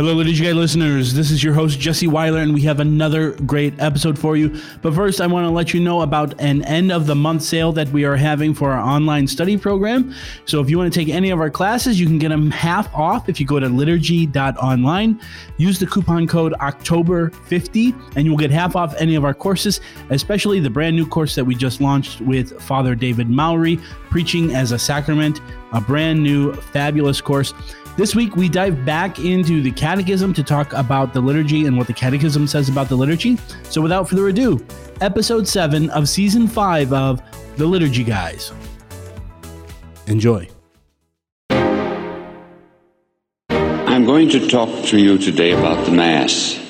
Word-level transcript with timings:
Hello, 0.00 0.14
Liturgy 0.14 0.50
listeners. 0.54 1.12
This 1.12 1.30
is 1.30 1.44
your 1.44 1.52
host, 1.52 1.78
Jesse 1.78 2.06
Weiler, 2.06 2.40
and 2.40 2.54
we 2.54 2.62
have 2.62 2.80
another 2.80 3.32
great 3.44 3.78
episode 3.78 4.18
for 4.18 4.34
you. 4.34 4.58
But 4.80 4.94
first, 4.94 5.20
I 5.20 5.26
want 5.26 5.44
to 5.44 5.50
let 5.50 5.74
you 5.74 5.80
know 5.80 6.00
about 6.00 6.40
an 6.40 6.64
end 6.64 6.90
of 6.90 7.06
the 7.06 7.14
month 7.14 7.42
sale 7.42 7.70
that 7.72 7.86
we 7.90 8.06
are 8.06 8.16
having 8.16 8.54
for 8.54 8.70
our 8.70 8.80
online 8.80 9.26
study 9.26 9.58
program. 9.58 10.14
So, 10.46 10.58
if 10.62 10.70
you 10.70 10.78
want 10.78 10.90
to 10.90 10.98
take 10.98 11.10
any 11.10 11.28
of 11.28 11.38
our 11.38 11.50
classes, 11.50 12.00
you 12.00 12.06
can 12.06 12.18
get 12.18 12.30
them 12.30 12.50
half 12.50 12.90
off 12.94 13.28
if 13.28 13.38
you 13.38 13.44
go 13.44 13.60
to 13.60 13.68
liturgy.online. 13.68 15.20
Use 15.58 15.78
the 15.78 15.86
coupon 15.86 16.26
code 16.26 16.54
October50, 16.54 18.16
and 18.16 18.24
you 18.24 18.30
will 18.30 18.38
get 18.38 18.50
half 18.50 18.76
off 18.76 18.94
any 18.96 19.16
of 19.16 19.24
our 19.26 19.34
courses, 19.34 19.82
especially 20.08 20.60
the 20.60 20.70
brand 20.70 20.96
new 20.96 21.06
course 21.06 21.34
that 21.34 21.44
we 21.44 21.54
just 21.54 21.82
launched 21.82 22.22
with 22.22 22.58
Father 22.62 22.94
David 22.94 23.28
Mowry, 23.28 23.78
Preaching 24.08 24.54
as 24.54 24.72
a 24.72 24.78
Sacrament, 24.78 25.42
a 25.72 25.80
brand 25.80 26.22
new, 26.22 26.54
fabulous 26.54 27.20
course. 27.20 27.52
This 28.00 28.14
week, 28.14 28.34
we 28.34 28.48
dive 28.48 28.86
back 28.86 29.18
into 29.18 29.60
the 29.60 29.70
Catechism 29.70 30.32
to 30.32 30.42
talk 30.42 30.72
about 30.72 31.12
the 31.12 31.20
liturgy 31.20 31.66
and 31.66 31.76
what 31.76 31.86
the 31.86 31.92
Catechism 31.92 32.46
says 32.46 32.70
about 32.70 32.88
the 32.88 32.96
liturgy. 32.96 33.36
So, 33.64 33.82
without 33.82 34.08
further 34.08 34.28
ado, 34.28 34.66
episode 35.02 35.46
7 35.46 35.90
of 35.90 36.08
season 36.08 36.48
5 36.48 36.94
of 36.94 37.22
The 37.58 37.66
Liturgy 37.66 38.02
Guys. 38.02 38.52
Enjoy. 40.06 40.48
I'm 43.90 44.06
going 44.06 44.30
to 44.30 44.48
talk 44.48 44.86
to 44.86 44.98
you 44.98 45.18
today 45.18 45.50
about 45.50 45.84
the 45.84 45.92
Mass. 45.92 46.69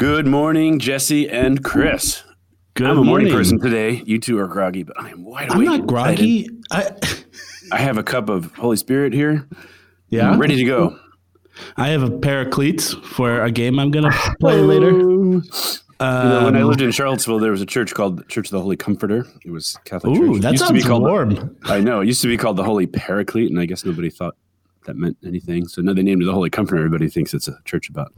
Good 0.00 0.26
morning, 0.26 0.78
Jesse 0.78 1.28
and 1.28 1.62
Chris. 1.62 2.22
Good 2.72 2.86
I'm 2.86 2.92
a 2.92 3.04
morning 3.04 3.28
morning. 3.28 3.32
person 3.34 3.60
today. 3.60 4.02
You 4.06 4.18
two 4.18 4.38
are 4.38 4.46
groggy, 4.46 4.82
but 4.82 4.98
I 4.98 5.10
am 5.10 5.24
wide 5.26 5.50
awake. 5.52 5.58
I'm 5.68 5.78
not 5.78 5.86
groggy. 5.86 6.48
I, 6.70 6.92
I 7.70 7.76
have 7.78 7.98
a 7.98 8.02
cup 8.02 8.30
of 8.30 8.54
Holy 8.54 8.78
Spirit 8.78 9.12
here. 9.12 9.46
yeah. 10.08 10.30
I'm 10.30 10.38
ready 10.40 10.56
to 10.56 10.64
go. 10.64 10.98
I 11.76 11.88
have 11.88 12.02
a 12.02 12.10
pair 12.18 12.40
of 12.40 12.50
cleats 12.50 12.94
for 12.94 13.42
a 13.42 13.50
game 13.50 13.78
I'm 13.78 13.90
going 13.90 14.10
to 14.10 14.36
play 14.40 14.62
later. 14.62 14.90
You 14.90 15.42
know, 15.42 15.42
when 16.44 16.56
I 16.56 16.62
Um, 16.62 16.68
lived 16.68 16.80
in 16.80 16.92
Charlottesville, 16.92 17.38
there 17.38 17.50
was 17.50 17.60
a 17.60 17.66
church 17.66 17.92
called 17.92 18.26
Church 18.30 18.46
of 18.46 18.52
the 18.52 18.60
Holy 18.62 18.78
Comforter. 18.78 19.26
It 19.44 19.50
was 19.50 19.76
Catholic 19.84 20.16
Ooh, 20.16 20.32
church. 20.34 20.42
That 20.42 20.52
used 20.52 20.66
to 20.66 20.72
be 20.72 20.80
sounds 20.80 20.88
called 20.88 21.02
warm. 21.02 21.54
I 21.64 21.80
know. 21.80 22.00
It 22.00 22.06
used 22.06 22.22
to 22.22 22.28
be 22.28 22.38
called 22.38 22.56
the 22.56 22.64
Holy 22.64 22.86
Paraclete, 22.86 23.50
and 23.50 23.60
I 23.60 23.66
guess 23.66 23.84
nobody 23.84 24.08
thought 24.08 24.34
that 24.86 24.96
meant 24.96 25.18
anything. 25.26 25.68
So 25.68 25.82
now 25.82 25.92
they 25.92 26.02
named 26.02 26.22
it 26.22 26.24
the 26.24 26.32
Holy 26.32 26.48
Comforter. 26.48 26.78
Everybody 26.78 27.10
thinks 27.10 27.34
it's 27.34 27.48
a 27.48 27.58
church 27.66 27.90
about. 27.90 28.14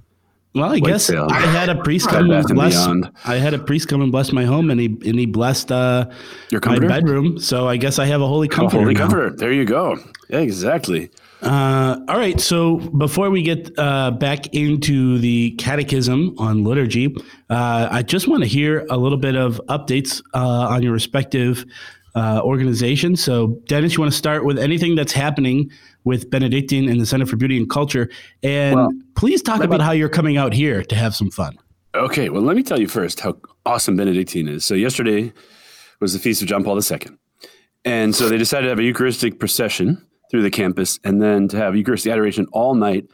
Well, 0.54 0.70
I 0.70 0.80
guess. 0.80 1.10
I 1.10 1.40
had 1.40 1.70
a 1.70 1.82
priest 1.82 2.08
come 2.08 2.30
and 2.30 2.46
bless. 2.48 2.76
I 3.24 3.36
had 3.36 3.54
a 3.54 3.58
priest 3.58 3.88
come 3.88 4.02
and 4.02 4.12
bless 4.12 4.32
my 4.32 4.44
home, 4.44 4.70
and 4.70 4.78
he 4.78 4.86
and 4.86 5.18
he 5.18 5.24
blessed 5.24 5.72
uh, 5.72 6.10
Your 6.50 6.60
my 6.66 6.78
bedroom. 6.78 7.38
So 7.38 7.68
I 7.68 7.78
guess 7.78 7.98
I 7.98 8.04
have 8.04 8.20
a 8.20 8.26
holy 8.26 8.48
comforter. 8.48 8.82
Holy 8.82 8.94
now. 8.94 9.00
Comforter. 9.00 9.30
There 9.30 9.52
you 9.52 9.64
go. 9.64 9.98
Yeah, 10.28 10.40
exactly. 10.40 11.10
Uh, 11.40 11.98
all 12.08 12.18
right. 12.18 12.40
So 12.40 12.76
before 12.76 13.30
we 13.30 13.42
get 13.42 13.76
uh, 13.78 14.12
back 14.12 14.54
into 14.54 15.18
the 15.18 15.52
catechism 15.52 16.34
on 16.38 16.64
liturgy, 16.64 17.16
uh, 17.50 17.88
I 17.90 18.02
just 18.02 18.28
want 18.28 18.42
to 18.42 18.48
hear 18.48 18.86
a 18.90 18.96
little 18.96 19.18
bit 19.18 19.34
of 19.34 19.60
updates 19.68 20.22
uh, 20.34 20.68
on 20.68 20.82
your 20.82 20.92
respective 20.92 21.64
uh, 22.14 22.40
organizations. 22.44 23.24
So, 23.24 23.58
Dennis, 23.66 23.94
you 23.94 24.00
want 24.00 24.12
to 24.12 24.18
start 24.18 24.44
with 24.44 24.58
anything 24.58 24.94
that's 24.94 25.12
happening 25.12 25.70
with 26.04 26.30
Benedictine 26.30 26.88
and 26.88 27.00
the 27.00 27.06
Center 27.06 27.26
for 27.26 27.36
Beauty 27.36 27.56
and 27.56 27.68
Culture, 27.70 28.08
and 28.42 28.76
Well, 28.76 28.90
please 29.16 29.42
talk 29.42 29.62
about 29.62 29.80
me- 29.80 29.84
how 29.84 29.92
you're 29.92 30.08
coming 30.08 30.36
out 30.36 30.52
here 30.52 30.82
to 30.84 30.94
have 30.96 31.14
some 31.14 31.30
fun. 31.30 31.56
Okay, 31.94 32.28
well, 32.30 32.42
let 32.42 32.56
me 32.56 32.62
tell 32.62 32.80
you 32.80 32.88
first 32.88 33.20
how 33.20 33.36
awesome 33.66 33.96
Benedictine 33.96 34.48
is. 34.48 34.64
So, 34.64 34.74
yesterday 34.74 35.32
was 36.00 36.12
the 36.12 36.18
feast 36.18 36.42
of 36.42 36.48
John 36.48 36.64
Paul 36.64 36.78
II. 36.80 36.98
And 37.84 38.14
so 38.14 38.28
they 38.28 38.38
decided 38.38 38.64
to 38.64 38.68
have 38.70 38.78
a 38.78 38.82
Eucharistic 38.84 39.38
procession 39.40 40.04
through 40.30 40.42
the 40.42 40.50
campus 40.50 40.98
and 41.04 41.20
then 41.20 41.48
to 41.48 41.56
have 41.56 41.76
Eucharistic 41.76 42.12
adoration 42.12 42.46
all 42.52 42.74
night, 42.74 43.06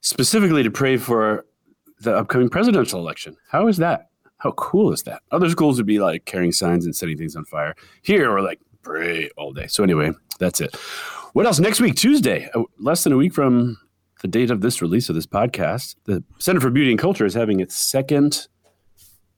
specifically 0.00 0.62
to 0.62 0.70
pray 0.70 0.96
for 0.96 1.46
the 2.00 2.16
upcoming 2.16 2.48
presidential 2.48 2.98
election. 3.00 3.36
How 3.50 3.66
is 3.68 3.76
that? 3.78 4.08
How 4.38 4.52
cool 4.52 4.92
is 4.92 5.02
that? 5.04 5.22
Other 5.30 5.48
schools 5.50 5.76
would 5.76 5.86
be 5.86 5.98
like 5.98 6.24
carrying 6.24 6.52
signs 6.52 6.84
and 6.84 6.94
setting 6.96 7.16
things 7.18 7.36
on 7.36 7.44
fire. 7.44 7.74
Here, 8.02 8.30
we're 8.30 8.40
like, 8.40 8.60
pray 8.82 9.30
all 9.36 9.52
day. 9.52 9.66
So, 9.66 9.82
anyway, 9.84 10.12
that's 10.38 10.60
it. 10.60 10.76
What 11.32 11.46
else? 11.46 11.60
Next 11.60 11.80
week, 11.80 11.94
Tuesday, 11.94 12.50
uh, 12.54 12.62
less 12.78 13.04
than 13.04 13.12
a 13.12 13.16
week 13.16 13.32
from 13.32 13.78
the 14.20 14.28
date 14.28 14.50
of 14.50 14.62
this 14.62 14.82
release 14.82 15.08
of 15.08 15.14
this 15.14 15.26
podcast, 15.26 15.94
the 16.04 16.24
Center 16.38 16.60
for 16.60 16.70
Beauty 16.70 16.90
and 16.90 16.98
Culture 16.98 17.24
is 17.24 17.34
having 17.34 17.60
its 17.60 17.76
second 17.76 18.48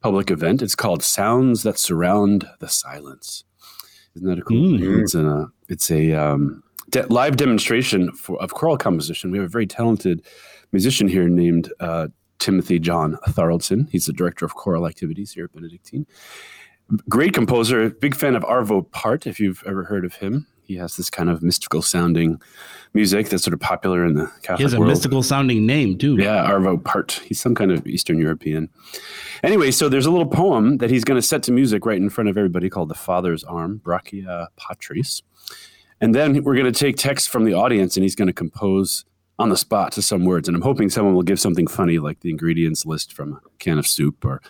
public 0.01 0.31
event. 0.31 0.63
It's 0.63 0.75
called 0.75 1.03
Sounds 1.03 1.63
That 1.65 1.79
Surround 1.79 2.49
the 2.61 2.69
Silence. 2.69 3.45
Isn't 4.17 4.29
that 4.29 4.39
a 4.39 4.43
cool 4.43 4.79
thing? 4.79 5.01
It's 5.01 5.15
a 5.15 5.49
it's 5.69 5.91
a 5.91 6.13
um, 6.13 6.63
de- 6.89 7.07
live 7.09 7.37
demonstration 7.37 8.11
for, 8.13 8.41
of 8.43 8.55
choral 8.55 8.79
composition. 8.79 9.31
We 9.31 9.39
have 9.39 9.47
a 9.47 9.51
very 9.51 9.67
talented 9.67 10.25
musician 10.73 11.09
here 11.09 11.29
named 11.29 11.71
uh, 11.79 12.09
Timothy 12.39 12.79
John 12.79 13.19
Tharaldson. 13.29 13.89
He's 13.91 14.07
the 14.07 14.15
director 14.15 14.47
of 14.47 14.55
choral 14.55 14.87
activities 14.87 15.33
here 15.33 15.45
at 15.45 15.53
Benedictine. 15.53 16.07
Great 17.09 17.35
composer, 17.35 17.91
big 17.91 18.15
fan 18.15 18.35
of 18.35 18.43
Arvo 18.45 18.91
Part. 18.91 19.27
If 19.27 19.39
you've 19.39 19.63
ever 19.67 19.85
heard 19.85 20.05
of 20.05 20.15
him, 20.15 20.47
he 20.65 20.77
has 20.77 20.97
this 20.97 21.11
kind 21.11 21.29
of 21.29 21.43
mystical 21.43 21.83
sounding 21.83 22.41
music 22.95 23.29
that's 23.29 23.43
sort 23.43 23.55
of 23.55 23.61
popular 23.61 24.05
in 24.05 24.15
the 24.15 24.27
Catholic 24.43 24.59
He 24.59 24.63
has 24.65 24.75
a 24.75 24.79
world. 24.79 24.91
mystical 24.91 25.23
sounding 25.23 25.67
name 25.67 25.99
too. 25.99 26.17
Yeah, 26.17 26.49
Arvo 26.51 26.83
Part. 26.83 27.21
He's 27.25 27.41
some 27.41 27.55
kind 27.55 27.71
of 27.73 27.87
Eastern 27.87 28.19
European. 28.19 28.69
Anyway, 29.43 29.71
so 29.71 29.89
there's 29.89 30.07
a 30.07 30.11
little 30.11 30.27
poem 30.27 30.79
that 30.79 30.91
he's 30.91 31.05
going 31.05 31.19
to 31.21 31.27
set 31.27 31.43
to 31.45 31.53
music 31.53 31.85
right 31.87 31.97
in 31.97 32.11
front 32.11 32.29
of 32.31 32.37
everybody 32.37 32.71
called 32.71 32.89
The 32.89 32.95
Father's 32.95 33.45
Arm, 33.45 33.81
Brachia 33.85 34.49
Patris. 34.57 35.23
And 36.01 36.15
then 36.15 36.43
we're 36.45 36.55
going 36.57 36.71
to 36.73 36.79
take 36.79 36.97
text 36.97 37.29
from 37.29 37.45
the 37.45 37.55
audience 37.55 37.97
and 37.97 38.03
he's 38.03 38.15
going 38.17 38.27
to 38.29 38.33
compose 38.33 39.05
on 39.39 39.49
the 39.49 39.57
spot 39.57 39.93
to 39.93 40.03
some 40.03 40.25
words. 40.25 40.47
And 40.49 40.55
I'm 40.57 40.63
hoping 40.63 40.91
someone 40.91 41.15
will 41.15 41.23
give 41.23 41.41
something 41.41 41.67
funny 41.67 41.99
like 41.99 42.21
the 42.21 42.31
ingredients 42.31 42.85
list 42.87 43.13
from 43.13 43.35
a 43.35 43.41
can 43.59 43.79
of 43.79 43.87
soup 43.87 44.25
or 44.25 44.41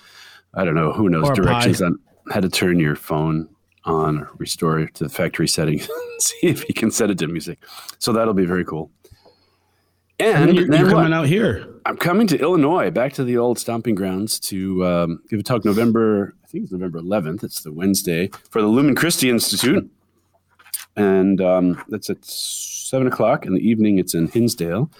I 0.54 0.64
don't 0.64 0.74
know, 0.74 0.92
who 0.92 1.08
knows, 1.08 1.28
Or 1.30 1.34
directions 1.34 1.80
pie. 1.80 1.86
on 1.86 1.98
how 2.30 2.40
to 2.40 2.48
turn 2.48 2.78
your 2.78 2.96
phone 2.96 3.48
on 3.84 4.20
or 4.20 4.30
restore 4.38 4.78
it 4.78 4.94
to 4.94 5.04
the 5.04 5.10
factory 5.10 5.48
setting. 5.48 5.80
See 6.18 6.38
if 6.46 6.62
he 6.62 6.72
can 6.72 6.90
set 6.90 7.10
it 7.10 7.18
to 7.18 7.26
music. 7.26 7.58
So 7.98 8.12
that'll 8.12 8.34
be 8.34 8.46
very 8.46 8.64
cool. 8.64 8.90
and 10.18 10.50
And, 10.50 10.54
you're, 10.54 10.72
you're 10.72 10.84
what? 10.86 10.92
coming 10.92 11.12
out 11.12 11.26
here. 11.26 11.68
I'm 11.84 11.96
coming 11.96 12.26
to 12.28 12.38
Illinois, 12.38 12.90
back 12.90 13.12
to 13.14 13.24
the 13.24 13.36
old 13.38 13.58
stomping 13.58 13.96
grounds 13.96 14.38
to 14.40 14.86
um, 14.86 15.22
give 15.28 15.40
a 15.40 15.42
talk 15.42 15.64
November, 15.64 16.32
I 16.44 16.46
think 16.46 16.64
it's 16.64 16.72
November 16.72 17.00
11th. 17.00 17.42
It's 17.42 17.62
the 17.62 17.72
Wednesday 17.72 18.30
for 18.50 18.62
the 18.62 18.68
Lumen 18.68 18.94
Christi 18.94 19.28
Institute. 19.30 19.90
And 20.96 21.40
um, 21.40 21.82
that's 21.88 22.08
at 22.10 22.24
7 22.24 23.06
o'clock 23.06 23.46
in 23.46 23.54
the 23.54 23.66
evening. 23.68 23.98
It's 23.98 24.14
in 24.14 24.28
Hinsdale 24.28 24.90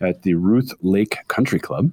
at 0.00 0.22
the 0.22 0.34
Ruth 0.34 0.72
Lake 0.80 1.18
Country 1.28 1.58
Club. 1.58 1.92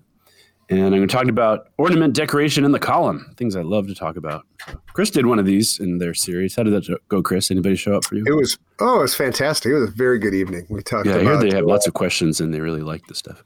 And 0.69 0.83
I'm 0.83 0.89
going 0.89 1.07
to 1.07 1.13
talk 1.13 1.27
about 1.27 1.69
ornament 1.77 2.13
decoration 2.13 2.65
in 2.65 2.73
the 2.73 2.79
column, 2.79 3.33
things 3.37 3.55
I 3.55 3.61
love 3.61 3.87
to 3.87 3.95
talk 3.95 4.17
about. 4.17 4.45
Chris 4.93 5.09
did 5.09 5.25
one 5.25 5.39
of 5.39 5.45
these 5.45 5.79
in 5.79 5.99
their 5.99 6.13
series. 6.13 6.57
How 6.57 6.63
did 6.63 6.73
that 6.73 6.99
go, 7.07 7.23
Chris? 7.23 7.49
Anybody 7.49 7.77
show 7.77 7.95
up 7.95 8.03
for 8.03 8.15
you? 8.15 8.25
It 8.27 8.33
was 8.33 8.57
oh, 8.79 8.99
it 8.99 9.01
was 9.03 9.15
fantastic. 9.15 9.71
It 9.71 9.75
was 9.75 9.89
a 9.89 9.93
very 9.93 10.19
good 10.19 10.33
evening. 10.33 10.67
We 10.69 10.81
talked 10.83 11.07
yeah, 11.07 11.13
I 11.13 11.19
about 11.19 11.41
heard 11.41 11.49
they 11.51 11.55
have 11.55 11.65
lots 11.65 11.87
of 11.87 11.93
questions 11.93 12.41
and 12.41 12.53
they 12.53 12.59
really 12.59 12.81
like 12.81 13.07
the 13.07 13.15
stuff. 13.15 13.43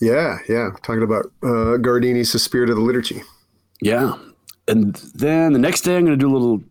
yeah, 0.00 0.38
yeah, 0.48 0.70
talking 0.82 1.02
about 1.02 1.26
uh, 1.42 1.76
Guardini's 1.76 2.32
"The 2.32 2.38
Spirit 2.38 2.70
of 2.70 2.76
the 2.76 2.82
Liturgy." 2.82 3.22
Yeah. 3.82 4.16
And 4.66 4.94
then 5.14 5.52
the 5.52 5.58
next 5.58 5.82
day, 5.82 5.96
I'm 5.96 6.06
going 6.06 6.18
to 6.18 6.24
do 6.24 6.34
a 6.34 6.38
little 6.38 6.62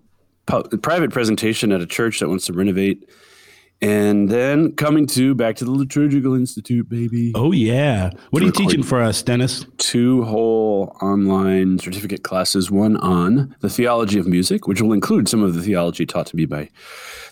private 0.80 1.12
presentation 1.12 1.72
at 1.72 1.82
a 1.82 1.86
church 1.86 2.20
that 2.20 2.30
wants 2.30 2.48
to 2.48 2.54
renovate. 2.54 3.08
And 3.84 4.30
then 4.30 4.72
coming 4.78 5.06
to 5.08 5.36
back 5.36 5.58
to 5.58 5.66
the 5.66 5.72
Liturgical 5.72 6.36
Institute, 6.36 6.88
baby. 6.88 7.34
Oh 7.36 7.52
yeah. 7.52 8.12
What 8.30 8.42
are 8.42 8.46
you 8.46 8.52
teaching 8.54 8.82
for 8.82 9.02
us, 9.02 9.22
Dennis? 9.22 9.66
Two 9.78 10.24
whole 10.24 10.96
online 11.02 11.80
certificate 11.80 12.24
classes 12.24 12.72
one 12.72 12.96
on 12.98 13.54
the 13.60 13.70
theology 13.70 14.18
of 14.20 14.26
music, 14.26 14.68
which 14.68 14.82
will 14.82 14.94
include 14.94 15.28
some 15.28 15.44
of 15.44 15.54
the 15.54 15.62
theology 15.62 16.06
taught 16.06 16.28
to 16.28 16.36
me 16.38 16.46
by 16.46 16.70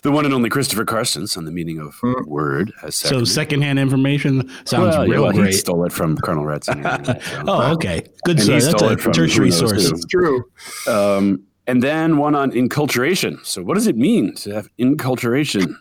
the 0.02 0.12
one 0.12 0.26
and 0.26 0.34
only 0.34 0.50
Christopher 0.50 0.84
Carstens 0.84 1.38
on 1.38 1.46
the 1.46 1.50
meaning 1.50 1.78
of 1.78 1.98
word 2.26 2.70
as 2.82 2.96
So 2.96 3.06
sacrament. 3.06 3.28
secondhand 3.28 3.78
information 3.78 4.50
sounds 4.66 4.94
well, 4.94 5.06
real 5.06 5.22
well, 5.22 5.32
he 5.32 5.52
stole 5.52 5.86
it 5.86 5.92
from 5.92 6.18
Colonel 6.18 6.44
Retson. 6.44 6.84
anyway, 6.84 7.20
so. 7.22 7.42
Oh, 7.46 7.72
okay. 7.72 8.02
Good 8.26 8.40
And 8.40 8.48
he. 8.48 8.60
That's 8.60 8.82
a 8.82 8.92
it 8.92 9.00
from 9.00 9.14
church 9.14 9.38
resource. 9.38 9.90
It's 9.90 10.04
true. 10.04 10.44
Um, 10.86 11.44
and 11.66 11.82
then 11.82 12.18
one 12.18 12.34
on 12.34 12.50
inculturation. 12.50 13.38
So, 13.42 13.62
what 13.62 13.74
does 13.74 13.86
it 13.86 13.96
mean 13.96 14.34
to 14.34 14.50
have 14.52 14.68
inculturation? 14.78 15.78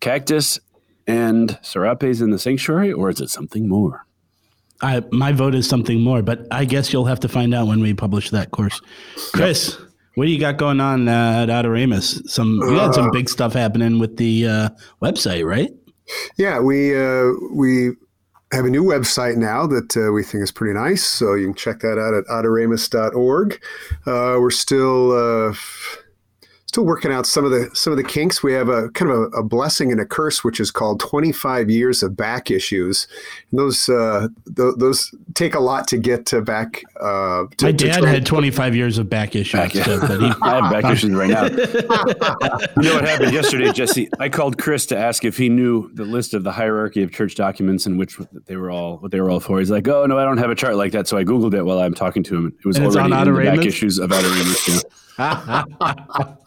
Cactus 0.00 0.58
and 1.06 1.58
serapes 1.62 2.20
in 2.20 2.30
the 2.30 2.38
sanctuary, 2.38 2.92
or 2.92 3.10
is 3.10 3.20
it 3.20 3.30
something 3.30 3.68
more? 3.68 4.06
I 4.82 5.02
my 5.12 5.32
vote 5.32 5.54
is 5.54 5.68
something 5.68 6.00
more, 6.00 6.22
but 6.22 6.46
I 6.50 6.64
guess 6.64 6.92
you'll 6.92 7.04
have 7.06 7.20
to 7.20 7.28
find 7.28 7.54
out 7.54 7.66
when 7.66 7.80
we 7.80 7.92
publish 7.94 8.30
that 8.30 8.50
course. 8.50 8.80
Chris, 9.34 9.78
what 10.14 10.24
do 10.24 10.30
you 10.30 10.40
got 10.40 10.56
going 10.56 10.80
on 10.80 11.08
uh, 11.08 11.42
at 11.42 11.48
Adoremus? 11.48 12.28
Some 12.28 12.60
we 12.60 12.76
had 12.76 12.94
some 12.94 13.10
big 13.10 13.28
stuff 13.28 13.52
happening 13.52 13.98
with 13.98 14.16
the 14.16 14.46
uh, 14.46 14.68
website, 15.02 15.44
right? 15.44 15.70
Yeah, 16.36 16.60
we 16.60 16.96
uh, 16.96 17.32
we 17.52 17.90
have 18.52 18.64
a 18.64 18.70
new 18.70 18.84
website 18.84 19.36
now 19.36 19.66
that 19.66 19.96
uh, 19.96 20.12
we 20.12 20.22
think 20.22 20.42
is 20.42 20.50
pretty 20.50 20.74
nice. 20.74 21.04
So 21.04 21.34
you 21.34 21.46
can 21.46 21.54
check 21.54 21.80
that 21.80 21.98
out 21.98 22.14
at 22.14 22.24
adoremus.org. 22.26 23.60
Uh, 24.06 24.36
we're 24.40 24.50
still 24.50 25.12
uh, 25.12 25.54
still 26.70 26.86
working 26.86 27.10
out 27.10 27.26
some 27.26 27.44
of 27.44 27.50
the 27.50 27.68
some 27.74 27.92
of 27.92 27.96
the 27.96 28.04
kinks. 28.04 28.44
We 28.44 28.52
have 28.52 28.68
a 28.68 28.90
kind 28.90 29.10
of 29.10 29.18
a, 29.18 29.38
a, 29.38 29.42
blessing 29.42 29.90
and 29.90 30.00
a 30.00 30.06
curse, 30.06 30.44
which 30.44 30.60
is 30.60 30.70
called 30.70 31.00
25 31.00 31.68
years 31.68 32.00
of 32.04 32.16
back 32.16 32.48
issues. 32.48 33.08
And 33.50 33.58
those 33.58 33.88
uh, 33.88 34.28
th- 34.56 34.74
those 34.76 35.12
take 35.34 35.56
a 35.56 35.58
lot 35.58 35.88
to 35.88 35.98
get 35.98 36.26
to 36.26 36.40
back. 36.40 36.84
Uh, 37.00 37.46
to, 37.56 37.66
My 37.66 37.72
dad 37.72 38.04
had 38.04 38.24
25 38.24 38.76
years 38.76 38.98
of 38.98 39.10
back 39.10 39.34
issues. 39.34 39.58
Back, 39.58 39.74
yeah. 39.74 39.98
but 40.00 40.20
he, 40.20 40.32
I 40.42 40.62
have 40.62 40.70
back 40.70 40.92
issues 40.92 41.10
right 41.10 41.28
now. 41.28 41.44
you 41.46 42.88
know 42.88 42.94
what 42.94 43.04
happened 43.04 43.32
yesterday, 43.32 43.72
Jesse? 43.72 44.08
I 44.20 44.28
called 44.28 44.56
Chris 44.56 44.86
to 44.86 44.96
ask 44.96 45.24
if 45.24 45.36
he 45.36 45.48
knew 45.48 45.90
the 45.94 46.04
list 46.04 46.34
of 46.34 46.44
the 46.44 46.52
hierarchy 46.52 47.02
of 47.02 47.10
church 47.10 47.34
documents 47.34 47.84
and 47.84 47.98
which 47.98 48.16
they 48.46 48.54
were 48.54 48.70
all 48.70 48.98
what 48.98 49.10
they 49.10 49.20
were 49.20 49.28
all 49.28 49.40
for. 49.40 49.58
He's 49.58 49.72
like, 49.72 49.88
"Oh 49.88 50.06
no, 50.06 50.16
I 50.16 50.24
don't 50.24 50.38
have 50.38 50.50
a 50.50 50.54
chart 50.54 50.76
like 50.76 50.92
that." 50.92 51.08
So 51.08 51.18
I 51.18 51.24
googled 51.24 51.52
it 51.52 51.64
while 51.64 51.80
I'm 51.80 51.94
talking 51.94 52.22
to 52.22 52.36
him. 52.36 52.56
It 52.60 52.64
was 52.64 52.76
and 52.76 52.86
already 52.86 53.12
in 53.12 53.34
the 53.34 53.56
back 53.56 53.66
issues 53.66 53.98
of 53.98 54.10
Adoremus. 54.10 54.84
Yeah. 55.20 55.64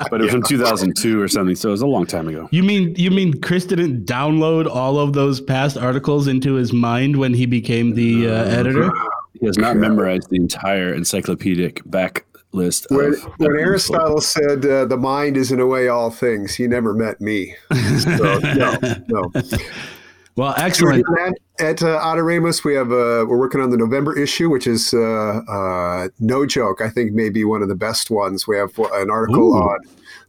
but 0.09 0.19
it 0.19 0.23
was 0.23 0.31
from 0.31 0.43
2002 0.43 1.21
or 1.21 1.27
something, 1.27 1.55
so 1.55 1.69
it 1.69 1.71
was 1.71 1.81
a 1.81 1.87
long 1.87 2.05
time 2.05 2.27
ago. 2.27 2.49
You 2.51 2.63
mean 2.63 2.95
you 2.95 3.11
mean 3.11 3.39
Chris 3.41 3.65
didn't 3.65 4.05
download 4.05 4.67
all 4.67 4.99
of 4.99 5.13
those 5.13 5.39
past 5.39 5.77
articles 5.77 6.27
into 6.27 6.55
his 6.55 6.73
mind 6.73 7.17
when 7.17 7.33
he 7.33 7.45
became 7.45 7.93
the 7.93 8.29
uh, 8.29 8.43
editor? 8.45 8.91
He 9.39 9.45
has 9.45 9.57
not 9.57 9.77
memorized 9.77 10.29
the 10.29 10.37
entire 10.37 10.93
encyclopedic 10.93 11.81
back 11.85 12.25
list. 12.53 12.87
When, 12.89 13.13
when 13.37 13.51
Aristotle 13.51 14.21
said 14.21 14.65
uh, 14.65 14.85
the 14.85 14.97
mind 14.97 15.37
is 15.37 15.51
in 15.51 15.59
a 15.59 15.67
way 15.67 15.87
all 15.87 16.11
things, 16.11 16.55
he 16.55 16.67
never 16.67 16.93
met 16.93 17.19
me. 17.19 17.55
So, 18.03 18.39
no, 18.39 18.77
no. 19.07 19.31
Well, 20.35 20.55
excellent. 20.57 21.05
At 21.59 21.83
uh, 21.83 21.99
Adoremus, 21.99 22.63
we 22.63 22.73
have 22.73 22.91
uh, 22.91 23.25
we're 23.27 23.37
working 23.37 23.61
on 23.61 23.69
the 23.69 23.77
November 23.77 24.17
issue, 24.17 24.49
which 24.49 24.65
is 24.65 24.91
uh, 24.93 25.41
uh, 25.47 26.07
no 26.19 26.47
joke. 26.47 26.81
I 26.81 26.89
think 26.89 27.13
maybe 27.13 27.43
one 27.43 27.61
of 27.61 27.67
the 27.67 27.75
best 27.75 28.09
ones. 28.09 28.47
We 28.47 28.57
have 28.57 28.71
an 28.77 29.11
article 29.11 29.53
Ooh. 29.53 29.61
on 29.61 29.79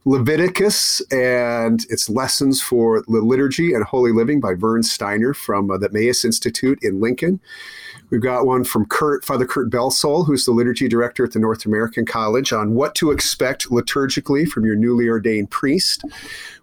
Leviticus 0.05 1.01
and 1.11 1.83
its 1.89 2.07
lessons 2.09 2.61
for 2.61 3.01
the 3.07 3.21
liturgy 3.21 3.73
and 3.73 3.83
holy 3.83 4.11
living 4.11 4.39
by 4.39 4.53
Vern 4.53 4.83
Steiner 4.83 5.33
from 5.33 5.71
uh, 5.71 5.79
the 5.79 5.89
Emmaus 5.89 6.23
Institute 6.23 6.77
in 6.83 7.01
Lincoln. 7.01 7.39
We've 8.09 8.21
got 8.21 8.45
one 8.45 8.63
from 8.63 8.85
Kurt, 8.85 9.25
Father 9.25 9.45
Kurt 9.45 9.69
Belsole, 9.69 10.23
who's 10.23 10.45
the 10.45 10.51
liturgy 10.51 10.87
director 10.87 11.23
at 11.23 11.31
the 11.31 11.39
North 11.39 11.65
American 11.65 12.05
College, 12.05 12.53
on 12.53 12.73
what 12.73 12.95
to 12.95 13.11
expect 13.11 13.69
liturgically 13.69 14.47
from 14.47 14.65
your 14.65 14.75
newly 14.75 15.09
ordained 15.09 15.49
priest. 15.49 16.03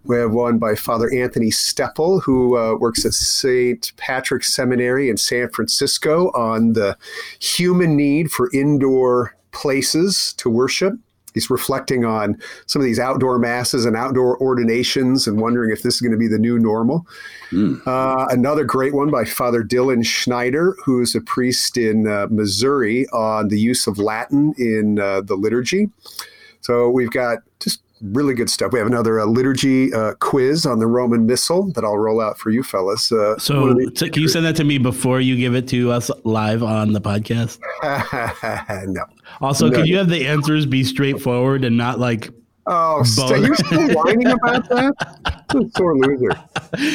We 0.03 0.17
have 0.17 0.31
one 0.31 0.57
by 0.57 0.75
Father 0.75 1.13
Anthony 1.13 1.49
Stoeppel, 1.49 2.23
who 2.23 2.57
uh, 2.57 2.75
works 2.75 3.05
at 3.05 3.13
St. 3.13 3.91
Patrick's 3.97 4.53
Seminary 4.53 5.09
in 5.09 5.17
San 5.17 5.49
Francisco 5.49 6.31
on 6.31 6.73
the 6.73 6.97
human 7.39 7.95
need 7.95 8.31
for 8.31 8.49
indoor 8.53 9.35
places 9.51 10.33
to 10.37 10.49
worship. 10.49 10.93
He's 11.33 11.49
reflecting 11.49 12.05
on 12.05 12.37
some 12.65 12.81
of 12.81 12.85
these 12.85 12.99
outdoor 12.99 13.39
masses 13.39 13.85
and 13.85 13.95
outdoor 13.95 14.39
ordinations 14.39 15.27
and 15.27 15.39
wondering 15.39 15.71
if 15.71 15.83
this 15.83 15.95
is 15.95 16.01
going 16.01 16.11
to 16.11 16.17
be 16.17 16.27
the 16.27 16.39
new 16.39 16.59
normal. 16.59 17.05
Mm. 17.51 17.85
Uh, 17.85 18.27
another 18.29 18.63
great 18.63 18.93
one 18.93 19.11
by 19.11 19.25
Father 19.25 19.63
Dylan 19.63 20.05
Schrader, 20.05 20.75
who's 20.83 21.15
a 21.15 21.21
priest 21.21 21.77
in 21.77 22.07
uh, 22.07 22.27
Missouri, 22.29 23.07
on 23.09 23.49
the 23.49 23.59
use 23.59 23.87
of 23.87 23.97
Latin 23.97 24.53
in 24.57 24.99
uh, 24.99 25.21
the 25.21 25.35
liturgy. 25.35 25.89
So 26.61 26.89
we've 26.89 27.11
got 27.11 27.39
really 28.03 28.33
good 28.33 28.49
stuff. 28.49 28.71
We 28.71 28.79
have 28.79 28.87
another 28.87 29.19
uh, 29.19 29.25
liturgy 29.25 29.93
uh, 29.93 30.13
quiz 30.15 30.65
on 30.65 30.79
the 30.79 30.87
Roman 30.87 31.25
Missal 31.25 31.71
that 31.73 31.83
I'll 31.83 31.97
roll 31.97 32.21
out 32.21 32.37
for 32.37 32.49
you 32.49 32.63
fellas. 32.63 33.11
Uh, 33.11 33.37
so, 33.37 33.73
can 33.95 34.21
you 34.21 34.27
send 34.27 34.45
that 34.45 34.55
to 34.57 34.63
me 34.63 34.77
before 34.77 35.21
you 35.21 35.35
give 35.35 35.55
it 35.55 35.67
to 35.69 35.91
us 35.91 36.11
live 36.23 36.63
on 36.63 36.93
the 36.93 37.01
podcast? 37.01 37.59
no. 38.87 39.05
Also, 39.41 39.69
no. 39.69 39.77
could 39.77 39.87
you 39.87 39.97
have 39.97 40.09
the 40.09 40.27
answers 40.27 40.65
be 40.65 40.83
straightforward 40.83 41.63
and 41.63 41.77
not 41.77 41.99
like 41.99 42.29
Oh, 42.65 43.03
are 43.19 43.37
you 43.37 43.55
still 43.55 43.89
whining 43.93 44.27
about 44.31 44.69
that? 44.69 44.93
sore 45.75 45.97
loser. 45.97 46.31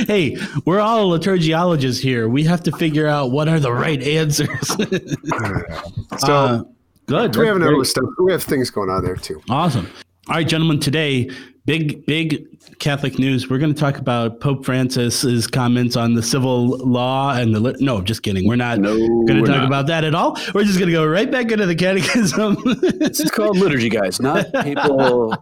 Hey, 0.06 0.36
we're 0.64 0.80
all 0.80 1.10
liturgiologists 1.10 2.00
here. 2.00 2.28
We 2.28 2.42
have 2.44 2.62
to 2.62 2.72
figure 2.72 3.06
out 3.06 3.30
what 3.32 3.48
are 3.48 3.60
the 3.60 3.72
right 3.72 4.02
answers. 4.02 4.68
so 6.18 6.32
uh, 6.32 6.62
good. 7.04 7.36
We 7.36 7.46
have 7.46 7.56
another 7.56 7.84
stuff. 7.84 8.04
We 8.18 8.32
have 8.32 8.42
things 8.42 8.70
going 8.70 8.88
on 8.88 9.04
there 9.04 9.16
too. 9.16 9.42
Awesome. 9.50 9.90
All 10.28 10.34
right, 10.34 10.46
gentlemen, 10.46 10.78
today, 10.78 11.30
big, 11.64 12.04
big 12.04 12.46
Catholic 12.80 13.18
news. 13.18 13.48
We're 13.48 13.56
going 13.56 13.72
to 13.72 13.80
talk 13.80 13.96
about 13.96 14.40
Pope 14.40 14.62
Francis's 14.62 15.46
comments 15.46 15.96
on 15.96 16.12
the 16.12 16.22
civil 16.22 16.76
law 16.86 17.34
and 17.34 17.54
the. 17.54 17.74
No, 17.80 18.02
just 18.02 18.22
kidding. 18.22 18.46
We're 18.46 18.56
not 18.56 18.78
no, 18.78 18.94
going 18.94 19.26
to 19.26 19.46
talk 19.46 19.56
not. 19.56 19.64
about 19.64 19.86
that 19.86 20.04
at 20.04 20.14
all. 20.14 20.38
We're 20.52 20.64
just 20.64 20.78
going 20.78 20.90
to 20.90 20.92
go 20.92 21.06
right 21.06 21.30
back 21.30 21.50
into 21.50 21.64
the 21.64 21.74
catechism. 21.74 22.58
this 22.98 23.20
is 23.20 23.30
called 23.30 23.56
liturgy, 23.56 23.88
guys, 23.88 24.20
not 24.20 24.52
papal 24.52 25.34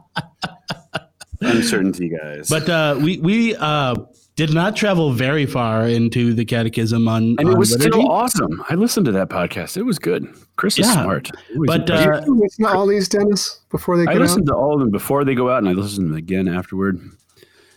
uncertainty, 1.40 2.08
guys. 2.08 2.48
But 2.48 2.68
uh, 2.68 2.96
we, 3.02 3.18
we, 3.18 3.56
uh, 3.56 3.96
did 4.36 4.52
not 4.52 4.76
travel 4.76 5.12
very 5.12 5.46
far 5.46 5.88
into 5.88 6.34
the 6.34 6.44
catechism 6.44 7.08
on 7.08 7.36
and 7.38 7.48
it 7.48 7.56
was 7.56 7.72
liturgy. 7.72 7.90
still 7.90 8.10
awesome. 8.10 8.62
I 8.68 8.74
listened 8.74 9.06
to 9.06 9.12
that 9.12 9.30
podcast. 9.30 9.78
It 9.78 9.82
was 9.82 9.98
good. 9.98 10.32
Chris 10.56 10.78
is 10.78 10.90
smart. 10.92 11.30
But 11.66 11.90
uh, 11.90 12.22
you 12.26 12.38
listen 12.38 12.66
to 12.66 12.70
all 12.70 12.86
these 12.86 13.08
dennis 13.08 13.60
before 13.70 13.96
they 13.96 14.06
i 14.06 14.14
listened 14.14 14.46
to 14.46 14.54
all 14.54 14.74
of 14.74 14.80
them 14.80 14.90
before 14.90 15.24
they 15.24 15.34
go 15.34 15.50
out 15.50 15.58
and 15.58 15.68
i 15.68 15.72
listened 15.72 16.06
to 16.06 16.10
them 16.10 16.16
again 16.16 16.48
afterward. 16.48 17.00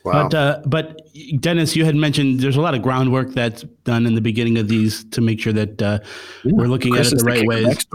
Wow. 0.05 0.29
but 0.29 0.33
uh, 0.33 0.61
but 0.65 1.01
dennis 1.41 1.75
you 1.75 1.83
had 1.83 1.95
mentioned 1.95 2.39
there's 2.39 2.55
a 2.55 2.61
lot 2.61 2.73
of 2.73 2.81
groundwork 2.81 3.31
that's 3.31 3.63
done 3.83 4.05
in 4.05 4.15
the 4.15 4.21
beginning 4.21 4.57
of 4.57 4.69
these 4.69 5.03
to 5.11 5.19
make 5.19 5.41
sure 5.41 5.51
that 5.51 5.81
uh, 5.81 5.99
yeah, 6.45 6.51
we're 6.53 6.67
looking 6.67 6.93
chris 6.93 7.07
at 7.07 7.13
it 7.13 7.17
the, 7.17 7.23
the 7.23 7.29
right 7.29 7.47
ways. 7.47 7.85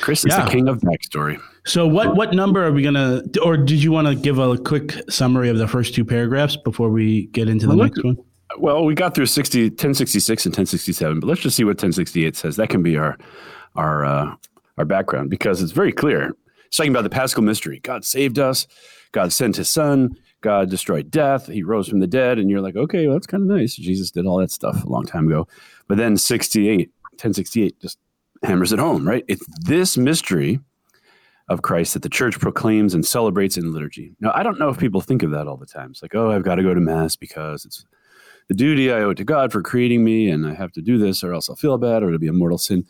chris 0.00 0.24
is 0.24 0.32
yeah. 0.32 0.44
the 0.44 0.50
king 0.50 0.68
of 0.68 0.78
backstory 0.78 1.40
so 1.68 1.86
what 1.86 2.16
what 2.16 2.32
number 2.32 2.64
are 2.64 2.72
we 2.72 2.82
gonna? 2.82 3.22
Or 3.44 3.56
did 3.56 3.82
you 3.82 3.92
want 3.92 4.08
to 4.08 4.14
give 4.14 4.38
a 4.38 4.56
quick 4.56 4.94
summary 5.10 5.50
of 5.50 5.58
the 5.58 5.68
first 5.68 5.94
two 5.94 6.04
paragraphs 6.04 6.56
before 6.56 6.88
we 6.88 7.26
get 7.26 7.48
into 7.48 7.66
the 7.66 7.76
well, 7.76 7.86
next 7.86 8.02
one? 8.02 8.16
Well, 8.58 8.84
we 8.84 8.94
got 8.94 9.14
through 9.14 9.26
60, 9.26 9.64
1066 9.64 10.46
and 10.46 10.52
1067, 10.52 11.20
but 11.20 11.26
let's 11.26 11.42
just 11.42 11.56
see 11.56 11.64
what 11.64 11.72
1068 11.72 12.34
says. 12.34 12.56
That 12.56 12.70
can 12.70 12.82
be 12.82 12.96
our 12.96 13.18
our 13.76 14.04
uh, 14.04 14.34
our 14.78 14.84
background 14.86 15.28
because 15.28 15.60
it's 15.60 15.72
very 15.72 15.92
clear. 15.92 16.34
It's 16.66 16.76
talking 16.76 16.92
about 16.92 17.02
the 17.02 17.10
Paschal 17.10 17.42
mystery. 17.42 17.80
God 17.80 18.04
saved 18.04 18.38
us. 18.38 18.66
God 19.12 19.32
sent 19.32 19.56
His 19.56 19.68
Son. 19.68 20.16
God 20.40 20.70
destroyed 20.70 21.10
death. 21.10 21.48
He 21.48 21.62
rose 21.62 21.88
from 21.88 22.00
the 22.00 22.06
dead, 22.06 22.38
and 22.38 22.48
you're 22.48 22.60
like, 22.60 22.76
okay, 22.76 23.06
well, 23.06 23.16
that's 23.16 23.26
kind 23.26 23.42
of 23.42 23.48
nice. 23.48 23.74
Jesus 23.74 24.10
did 24.10 24.24
all 24.24 24.38
that 24.38 24.50
stuff 24.50 24.84
a 24.84 24.88
long 24.88 25.04
time 25.04 25.26
ago. 25.26 25.46
But 25.86 25.98
then 25.98 26.16
68, 26.16 26.90
1068 27.10 27.80
just 27.80 27.98
hammers 28.42 28.72
it 28.72 28.78
home, 28.78 29.06
right? 29.06 29.24
It's 29.28 29.44
this 29.64 29.98
mystery 29.98 30.60
of 31.48 31.62
Christ 31.62 31.94
that 31.94 32.02
the 32.02 32.08
church 32.08 32.38
proclaims 32.38 32.94
and 32.94 33.06
celebrates 33.06 33.56
in 33.56 33.72
liturgy. 33.72 34.14
Now, 34.20 34.32
I 34.34 34.42
don't 34.42 34.58
know 34.58 34.68
if 34.68 34.78
people 34.78 35.00
think 35.00 35.22
of 35.22 35.30
that 35.30 35.46
all 35.46 35.56
the 35.56 35.66
time. 35.66 35.90
It's 35.90 36.02
like, 36.02 36.14
oh, 36.14 36.30
I've 36.30 36.44
got 36.44 36.56
to 36.56 36.62
go 36.62 36.74
to 36.74 36.80
Mass 36.80 37.16
because 37.16 37.64
it's 37.64 37.84
the 38.48 38.54
duty 38.54 38.92
I 38.92 39.00
owe 39.00 39.14
to 39.14 39.24
God 39.24 39.52
for 39.52 39.62
creating 39.62 40.04
me, 40.04 40.30
and 40.30 40.46
I 40.46 40.54
have 40.54 40.72
to 40.72 40.82
do 40.82 40.98
this 40.98 41.22
or 41.22 41.32
else 41.34 41.48
I'll 41.48 41.56
feel 41.56 41.76
bad 41.78 42.02
or 42.02 42.08
it'll 42.08 42.18
be 42.18 42.28
a 42.28 42.32
mortal 42.32 42.58
sin. 42.58 42.84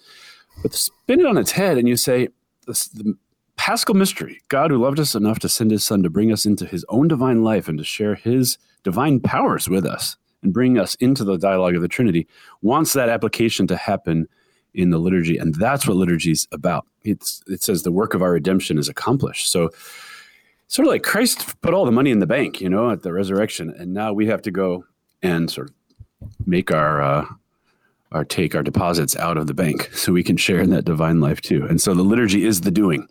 But 0.62 0.74
spin 0.74 1.20
it 1.20 1.26
on 1.26 1.38
its 1.38 1.52
head 1.52 1.78
and 1.78 1.88
you 1.88 1.96
say, 1.96 2.28
the 2.66 3.16
paschal 3.56 3.94
mystery, 3.94 4.40
God 4.48 4.70
who 4.70 4.78
loved 4.78 5.00
us 5.00 5.14
enough 5.14 5.38
to 5.40 5.48
send 5.48 5.70
his 5.70 5.84
son 5.84 6.02
to 6.02 6.10
bring 6.10 6.32
us 6.32 6.44
into 6.44 6.66
his 6.66 6.84
own 6.88 7.08
divine 7.08 7.42
life 7.42 7.68
and 7.68 7.78
to 7.78 7.84
share 7.84 8.14
his 8.14 8.58
divine 8.82 9.20
powers 9.20 9.68
with 9.68 9.84
us 9.84 10.16
and 10.42 10.52
bring 10.52 10.78
us 10.78 10.94
into 10.96 11.24
the 11.24 11.36
dialogue 11.36 11.74
of 11.74 11.82
the 11.82 11.88
Trinity, 11.88 12.26
wants 12.62 12.92
that 12.92 13.08
application 13.08 13.66
to 13.66 13.76
happen 13.76 14.28
in 14.74 14.90
the 14.90 14.98
liturgy, 14.98 15.38
and 15.38 15.54
that's 15.54 15.86
what 15.86 15.96
liturgy 15.96 16.32
is 16.32 16.46
about. 16.52 16.86
It's 17.02 17.42
it 17.46 17.62
says 17.62 17.82
the 17.82 17.92
work 17.92 18.14
of 18.14 18.22
our 18.22 18.32
redemption 18.32 18.78
is 18.78 18.88
accomplished. 18.88 19.50
So 19.50 19.70
sort 20.68 20.86
of 20.86 20.92
like 20.92 21.02
Christ 21.02 21.60
put 21.62 21.74
all 21.74 21.84
the 21.84 21.92
money 21.92 22.10
in 22.10 22.18
the 22.18 22.26
bank, 22.26 22.60
you 22.60 22.68
know, 22.68 22.90
at 22.90 23.02
the 23.02 23.12
resurrection, 23.12 23.74
and 23.78 23.92
now 23.92 24.12
we 24.12 24.26
have 24.26 24.42
to 24.42 24.50
go 24.50 24.84
and 25.22 25.50
sort 25.50 25.70
of 25.70 25.74
make 26.46 26.70
our 26.70 27.02
uh, 27.02 27.26
our 28.12 28.24
take 28.24 28.54
our 28.54 28.62
deposits 28.62 29.16
out 29.16 29.36
of 29.36 29.46
the 29.46 29.54
bank 29.54 29.90
so 29.92 30.12
we 30.12 30.22
can 30.22 30.36
share 30.36 30.60
in 30.60 30.70
that 30.70 30.84
divine 30.84 31.20
life 31.20 31.40
too. 31.40 31.66
And 31.66 31.80
so 31.80 31.94
the 31.94 32.02
liturgy 32.02 32.44
is 32.44 32.62
the 32.62 32.70
doing. 32.70 33.06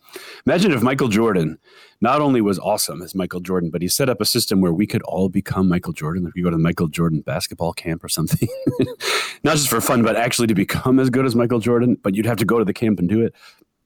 Imagine 0.46 0.72
if 0.72 0.82
Michael 0.82 1.08
Jordan 1.08 1.60
not 2.01 2.22
only 2.22 2.42
was 2.42 2.60
awesome 2.60 3.01
as 3.01 3.16
Michael 3.16 3.39
Jordan, 3.39 3.70
but 3.72 3.82
he 3.82 3.88
set 3.88 4.10
up 4.10 4.22
a 4.22 4.25
system 4.25 4.62
where 4.62 4.74
we 4.74 4.88
could 4.88 5.01
all 5.04 5.30
become 5.30 5.68
Michael 5.68 5.94
Jordan. 5.94 6.25
If 6.27 6.36
you 6.36 6.44
go 6.44 6.50
to 6.50 6.56
the 6.58 6.62
Michael 6.62 6.88
Jordan 6.88 7.22
basketball 7.22 7.74
camp 7.74 8.04
or 8.04 8.10
something, 8.10 8.48
not 9.44 9.58
just 9.58 9.70
for 9.70 9.82
fun, 9.82 10.04
but 10.04 10.16
actually 10.16 10.48
to 10.48 10.56
become 10.56 11.00
as 11.00 11.10
good 11.10 11.25
as 11.25 11.36
Michael 11.36 11.60
Jordan, 11.60 11.98
but 12.01 12.16
you'd 12.16 12.25
have 12.25 12.38
to 12.38 12.46
go 12.46 12.60
to 12.60 12.66
the 12.66 12.74
camp 12.74 13.00
and 13.00 13.10
do 13.10 13.24
it. 13.24 13.34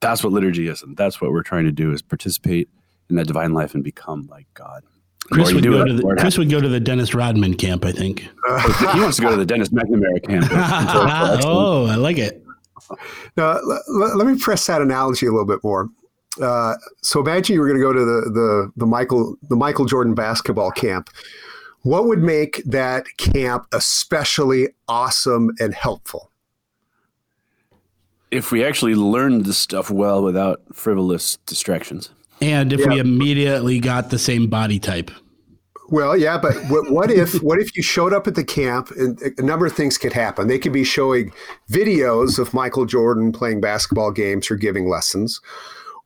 That's 0.02 0.24
what 0.24 0.34
liturgy 0.34 0.68
is. 0.68 0.82
And 0.82 0.98
that's 0.98 1.22
what 1.22 1.32
we're 1.32 1.44
trying 1.44 1.66
to 1.66 1.72
do 1.72 1.92
is 1.92 2.02
participate 2.02 2.70
in 3.10 3.16
that 3.18 3.28
divine 3.28 3.54
life 3.54 3.76
and 3.76 3.84
become 3.84 4.28
like 4.30 4.48
God. 4.54 4.84
Chris 5.30 5.54
would, 5.54 5.64
go 5.64 5.82
it, 5.82 5.86
to 5.86 5.94
the, 5.94 6.16
Chris 6.20 6.38
would 6.38 6.50
go 6.50 6.60
to 6.60 6.68
the 6.68 6.80
Dennis 6.80 7.14
Rodman 7.14 7.56
camp, 7.56 7.86
I 7.86 7.92
think. 7.92 8.20
he 8.94 9.00
wants 9.00 9.18
to 9.18 9.24
go 9.24 9.30
to 9.32 9.38
the 9.38 9.46
Dennis 9.46 9.70
McNamara 9.70 10.28
camp. 10.28 10.48
oh, 11.46 11.86
I 11.86 11.96
like 11.96 12.18
it. 12.18 12.44
now, 13.38 13.52
l- 13.52 13.84
l- 13.88 14.18
let 14.18 14.28
me 14.28 14.38
press 14.38 14.66
that 14.68 14.82
analogy 14.82 15.26
a 15.26 15.32
little 15.32 15.46
bit 15.46 15.64
more. 15.64 15.90
Uh, 16.42 16.76
so 17.02 17.20
imagine 17.20 17.54
you 17.54 17.62
were 17.62 17.68
going 17.68 17.80
to 17.80 17.84
go 17.84 17.94
to 17.94 18.00
the, 18.00 18.32
the 18.32 18.72
the 18.78 18.86
Michael 18.86 19.36
the 19.50 19.56
Michael 19.56 19.86
Jordan 19.86 20.14
basketball 20.14 20.72
camp. 20.72 21.10
What 21.82 22.06
would 22.06 22.20
make 22.20 22.62
that 22.66 23.06
camp 23.18 23.66
especially 23.74 24.70
awesome 24.88 25.52
and 25.60 25.74
helpful? 25.74 26.32
If 28.30 28.52
we 28.52 28.64
actually 28.64 28.96
learned 28.96 29.46
the 29.46 29.54
stuff 29.54 29.90
well 29.92 30.24
without 30.24 30.62
frivolous 30.74 31.38
distractions. 31.46 32.12
And 32.42 32.74
if 32.74 32.80
Yeah. 32.82 32.88
we 32.88 33.00
immediately 33.00 33.80
got 33.80 34.10
the 34.10 34.20
same 34.20 34.48
body 34.48 34.80
type. 34.80 35.12
Well, 35.90 36.16
yeah, 36.16 36.38
but 36.38 36.56
what, 36.70 36.90
what 36.90 37.12
if 37.12 37.34
what 37.44 37.60
if 37.60 37.76
you 37.76 37.84
showed 37.84 38.14
up 38.14 38.26
at 38.26 38.36
the 38.36 38.46
camp 38.46 38.92
and 38.92 39.20
a 39.38 39.42
number 39.42 39.66
of 39.66 39.74
things 39.74 39.98
could 39.98 40.14
happen? 40.14 40.48
They 40.48 40.58
could 40.58 40.72
be 40.72 40.86
showing 40.86 41.34
videos 41.70 42.40
of 42.40 42.54
Michael 42.54 42.86
Jordan 42.86 43.32
playing 43.34 43.60
basketball 43.60 44.12
games 44.12 44.50
or 44.50 44.56
giving 44.56 44.88
lessons, 44.88 45.42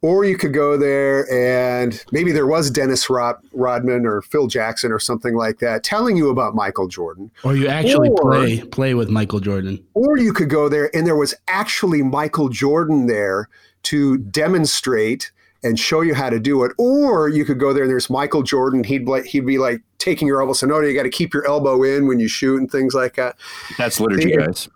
or 0.01 0.25
you 0.25 0.37
could 0.37 0.55
go 0.55 0.75
there 0.75 1.31
and 1.31 2.03
maybe 2.11 2.31
there 2.31 2.47
was 2.47 2.71
Dennis 2.71 3.07
Rod, 3.11 3.35
Rodman 3.53 4.07
or 4.07 4.23
Phil 4.23 4.47
Jackson 4.47 4.91
or 4.91 4.97
something 4.97 5.35
like 5.35 5.59
that 5.59 5.83
telling 5.83 6.17
you 6.17 6.29
about 6.31 6.55
Michael 6.55 6.87
Jordan, 6.87 7.29
Or 7.43 7.55
you 7.55 7.67
actually 7.67 8.09
Or- 8.09 8.31
play 8.31 8.61
play 8.61 8.93
with 8.95 9.09
Michael 9.09 9.39
Jordan. 9.39 9.83
or 9.93 10.17
you 10.17 10.33
could 10.33 10.49
go 10.49 10.67
there 10.67 10.89
and 10.95 11.05
there 11.05 11.15
was 11.15 11.35
actually 11.47 12.01
Michael 12.01 12.49
Jordan 12.49 13.05
there 13.05 13.49
to 13.83 14.17
demonstrate 14.17 15.31
and 15.65 15.79
show 15.79 16.01
you 16.01 16.13
how 16.13 16.29
to 16.29 16.39
do 16.39 16.63
it. 16.63 16.71
Or 16.77 17.27
you 17.27 17.43
could 17.43 17.59
go 17.59 17.73
there 17.73 17.83
and 17.83 17.91
there's 17.91 18.09
Michael 18.09 18.43
Jordan. 18.43 18.83
He'd 18.83 19.07
like 19.07 19.25
he'd 19.25 19.45
be 19.45 19.57
like 19.57 19.81
taking 19.97 20.27
your 20.27 20.39
elbow, 20.39 20.53
so 20.53 20.67
no, 20.67 20.79
you 20.79 20.93
got 20.93 21.03
to 21.03 21.09
keep 21.09 21.33
your 21.33 21.45
elbow 21.47 21.83
in 21.83 22.07
when 22.07 22.19
you 22.19 22.27
shoot 22.27 22.59
and 22.61 22.71
things 22.71 22.93
like 22.93 23.15
that. 23.15 23.35
That's 23.77 23.99
liturgy, 23.99 24.29
Yeah. 24.29 24.45
guys. 24.45 24.69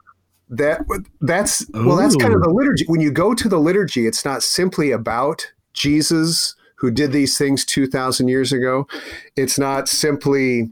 That 0.50 0.82
that's 1.22 1.64
well, 1.74 1.96
that's 1.96 2.16
kind 2.16 2.34
of 2.34 2.42
the 2.42 2.50
liturgy. 2.50 2.84
When 2.88 3.02
you 3.02 3.12
go 3.12 3.36
to 3.36 3.48
the 3.48 3.60
liturgy, 3.60 4.08
it's 4.08 4.26
not 4.26 4.42
simply 4.42 4.92
about 4.92 5.52
Jesus 5.74 6.56
who 6.78 6.90
did 6.90 7.12
these 7.12 7.38
things 7.38 7.64
two 7.64 7.86
thousand 7.86 8.30
years 8.30 8.52
ago. 8.52 8.88
It's 9.36 9.60
not 9.60 9.88
simply 9.88 10.72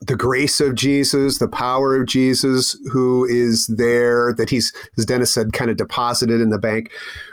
the 0.00 0.16
grace 0.16 0.60
of 0.60 0.74
Jesus, 0.74 1.38
the 1.38 1.48
power 1.48 1.96
of 1.96 2.06
Jesus, 2.06 2.78
who 2.92 3.24
is 3.24 3.66
there 3.66 4.34
that 4.34 4.50
he's, 4.50 4.72
as 4.98 5.06
Dennis 5.06 5.32
said, 5.32 5.52
kind 5.52 5.70
of 5.70 5.76
deposited 5.76 6.40
in 6.40 6.50
the 6.50 6.58
bank. 6.58 6.90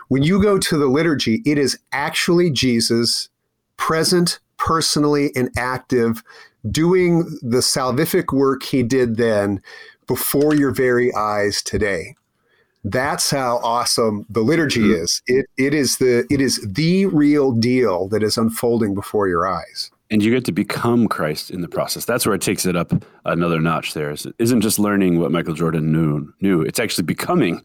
When 0.07 0.23
you 0.23 0.41
go 0.41 0.57
to 0.57 0.77
the 0.77 0.87
liturgy, 0.87 1.41
it 1.45 1.57
is 1.57 1.77
actually 1.91 2.49
Jesus 2.51 3.29
present, 3.77 4.39
personally, 4.57 5.31
and 5.35 5.49
active, 5.57 6.23
doing 6.71 7.37
the 7.41 7.57
salvific 7.57 8.31
work 8.31 8.63
he 8.63 8.81
did 8.81 9.17
then 9.17 9.61
before 10.07 10.55
your 10.55 10.71
very 10.71 11.13
eyes 11.13 11.61
today. 11.61 12.15
That's 12.85 13.29
how 13.29 13.59
awesome 13.63 14.25
the 14.29 14.41
liturgy 14.41 14.81
mm-hmm. 14.81 15.03
is. 15.03 15.21
It 15.25 15.45
it 15.57 15.73
is 15.73 15.97
the 15.97 16.25
it 16.29 16.41
is 16.41 16.59
the 16.73 17.05
real 17.07 17.53
deal 17.53 18.09
that 18.09 18.23
is 18.23 18.37
unfolding 18.37 18.93
before 18.93 19.27
your 19.29 19.47
eyes. 19.47 19.89
And 20.13 20.21
you 20.21 20.29
get 20.29 20.45
to 20.45 20.51
become 20.51 21.07
Christ 21.07 21.49
in 21.49 21.61
the 21.61 21.67
process. 21.67 22.05
That's 22.05 22.23
where 22.23 22.35
it 22.35 22.41
takes 22.41 22.67
it 22.67 22.75
up 22.75 22.93
another 23.25 23.59
notch. 23.59 23.95
There 23.95 24.11
is- 24.11 24.27
it 24.27 24.35
isn't 24.37 24.61
just 24.61 24.77
learning 24.77 25.19
what 25.19 25.31
Michael 25.31 25.55
Jordan 25.55 25.91
knew. 25.91 26.31
Knew 26.39 26.61
it's 26.61 26.79
actually 26.79 27.05
becoming 27.05 27.63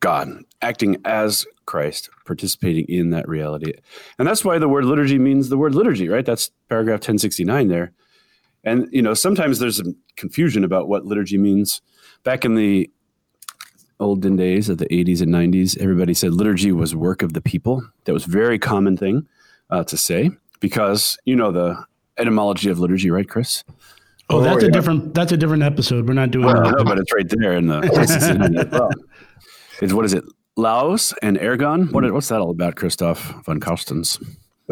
God, 0.00 0.42
acting 0.60 0.98
as 1.06 1.46
Christ, 1.64 2.10
participating 2.26 2.84
in 2.84 3.08
that 3.10 3.26
reality, 3.26 3.72
and 4.18 4.28
that's 4.28 4.44
why 4.44 4.58
the 4.58 4.68
word 4.68 4.84
liturgy 4.84 5.18
means 5.18 5.48
the 5.48 5.56
word 5.56 5.74
liturgy. 5.74 6.08
Right? 6.08 6.26
That's 6.26 6.50
paragraph 6.68 7.00
ten 7.00 7.18
sixty 7.18 7.42
nine 7.42 7.68
there. 7.68 7.92
And 8.62 8.86
you 8.92 9.00
know, 9.00 9.14
sometimes 9.14 9.58
there's 9.58 9.78
some 9.78 9.96
confusion 10.16 10.62
about 10.62 10.88
what 10.88 11.06
liturgy 11.06 11.38
means. 11.38 11.80
Back 12.22 12.44
in 12.44 12.54
the 12.54 12.90
olden 13.98 14.36
days 14.36 14.68
of 14.68 14.76
the 14.76 14.86
80s 14.86 15.22
and 15.22 15.32
90s, 15.32 15.78
everybody 15.78 16.12
said 16.12 16.34
liturgy 16.34 16.70
was 16.70 16.94
work 16.94 17.22
of 17.22 17.32
the 17.32 17.40
people. 17.40 17.82
That 18.04 18.12
was 18.12 18.26
very 18.26 18.58
common 18.58 18.96
thing 18.96 19.26
uh, 19.70 19.84
to 19.84 19.96
say 19.96 20.32
because 20.60 21.18
you 21.24 21.36
know 21.36 21.52
the 21.52 21.82
etymology 22.18 22.70
of 22.70 22.78
liturgy, 22.78 23.10
right, 23.10 23.28
Chris? 23.28 23.62
Oh, 24.28 24.38
Oh, 24.38 24.40
that's 24.40 24.62
a 24.62 24.66
yeah. 24.66 24.72
different 24.72 25.14
that's 25.14 25.32
a 25.32 25.36
different 25.36 25.62
episode. 25.62 26.08
We're 26.08 26.14
not 26.14 26.30
doing 26.32 26.46
Well, 26.46 26.62
that. 26.64 26.76
no, 26.78 26.84
but 26.84 26.98
it's 26.98 27.12
right 27.12 27.28
there 27.28 27.52
in 27.52 27.66
the. 27.68 27.80
it's, 27.92 28.72
well. 28.72 28.90
It's- 29.82 29.92
what 29.92 30.04
is 30.04 30.12
it? 30.14 30.24
Laos 30.56 31.12
and 31.22 31.36
Ergon. 31.38 31.92
What, 31.92 32.10
what's 32.12 32.28
that 32.28 32.40
all 32.40 32.50
about, 32.50 32.76
Christoph 32.76 33.34
von 33.44 33.60
Karstens? 33.60 34.18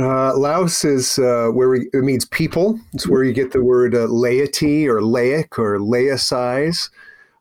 Uh, 0.00 0.34
Laos 0.36 0.82
is 0.84 1.18
uh, 1.18 1.48
where 1.52 1.68
we, 1.68 1.88
it 1.92 2.02
means 2.02 2.24
people. 2.24 2.80
It's 2.94 3.06
where 3.06 3.22
you 3.22 3.32
get 3.34 3.52
the 3.52 3.62
word 3.62 3.94
uh, 3.94 4.04
laity 4.06 4.88
or 4.88 5.00
laic 5.02 5.58
or 5.58 5.78
laicize. 5.78 6.88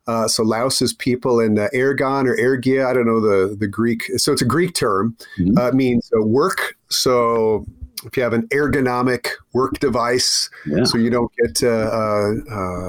Uh, 0.07 0.27
so 0.27 0.43
Laos 0.43 0.81
is 0.81 0.93
people, 0.93 1.39
and 1.39 1.57
uh, 1.57 1.69
ergon 1.73 2.27
or 2.27 2.35
ergia, 2.35 2.85
I 2.85 2.93
don't 2.93 3.05
know 3.07 3.21
the, 3.21 3.55
the 3.55 3.67
Greek. 3.67 4.03
So 4.17 4.33
it's 4.33 4.41
a 4.41 4.45
Greek 4.45 4.75
term. 4.75 5.15
Mhm. 5.39 5.57
Uh, 5.57 5.67
it 5.69 5.73
means 5.73 6.12
uh, 6.15 6.21
work. 6.21 6.75
So 6.89 7.65
if 8.05 8.17
you 8.17 8.24
have 8.24 8.33
an 8.33 8.48
ergonomic 8.50 9.27
work 9.53 9.79
device, 9.79 10.50
Yeah. 10.65 10.83
so 10.86 10.98
you 10.98 11.10
don't 11.10 11.31
get 11.43 11.63
uh, 11.63 11.67
uh, 11.69 12.33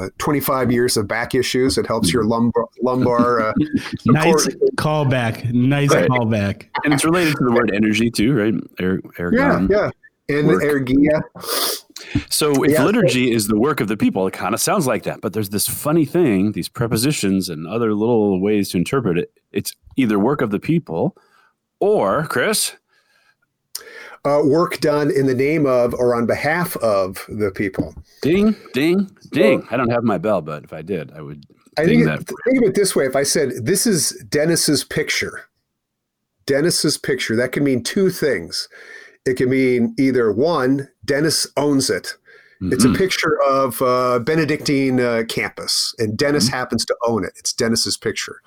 uh, 0.06 0.08
25 0.18 0.70
years 0.72 0.96
of 0.96 1.06
back 1.08 1.34
issues, 1.34 1.78
it 1.78 1.86
helps 1.86 2.12
your 2.12 2.24
lumbar, 2.24 2.66
lumbar 2.82 3.40
uh, 3.40 3.52
Nice 4.06 4.44
support. 4.44 4.74
callback. 4.76 5.52
Nice 5.52 5.90
Right. 5.90 6.08
callback. 6.08 6.66
And 6.84 6.92
it's 6.94 7.04
related 7.04 7.34
to 7.36 7.44
the 7.44 7.52
word 7.52 7.70
energy 7.74 8.10
too, 8.10 8.34
right? 8.34 8.54
Er, 8.80 9.00
Yeah, 9.04 9.24
ergon. 9.24 9.70
yeah. 9.70 9.90
And 10.28 10.48
Work. 10.48 10.62
ergia. 10.62 11.22
So 12.30 12.64
if 12.64 12.72
Yeah. 12.72 12.84
liturgy 12.84 13.30
is 13.30 13.46
the 13.48 13.58
work 13.58 13.80
of 13.80 13.88
the 13.88 13.96
people, 13.96 14.26
it 14.26 14.32
kind 14.32 14.54
of 14.54 14.60
sounds 14.60 14.86
like 14.86 15.02
that. 15.04 15.20
But 15.20 15.32
there's 15.32 15.50
this 15.50 15.68
funny 15.68 16.04
thing, 16.04 16.52
these 16.52 16.68
prepositions 16.68 17.48
and 17.48 17.66
other 17.66 17.94
little 17.94 18.40
ways 18.40 18.70
to 18.70 18.78
interpret 18.78 19.18
it. 19.18 19.32
It's 19.52 19.74
either 19.96 20.18
work 20.18 20.40
of 20.40 20.50
the 20.50 20.58
people 20.58 21.16
or, 21.80 22.24
Chris, 22.26 22.72
uh, 24.24 24.40
work 24.44 24.80
done 24.80 25.10
in 25.10 25.26
the 25.26 25.34
name 25.34 25.66
of 25.66 25.94
or 25.94 26.14
on 26.14 26.26
behalf 26.26 26.76
of 26.78 27.24
the 27.28 27.50
people. 27.54 27.94
ding, 28.22 28.56
ding, 28.72 29.10
ding. 29.32 29.66
I 29.70 29.76
don't 29.76 29.90
have 29.90 30.04
my 30.04 30.18
bell, 30.18 30.40
but 30.40 30.64
if 30.64 30.72
I 30.72 30.82
did, 30.82 31.12
I 31.12 31.20
would 31.20 31.44
I 31.76 31.84
ding 31.86 32.04
think, 32.04 32.06
that. 32.06 32.20
it, 32.20 32.26
think 32.44 32.62
of 32.62 32.68
it 32.70 32.74
this 32.74 32.94
way: 32.96 33.04
if 33.06 33.16
I 33.16 33.22
said 33.22 33.50
this 33.64 33.86
is 33.86 34.10
Dennis's 34.28 34.84
picture, 34.84 35.42
Dennis's 36.46 36.98
picture, 36.98 37.36
that 37.36 37.52
can 37.52 37.64
mean 37.64 37.82
two 37.82 38.10
things. 38.10 38.68
It 39.26 39.36
can 39.38 39.48
mean 39.50 39.94
either 39.98 40.30
one, 40.32 40.88
Dennis 41.04 41.46
owns 41.56 41.88
it. 41.90 42.14
It's 42.70 42.84
a 42.84 42.88
Mhm. 42.88 42.96
picture 42.96 43.38
of 43.42 43.80
uh, 43.82 44.18
Benedictine 44.20 45.00
uh, 45.00 45.24
campus, 45.28 45.94
and 45.98 46.16
Dennis 46.16 46.46
Mm-hmm. 46.46 46.56
happens 46.56 46.84
to 46.86 46.96
own 47.06 47.24
it. 47.24 47.32
It's 47.36 47.52
Dennis's 47.52 47.96
picture. 47.96 48.40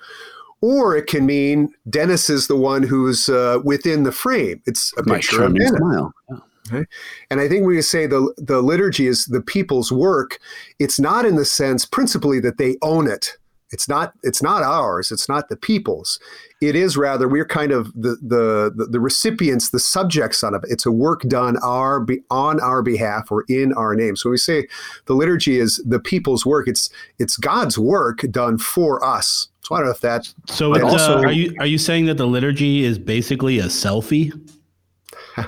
Or 0.60 0.96
it 0.96 1.06
can 1.06 1.24
mean 1.24 1.72
Dennis 1.88 2.28
is 2.28 2.48
the 2.48 2.56
one 2.56 2.82
who's 2.82 3.28
uh, 3.28 3.60
within 3.64 4.02
the 4.02 4.12
frame. 4.12 4.60
It's 4.66 4.92
a 4.98 5.04
picture 5.04 5.44
of 5.44 5.54
Dennis. 5.54 5.70
smile. 5.70 6.12
Yeah. 6.30 6.38
And 7.30 7.40
I 7.40 7.48
think 7.48 7.64
when 7.64 7.76
you 7.76 7.82
say 7.82 8.06
the 8.06 8.32
the 8.36 8.60
liturgy 8.60 9.06
is 9.06 9.26
the 9.26 9.40
people's 9.40 9.90
work, 9.92 10.38
it's 10.78 11.00
not 11.00 11.24
in 11.24 11.36
the 11.36 11.44
sense 11.44 11.84
principally 11.84 12.40
that 12.40 12.58
they 12.58 12.76
own 12.82 13.08
it. 13.08 13.36
It's 13.70 13.88
not 13.88 14.14
it's 14.22 14.42
not 14.42 14.62
ours. 14.62 15.10
It's 15.10 15.28
not 15.28 15.48
the 15.48 15.56
people's. 15.56 16.18
It 16.60 16.74
is 16.74 16.96
rather 16.96 17.28
we're 17.28 17.44
kind 17.44 17.70
of 17.70 17.92
the 17.92 18.16
the 18.22 18.72
the, 18.74 18.86
the 18.86 19.00
recipients, 19.00 19.70
the 19.70 19.80
subjects 19.80 20.42
on 20.42 20.54
it. 20.54 20.62
It's 20.68 20.86
a 20.86 20.92
work 20.92 21.22
done 21.22 21.58
our 21.62 22.06
on 22.30 22.60
our 22.60 22.82
behalf 22.82 23.30
or 23.30 23.44
in 23.48 23.72
our 23.74 23.94
name. 23.94 24.16
So 24.16 24.30
we 24.30 24.38
say 24.38 24.66
the 25.06 25.14
liturgy 25.14 25.58
is 25.58 25.82
the 25.86 26.00
people's 26.00 26.46
work. 26.46 26.66
It's 26.66 26.88
it's 27.18 27.36
God's 27.36 27.78
work 27.78 28.20
done 28.30 28.58
for 28.58 29.04
us. 29.04 29.48
So 29.68 29.74
I 29.74 29.78
don't 29.80 29.86
know 29.88 29.92
if 29.92 30.00
that 30.00 30.32
So 30.46 30.72
But 30.72 30.80
it's, 30.80 30.92
also- 30.92 31.18
uh, 31.18 31.24
are 31.24 31.32
you 31.32 31.54
are 31.60 31.66
you 31.66 31.76
saying 31.76 32.06
that 32.06 32.16
the 32.16 32.26
liturgy 32.26 32.84
is 32.84 32.98
basically 32.98 33.58
a 33.58 33.64
selfie? 33.66 34.32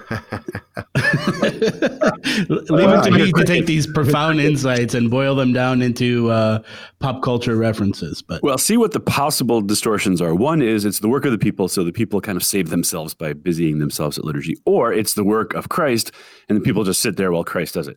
Leave 2.50 2.90
it 2.90 3.02
to 3.04 3.10
me 3.10 3.32
to 3.32 3.44
take 3.44 3.64
these 3.64 3.86
profound 3.94 4.38
insights 4.40 4.92
and 4.92 5.10
boil 5.10 5.34
them 5.34 5.54
down 5.54 5.80
into 5.80 6.30
uh, 6.30 6.60
pop 6.98 7.22
culture 7.22 7.56
references. 7.56 8.20
But 8.20 8.42
Well, 8.42 8.58
see 8.58 8.76
what 8.76 8.92
the 8.92 9.00
possible 9.00 9.62
distortions 9.62 10.20
are. 10.20 10.34
One 10.34 10.60
is 10.60 10.84
it's 10.84 10.98
the 11.00 11.08
work 11.08 11.24
of 11.24 11.32
the 11.32 11.38
people, 11.38 11.68
so 11.68 11.82
the 11.82 11.92
people 11.92 12.20
kind 12.20 12.36
of 12.36 12.44
save 12.44 12.68
themselves 12.68 13.14
by 13.14 13.32
busying 13.32 13.78
themselves 13.78 14.18
at 14.18 14.24
liturgy, 14.24 14.56
or 14.66 14.92
it's 14.92 15.14
the 15.14 15.24
work 15.24 15.54
of 15.54 15.70
Christ, 15.70 16.12
and 16.50 16.58
the 16.58 16.62
people 16.62 16.84
just 16.84 17.00
sit 17.00 17.16
there 17.16 17.32
while 17.32 17.44
Christ 17.44 17.74
does 17.74 17.88
it. 17.88 17.96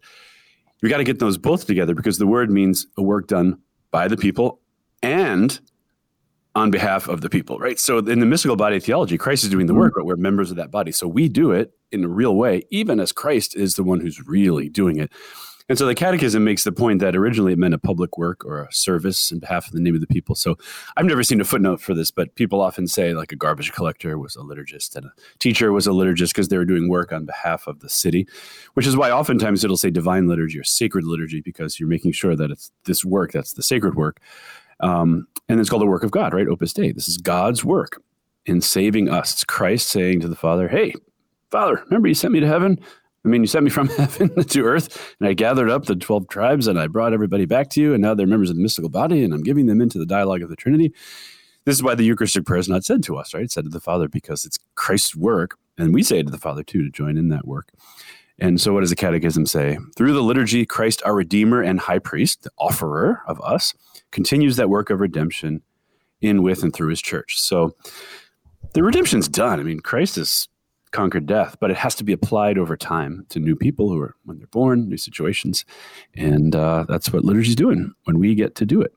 We 0.81 0.87
got 0.89 0.97
to 0.97 1.03
get 1.03 1.19
those 1.19 1.37
both 1.37 1.67
together 1.67 1.93
because 1.93 2.17
the 2.17 2.27
word 2.27 2.49
means 2.49 2.87
a 2.97 3.03
work 3.03 3.27
done 3.27 3.59
by 3.91 4.07
the 4.07 4.17
people 4.17 4.61
and 5.01 5.59
on 6.55 6.69
behalf 6.69 7.07
of 7.07 7.21
the 7.21 7.29
people, 7.29 7.57
right? 7.57 7.79
So 7.79 7.97
in 7.97 8.19
the 8.19 8.25
mystical 8.25 8.55
body 8.55 8.77
of 8.77 8.83
theology, 8.83 9.17
Christ 9.17 9.43
is 9.43 9.49
doing 9.49 9.65
the 9.65 9.73
work, 9.73 9.93
mm. 9.93 9.97
but 9.97 10.05
we're 10.05 10.17
members 10.17 10.51
of 10.51 10.57
that 10.57 10.71
body. 10.71 10.91
So 10.91 11.07
we 11.07 11.27
do 11.27 11.51
it 11.51 11.71
in 11.91 12.03
a 12.03 12.07
real 12.07 12.35
way, 12.35 12.63
even 12.69 12.99
as 12.99 13.11
Christ 13.11 13.55
is 13.55 13.75
the 13.75 13.83
one 13.83 13.99
who's 13.99 14.27
really 14.27 14.69
doing 14.69 14.97
it. 14.99 15.11
And 15.69 15.77
so 15.77 15.85
the 15.85 15.95
catechism 15.95 16.43
makes 16.43 16.65
the 16.65 16.73
point 16.73 16.99
that 16.99 17.15
originally 17.15 17.53
it 17.53 17.57
meant 17.57 17.73
a 17.73 17.77
public 17.77 18.17
work 18.17 18.43
or 18.43 18.63
a 18.63 18.71
service 18.71 19.31
in 19.31 19.39
behalf 19.39 19.65
of 19.65 19.73
the 19.73 19.79
name 19.79 19.95
of 19.95 20.01
the 20.01 20.07
people. 20.07 20.35
So 20.35 20.57
I've 20.97 21.05
never 21.05 21.23
seen 21.23 21.39
a 21.39 21.45
footnote 21.45 21.79
for 21.79 21.93
this, 21.93 22.11
but 22.11 22.35
people 22.35 22.59
often 22.59 22.85
say 22.85 23.13
like 23.13 23.31
a 23.31 23.37
garbage 23.37 23.71
collector 23.71 24.17
was 24.17 24.35
a 24.35 24.39
liturgist 24.39 24.95
and 24.97 25.05
a 25.05 25.13
teacher 25.39 25.71
was 25.71 25.87
a 25.87 25.91
liturgist 25.91 26.29
because 26.29 26.49
they 26.49 26.57
were 26.57 26.65
doing 26.65 26.89
work 26.89 27.13
on 27.13 27.25
behalf 27.25 27.65
of 27.65 27.79
the 27.79 27.87
city, 27.87 28.27
which 28.73 28.85
is 28.85 28.97
why 28.97 29.09
oftentimes 29.09 29.63
it'll 29.63 29.77
say 29.77 29.89
divine 29.89 30.27
liturgy 30.27 30.59
or 30.59 30.65
sacred 30.65 31.05
liturgy 31.05 31.39
because 31.39 31.79
you're 31.79 31.89
making 31.89 32.11
sure 32.11 32.35
that 32.35 32.51
it's 32.51 32.69
this 32.83 33.05
work 33.05 33.31
that's 33.31 33.53
the 33.53 33.63
sacred 33.63 33.95
work. 33.95 34.19
Um, 34.79 35.27
and 35.49 35.59
it's 35.59 35.69
called 35.69 35.81
the 35.81 35.87
work 35.87 36.03
of 36.03 36.11
God, 36.11 36.33
right? 36.33 36.47
Opus 36.47 36.73
Dei. 36.73 36.91
This 36.91 37.07
is 37.07 37.17
God's 37.17 37.63
work 37.63 38.01
in 38.45 38.61
saving 38.61 39.09
us. 39.09 39.33
It's 39.33 39.43
Christ 39.43 39.89
saying 39.89 40.21
to 40.21 40.27
the 40.27 40.35
Father, 40.35 40.67
Hey, 40.67 40.93
Father, 41.51 41.81
remember 41.85 42.07
you 42.07 42.13
sent 42.13 42.33
me 42.33 42.39
to 42.39 42.47
heaven? 42.47 42.79
I 43.25 43.29
mean, 43.29 43.41
you 43.41 43.47
sent 43.47 43.63
me 43.63 43.69
from 43.69 43.87
heaven 43.89 44.43
to 44.43 44.65
earth, 44.65 45.15
and 45.19 45.29
I 45.29 45.33
gathered 45.33 45.69
up 45.69 45.85
the 45.85 45.95
12 45.95 46.27
tribes 46.27 46.67
and 46.67 46.79
I 46.79 46.87
brought 46.87 47.13
everybody 47.13 47.45
back 47.45 47.69
to 47.71 47.81
you, 47.81 47.93
and 47.93 48.01
now 48.01 48.13
they're 48.13 48.27
members 48.27 48.49
of 48.49 48.57
the 48.57 48.61
mystical 48.61 48.89
body, 48.89 49.23
and 49.23 49.33
I'm 49.33 49.43
giving 49.43 49.67
them 49.67 49.81
into 49.81 49.97
the 49.97 50.05
dialogue 50.05 50.41
of 50.41 50.49
the 50.49 50.55
Trinity. 50.55 50.93
This 51.65 51.75
is 51.75 51.83
why 51.83 51.95
the 51.95 52.03
Eucharistic 52.03 52.45
prayer 52.45 52.59
is 52.59 52.67
not 52.67 52.83
said 52.83 53.03
to 53.03 53.15
us, 53.15 53.33
right? 53.33 53.43
It's 53.43 53.53
said 53.53 53.63
to 53.63 53.69
the 53.69 53.79
Father 53.79 54.09
because 54.09 54.43
it's 54.43 54.59
Christ's 54.75 55.15
work, 55.15 55.57
and 55.77 55.93
we 55.93 56.03
say 56.03 56.19
it 56.19 56.25
to 56.25 56.31
the 56.31 56.37
Father 56.37 56.63
too 56.63 56.83
to 56.83 56.89
join 56.89 57.17
in 57.17 57.29
that 57.29 57.47
work. 57.47 57.71
And 58.39 58.59
so, 58.59 58.73
what 58.73 58.81
does 58.81 58.89
the 58.89 58.95
Catechism 58.95 59.45
say? 59.45 59.77
Through 59.95 60.13
the 60.13 60.21
liturgy, 60.21 60.65
Christ, 60.65 61.01
our 61.05 61.15
Redeemer 61.15 61.61
and 61.61 61.79
High 61.79 61.99
Priest, 61.99 62.43
the 62.43 62.51
offerer 62.57 63.21
of 63.27 63.39
us, 63.41 63.73
continues 64.13 64.55
that 64.55 64.69
work 64.69 64.89
of 64.89 64.99
redemption 64.99 65.61
in, 66.21 66.41
with, 66.41 66.63
and 66.63 66.73
through 66.73 66.89
his 66.89 67.01
church. 67.01 67.39
So, 67.39 67.75
the 68.73 68.83
redemption's 68.83 69.27
done. 69.27 69.59
I 69.59 69.63
mean, 69.63 69.81
Christ 69.81 70.15
has 70.15 70.47
conquered 70.91 71.25
death, 71.25 71.57
but 71.59 71.69
it 71.69 71.77
has 71.77 71.95
to 71.95 72.03
be 72.03 72.13
applied 72.13 72.57
over 72.57 72.77
time 72.77 73.25
to 73.29 73.39
new 73.39 73.55
people 73.55 73.89
who 73.89 73.99
are, 73.99 74.15
when 74.23 74.37
they're 74.37 74.47
born, 74.47 74.87
new 74.87 74.97
situations. 74.97 75.65
And 76.15 76.55
uh, 76.55 76.85
that's 76.87 77.11
what 77.11 77.23
liturgy's 77.23 77.55
doing 77.55 77.93
when 78.05 78.19
we 78.19 78.35
get 78.35 78.55
to 78.55 78.65
do 78.65 78.81
it. 78.81 78.93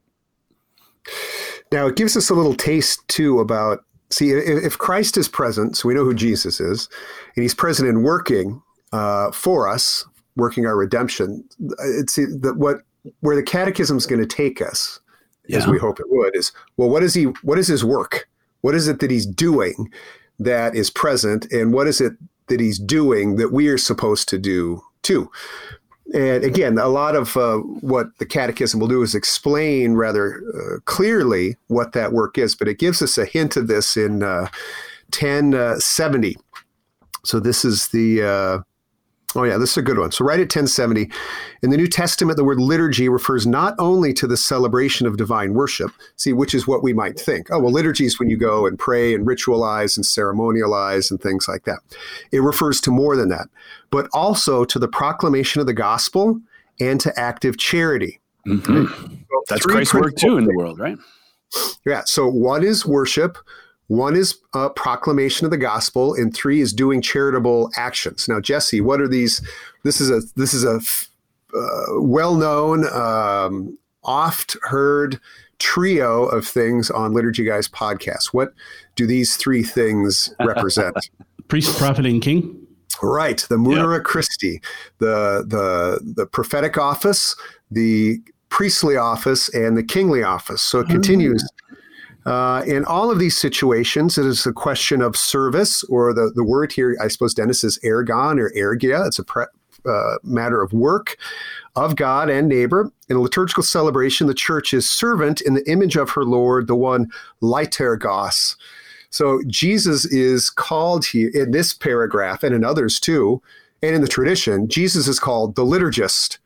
Now, 1.72 1.88
it 1.88 1.96
gives 1.96 2.16
us 2.16 2.30
a 2.30 2.34
little 2.34 2.54
taste, 2.54 3.06
too, 3.08 3.40
about 3.40 3.84
see, 4.10 4.30
if 4.30 4.78
Christ 4.78 5.16
is 5.16 5.28
present, 5.28 5.76
so 5.76 5.88
we 5.88 5.94
know 5.94 6.04
who 6.04 6.14
Jesus 6.14 6.60
is, 6.60 6.88
and 7.34 7.42
he's 7.42 7.54
present 7.54 7.88
and 7.88 8.04
working 8.04 8.62
uh, 8.92 9.32
for 9.32 9.68
us, 9.68 10.04
working 10.36 10.66
our 10.66 10.76
redemption. 10.76 11.44
It's 11.80 12.14
that 12.14 12.54
what 12.56 12.82
where 13.20 13.36
the 13.36 13.42
catechism 13.42 13.96
is 13.96 14.06
going 14.06 14.20
to 14.20 14.26
take 14.26 14.60
us, 14.60 15.00
yeah. 15.48 15.58
as 15.58 15.66
we 15.66 15.78
hope 15.78 16.00
it 16.00 16.06
would, 16.08 16.36
is 16.36 16.52
well, 16.76 16.88
what 16.88 17.02
is 17.02 17.14
he? 17.14 17.24
What 17.42 17.58
is 17.58 17.68
his 17.68 17.84
work? 17.84 18.28
What 18.60 18.74
is 18.74 18.88
it 18.88 19.00
that 19.00 19.10
he's 19.10 19.26
doing 19.26 19.92
that 20.38 20.74
is 20.74 20.90
present, 20.90 21.50
and 21.52 21.72
what 21.72 21.86
is 21.86 22.00
it 22.00 22.14
that 22.48 22.60
he's 22.60 22.78
doing 22.78 23.36
that 23.36 23.52
we 23.52 23.68
are 23.68 23.78
supposed 23.78 24.28
to 24.28 24.38
do 24.38 24.82
too? 25.02 25.30
And 26.14 26.44
again, 26.44 26.78
a 26.78 26.88
lot 26.88 27.16
of 27.16 27.36
uh, 27.36 27.56
what 27.58 28.16
the 28.18 28.26
catechism 28.26 28.78
will 28.78 28.86
do 28.86 29.02
is 29.02 29.14
explain 29.14 29.94
rather 29.94 30.40
uh, 30.54 30.78
clearly 30.84 31.56
what 31.66 31.92
that 31.92 32.12
work 32.12 32.38
is, 32.38 32.54
but 32.54 32.68
it 32.68 32.78
gives 32.78 33.02
us 33.02 33.18
a 33.18 33.24
hint 33.24 33.56
of 33.56 33.66
this 33.66 33.96
in 33.96 34.22
uh, 34.22 34.48
1070. 35.10 36.36
So 37.24 37.40
this 37.40 37.64
is 37.64 37.88
the 37.88 38.22
uh, 38.22 38.58
Oh, 39.36 39.44
yeah, 39.44 39.58
this 39.58 39.72
is 39.72 39.76
a 39.76 39.82
good 39.82 39.98
one. 39.98 40.12
So, 40.12 40.24
right 40.24 40.38
at 40.38 40.44
1070, 40.44 41.10
in 41.62 41.70
the 41.70 41.76
New 41.76 41.86
Testament, 41.86 42.38
the 42.38 42.44
word 42.44 42.58
liturgy 42.58 43.08
refers 43.08 43.46
not 43.46 43.74
only 43.78 44.14
to 44.14 44.26
the 44.26 44.36
celebration 44.36 45.06
of 45.06 45.18
divine 45.18 45.52
worship, 45.52 45.90
see, 46.16 46.32
which 46.32 46.54
is 46.54 46.66
what 46.66 46.82
we 46.82 46.92
might 46.92 47.20
think. 47.20 47.48
Oh, 47.50 47.60
well, 47.60 47.72
liturgy 47.72 48.06
is 48.06 48.18
when 48.18 48.30
you 48.30 48.38
go 48.38 48.66
and 48.66 48.78
pray 48.78 49.14
and 49.14 49.26
ritualize 49.26 49.96
and 49.96 50.04
ceremonialize 50.04 51.10
and 51.10 51.20
things 51.20 51.46
like 51.48 51.64
that. 51.64 51.80
It 52.32 52.40
refers 52.40 52.80
to 52.82 52.90
more 52.90 53.14
than 53.14 53.28
that, 53.28 53.48
but 53.90 54.08
also 54.14 54.64
to 54.64 54.78
the 54.78 54.88
proclamation 54.88 55.60
of 55.60 55.66
the 55.66 55.74
gospel 55.74 56.40
and 56.80 56.98
to 57.00 57.18
active 57.18 57.58
charity. 57.58 58.20
Mm-hmm. 58.46 58.86
So 58.86 59.42
That's 59.48 59.66
Christ's 59.66 59.94
work 59.94 60.16
too 60.16 60.38
in 60.38 60.44
the 60.44 60.54
world, 60.54 60.78
right? 60.78 60.96
Yeah. 61.84 62.02
So, 62.06 62.26
one 62.28 62.64
is 62.64 62.86
worship, 62.86 63.36
one 63.88 64.16
is 64.16 64.38
a 64.52 64.68
proclamation 64.68 65.44
of 65.44 65.50
the 65.50 65.58
gospel, 65.58 66.14
and 66.14 66.34
three 66.34 66.60
is 66.60 66.72
doing 66.72 67.00
charitable 67.00 67.70
actions. 67.76 68.28
Now, 68.28 68.40
Jesse, 68.40 68.80
what 68.80 69.00
are 69.00 69.08
these? 69.08 69.46
This 69.84 70.00
is 70.00 70.10
a 70.10 70.22
this 70.34 70.52
is 70.54 70.64
a 70.64 70.80
uh, 71.56 72.00
well-known, 72.00 72.86
um, 72.92 73.78
oft-heard 74.02 75.20
trio 75.58 76.24
of 76.24 76.46
things 76.46 76.90
on 76.90 77.14
Liturgy 77.14 77.44
Guys 77.44 77.68
podcast. 77.68 78.26
What 78.32 78.52
do 78.96 79.06
these 79.06 79.36
three 79.36 79.62
things 79.62 80.34
represent? 80.40 80.96
Priest, 81.48 81.78
prophet, 81.78 82.06
and 82.06 82.20
king. 82.20 82.66
Right, 83.02 83.38
the 83.48 83.56
Munera 83.56 83.98
yep. 83.98 84.04
Christi, 84.04 84.60
the 84.98 85.44
the 85.46 86.00
the 86.16 86.26
prophetic 86.26 86.76
office, 86.76 87.36
the 87.70 88.18
priestly 88.48 88.96
office, 88.96 89.48
and 89.50 89.76
the 89.76 89.84
kingly 89.84 90.24
office. 90.24 90.62
So 90.62 90.80
it 90.80 90.88
continues. 90.88 91.44
Mm 91.44 91.76
uh, 92.26 92.62
in 92.66 92.84
all 92.84 93.10
of 93.10 93.20
these 93.20 93.36
situations, 93.36 94.18
it 94.18 94.26
is 94.26 94.46
a 94.46 94.52
question 94.52 95.00
of 95.00 95.16
service, 95.16 95.84
or 95.84 96.12
the, 96.12 96.32
the 96.34 96.44
word 96.44 96.72
here, 96.72 96.96
I 97.00 97.08
suppose, 97.08 97.34
Dennis, 97.34 97.62
is 97.62 97.78
ergon 97.84 98.40
or 98.40 98.50
ergia. 98.50 99.06
It's 99.06 99.20
a 99.20 99.24
pre- 99.24 99.46
uh, 99.88 100.16
matter 100.24 100.60
of 100.60 100.72
work 100.72 101.16
of 101.76 101.94
God 101.94 102.28
and 102.28 102.48
neighbor. 102.48 102.90
In 103.08 103.16
a 103.16 103.20
liturgical 103.20 103.62
celebration, 103.62 104.26
the 104.26 104.34
church 104.34 104.74
is 104.74 104.90
servant 104.90 105.40
in 105.40 105.54
the 105.54 105.70
image 105.70 105.94
of 105.94 106.10
her 106.10 106.24
Lord, 106.24 106.66
the 106.66 106.74
one 106.74 107.08
liturgos. 107.40 108.56
So 109.10 109.40
Jesus 109.46 110.04
is 110.06 110.50
called 110.50 111.06
here 111.06 111.30
in 111.32 111.52
this 111.52 111.72
paragraph 111.72 112.42
and 112.42 112.52
in 112.52 112.64
others 112.64 112.98
too, 112.98 113.40
and 113.82 113.94
in 113.94 114.00
the 114.00 114.08
tradition, 114.08 114.68
Jesus 114.68 115.06
is 115.06 115.20
called 115.20 115.54
the 115.54 115.64
liturgist. 115.64 116.38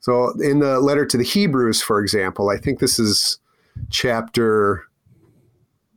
So 0.00 0.38
in 0.40 0.58
the 0.58 0.80
letter 0.80 1.06
to 1.06 1.16
the 1.16 1.24
Hebrews, 1.24 1.80
for 1.80 2.00
example, 2.00 2.50
I 2.50 2.58
think 2.58 2.78
this 2.78 2.98
is 2.98 3.38
chapter 3.88 4.86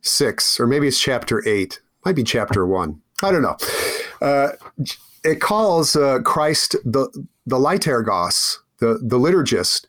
six, 0.04 0.60
or 0.60 0.68
maybe 0.68 0.88
it's 0.88 1.00
chapter 1.00 1.46
eight, 1.48 1.82
might 2.06 2.16
be 2.16 2.24
chapter 2.24 2.66
one. 2.68 3.02
I 3.24 3.32
don't 3.32 3.42
know. 3.42 3.58
Uh, 4.22 4.50
it 5.24 5.40
calls 5.42 5.96
uh, 5.96 6.20
Christ 6.20 6.76
the 6.84 7.10
the 7.46 7.58
liturgos, 7.58 8.58
the 8.80 9.00
the 9.02 9.18
liturgist. 9.18 9.86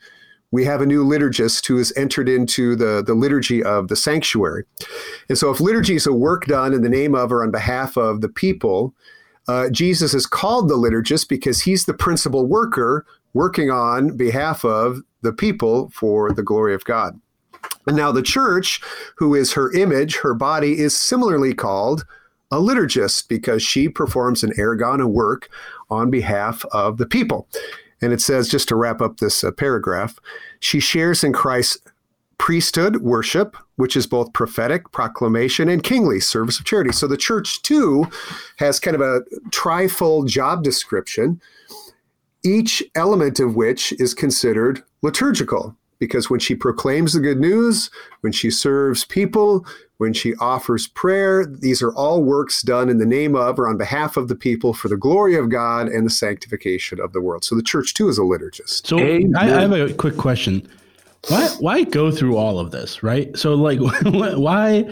We 0.51 0.65
have 0.67 0.81
a 0.81 0.87
new 0.87 1.05
liturgist 1.05 1.67
who 1.67 1.79
has 1.79 1.93
entered 1.97 2.29
into 2.29 2.77
the, 2.77 3.03
the 3.05 3.15
liturgy 3.15 3.61
of 3.61 3.89
the 3.89 3.97
sanctuary. 3.97 4.63
And 5.29 5.37
so, 5.37 5.51
if 5.51 5.59
liturgy 5.59 5.97
is 5.97 6.07
a 6.07 6.13
work 6.13 6.45
done 6.45 6.73
in 6.73 6.83
the 6.83 6.89
name 6.89 7.15
of 7.17 7.33
or 7.33 7.43
on 7.43 7.51
behalf 7.51 7.97
of 7.97 8.21
the 8.21 8.29
people, 8.29 8.95
uh, 9.49 9.69
Jesus 9.71 10.15
is 10.15 10.27
called 10.27 10.69
the 10.69 10.77
liturgist 10.77 11.29
because 11.29 11.63
he's 11.63 11.87
the 11.87 11.95
principal 11.95 12.47
worker 12.47 13.05
working 13.33 13.71
on 13.71 14.17
behalf 14.17 14.65
of 14.65 15.01
the 15.23 15.33
people 15.33 15.91
for 15.91 16.33
the 16.33 16.43
glory 16.45 16.73
of 16.73 16.85
God. 16.85 17.21
And 17.87 17.97
now 17.97 18.13
the 18.13 18.23
church, 18.23 18.81
who 19.17 19.35
is 19.35 19.53
her 19.53 19.73
image, 19.73 20.17
her 20.17 20.35
body, 20.35 20.79
is 20.79 20.97
similarly 20.97 21.55
called 21.55 22.05
a 22.51 22.57
liturgist 22.57 23.29
because 23.29 23.63
she 23.63 23.89
performs 23.89 24.45
an 24.45 24.53
ergon, 24.53 25.05
work 25.07 25.49
on 25.91 26.11
behalf 26.11 26.65
of 26.73 26.99
the 26.99 27.07
people. 27.07 27.49
And 28.01 28.13
it 28.13 28.21
says, 28.21 28.49
just 28.49 28.69
to 28.69 28.77
wrap 28.77 29.01
up 29.01 29.19
this 29.19 29.43
uh, 29.43 29.51
paragraph, 29.51 30.19
she 30.61 30.81
shares 30.81 31.25
in 31.25 31.33
Christ's 31.33 31.79
priesthood 32.39 32.99
worship, 32.99 33.57
which 33.77 33.97
is 33.97 34.07
both 34.07 34.33
prophetic 34.33 34.93
proclamation 34.93 35.69
and 35.69 35.83
kingly 35.83 36.21
service 36.21 36.59
of 36.59 36.65
charity. 36.65 36.93
So 36.93 37.07
the 37.07 37.17
church, 37.17 37.63
too, 37.63 38.07
has 38.59 38.81
kind 38.81 38.95
of 38.95 39.01
a 39.01 39.23
trifold 39.51 40.29
job 40.29 40.63
description, 40.63 41.41
each 42.45 42.83
element 42.95 43.41
of 43.41 43.57
which 43.57 43.93
is 43.93 44.15
considered 44.15 44.83
liturgical 45.03 45.77
because 45.99 46.31
when 46.31 46.41
she 46.41 46.55
proclaims 46.55 47.13
the 47.13 47.21
good 47.21 47.39
news, 47.39 47.91
when 48.21 48.33
she 48.33 48.51
serves 48.51 49.05
people, 49.05 49.67
when 49.99 50.13
she 50.13 50.35
offers 50.37 50.87
prayer, 50.87 51.47
these 51.47 51.81
are 51.83 51.95
all 51.95 52.23
works 52.23 52.63
done 52.63 52.89
in 52.89 52.99
the 52.99 53.07
name 53.07 53.35
of 53.37 53.59
or 53.59 53.69
on 53.69 53.77
behalf 53.77 54.17
of 54.17 54.29
the 54.29 54.35
people 54.35 54.75
for 54.75 54.89
the 54.89 54.97
glory 54.97 55.37
of 55.37 55.49
God 55.49 55.89
and 55.89 56.07
the 56.07 56.11
sanctification 56.11 57.01
of 57.01 57.13
the 57.13 57.21
world. 57.21 57.45
So 57.45 57.55
the 57.55 57.63
church 57.63 57.95
too 57.95 58.09
is 58.09 58.19
a 58.19 58.23
liturgist. 58.23 58.87
So 58.87 58.99
I, 58.99 59.59
I 59.59 59.61
have 59.61 59.73
a 59.73 59.93
quick 59.95 60.17
question 60.17 60.69
why 61.29 61.49
why 61.61 61.85
go 61.85 62.11
through 62.11 62.37
all 62.37 62.59
of 62.59 62.71
this 62.71 63.03
right? 63.03 63.37
So 63.37 63.55
like 63.55 63.79
why 64.03 64.89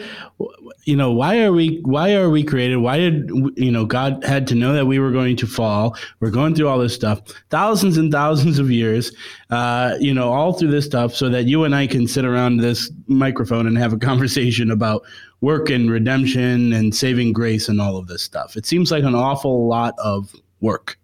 you 0.85 0.97
know 0.97 1.13
why 1.13 1.43
are 1.43 1.53
we 1.53 1.81
why 1.85 2.15
are 2.15 2.31
we 2.31 2.43
created? 2.43 2.77
Why 2.77 2.99
did 2.99 3.31
you 3.57 3.71
know 3.71 3.85
god 3.85 4.25
had 4.25 4.47
to 4.49 4.55
know 4.55 4.73
that 4.73 4.87
we 4.87 4.99
were 4.99 5.11
going 5.11 5.37
to 5.37 5.47
fall? 5.47 5.97
We're 6.21 6.31
going 6.31 6.55
through 6.55 6.69
all 6.69 6.79
this 6.79 6.95
stuff 6.95 7.21
thousands 7.51 7.97
and 7.97 8.11
thousands 8.11 8.59
of 8.59 8.71
years 8.71 9.13
uh, 9.51 9.97
you 10.01 10.15
know 10.15 10.33
all 10.33 10.53
through 10.53 10.71
this 10.71 10.87
stuff 10.87 11.15
so 11.15 11.29
that 11.29 11.45
you 11.45 11.65
and 11.65 11.75
i 11.75 11.87
can 11.87 12.09
sit 12.09 12.25
around 12.25 12.59
this 12.59 12.91
microphone 13.07 13.67
and 13.67 13.77
have 13.79 13.93
a 13.93 13.99
conversation 14.11 14.71
about 14.71 15.03
work 15.43 15.69
and 15.69 15.91
redemption 15.91 16.73
and 16.73 16.95
saving 16.95 17.33
grace 17.33 17.69
and 17.69 17.81
all 17.81 17.97
of 17.97 18.07
this 18.07 18.23
stuff. 18.23 18.57
It 18.57 18.65
seems 18.65 18.91
like 18.91 19.05
an 19.05 19.15
awful 19.15 19.67
lot 19.67 19.95
of 19.99 20.35
work 20.61 20.97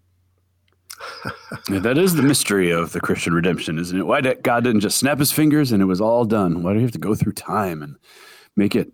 yeah, 1.71 1.79
that 1.81 1.99
is 1.99 2.15
the 2.15 2.23
mystery 2.23 2.71
of 2.71 2.93
the 2.93 3.01
Christian 3.01 3.35
redemption, 3.35 3.79
isn't 3.79 3.99
it? 3.99 4.07
Why 4.07 4.21
did 4.21 4.43
God 4.43 4.65
didn't 4.65 4.81
just 4.81 4.99
snap 4.99 5.19
his 5.19 5.33
fingers 5.33 5.73
and 5.73 5.83
it 5.83 5.87
was 5.87 6.01
all 6.01 6.25
done? 6.25 6.63
Why 6.63 6.73
do 6.73 6.79
you 6.79 6.85
have 6.85 6.93
to 6.93 6.99
go 6.99 7.15
through 7.15 7.33
time 7.33 7.83
and 7.83 7.97
make 8.57 8.75
it 8.75 8.93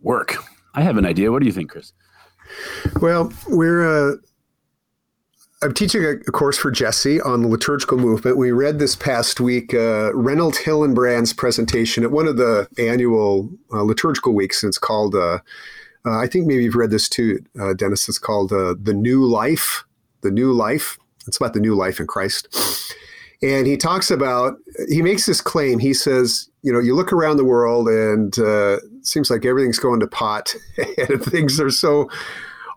work? 0.00 0.36
I 0.74 0.82
have 0.82 0.96
an 0.96 1.06
idea. 1.06 1.32
What 1.32 1.40
do 1.40 1.46
you 1.46 1.52
think, 1.52 1.70
Chris? 1.70 1.92
Well, 3.00 3.32
we're 3.48 4.12
uh, 4.12 4.16
I'm 5.62 5.72
teaching 5.72 6.04
a, 6.04 6.16
course 6.18 6.58
for 6.58 6.72
Jesse 6.72 7.20
on 7.20 7.42
the 7.42 7.48
liturgical 7.48 7.96
movement. 7.96 8.36
We 8.36 8.50
read 8.50 8.80
this 8.80 8.96
past 8.96 9.38
week 9.38 9.72
uh, 9.72 10.12
Reinhold 10.12 10.54
Hillenbrand's 10.56 11.32
presentation 11.32 12.02
at 12.02 12.10
one 12.10 12.26
of 12.26 12.36
the 12.36 12.66
annual 12.78 13.48
uh, 13.72 13.82
liturgical 13.82 14.34
weeks. 14.34 14.62
And 14.62 14.70
it's 14.70 14.78
called, 14.78 15.14
uh, 15.14 15.38
uh, 16.04 16.18
I 16.18 16.26
think 16.26 16.46
maybe 16.46 16.64
you've 16.64 16.74
read 16.74 16.90
this 16.90 17.08
too, 17.08 17.38
uh, 17.60 17.74
Dennis. 17.74 18.08
It's 18.08 18.18
called 18.18 18.52
uh, 18.52 18.74
The 18.82 18.92
New 18.92 19.24
Life. 19.24 19.84
The 20.22 20.32
New 20.32 20.52
Life. 20.52 20.98
It's 21.26 21.36
about 21.36 21.54
the 21.54 21.60
new 21.60 21.74
life 21.74 22.00
in 22.00 22.06
Christ. 22.06 22.48
And 23.42 23.66
he 23.66 23.76
talks 23.76 24.10
about, 24.10 24.56
he 24.88 25.02
makes 25.02 25.26
this 25.26 25.40
claim. 25.40 25.80
He 25.80 25.94
says, 25.94 26.48
you 26.62 26.72
know, 26.72 26.78
you 26.78 26.94
look 26.94 27.12
around 27.12 27.38
the 27.38 27.44
world 27.44 27.88
and 27.88 28.38
uh, 28.38 28.78
seems 29.02 29.30
like 29.30 29.44
everything's 29.44 29.80
going 29.80 30.00
to 30.00 30.06
pot 30.06 30.54
and 31.08 31.22
things 31.22 31.58
are 31.60 31.70
so 31.70 32.08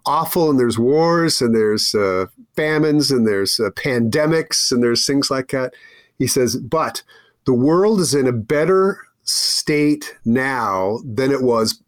awful 0.08 0.50
and 0.50 0.60
there's 0.60 0.80
wars 0.80 1.42
and 1.42 1.56
there's 1.56 1.94
uh, 1.94 2.26
famines 2.56 3.12
and 3.12 3.28
there's 3.28 3.60
uh, 3.60 3.70
pandemics 3.72 4.72
and 4.72 4.84
there's 4.84 5.06
things 5.06 5.30
like 5.30 5.50
that. 5.50 5.74
He 6.18 6.28
says, 6.28 6.56
but 6.58 7.04
the 7.46 7.54
world 7.54 8.00
is 8.00 8.16
in 8.16 8.28
a 8.28 8.32
better 8.32 9.00
state 9.24 10.16
now 10.24 11.00
than 11.04 11.32
it 11.32 11.42
was 11.42 11.82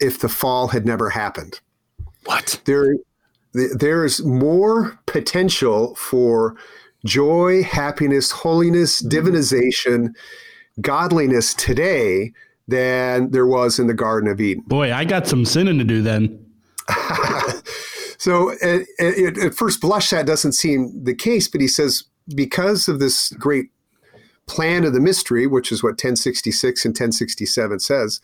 if 0.00 0.18
the 0.18 0.28
fall 0.28 0.68
had 0.68 0.84
never 0.84 1.10
happened. 1.10 1.60
What? 2.24 2.60
There, 2.64 2.96
there's 3.52 4.24
more 4.24 4.98
potential 5.06 5.94
for 5.96 6.56
joy, 7.04 7.62
happiness, 7.62 8.30
holiness, 8.30 9.02
mm-hmm. 9.02 9.16
divinization, 9.16 10.14
godliness 10.80 11.54
today 11.54 12.32
than 12.68 13.30
there 13.30 13.46
was 13.46 13.78
in 13.78 13.86
the 13.86 13.94
Garden 13.94 14.30
of 14.30 14.40
Eden. 14.40 14.62
Boy, 14.66 14.92
I 14.92 15.04
got 15.04 15.26
some 15.26 15.44
sinning 15.44 15.78
to 15.78 15.84
do 15.84 16.02
then. 16.02 16.46
so 18.18 18.52
at, 18.62 18.82
at, 18.98 19.38
at, 19.38 19.54
first 19.54 19.80
blush, 19.80 20.10
that 20.10 20.26
doesn't 20.26 20.52
seem 20.52 21.04
the 21.04 21.14
case, 21.14 21.48
but 21.48 21.60
he 21.60 21.68
says 21.68 22.04
because 22.34 22.88
of 22.88 23.00
this 23.00 23.30
great 23.30 23.70
plan 24.46 24.84
of 24.84 24.92
the 24.92 25.00
mystery, 25.00 25.46
which 25.46 25.72
is 25.72 25.82
what 25.82 25.90
1066 25.90 26.84
and 26.84 26.92
1067 26.92 27.80
says, 27.80 28.20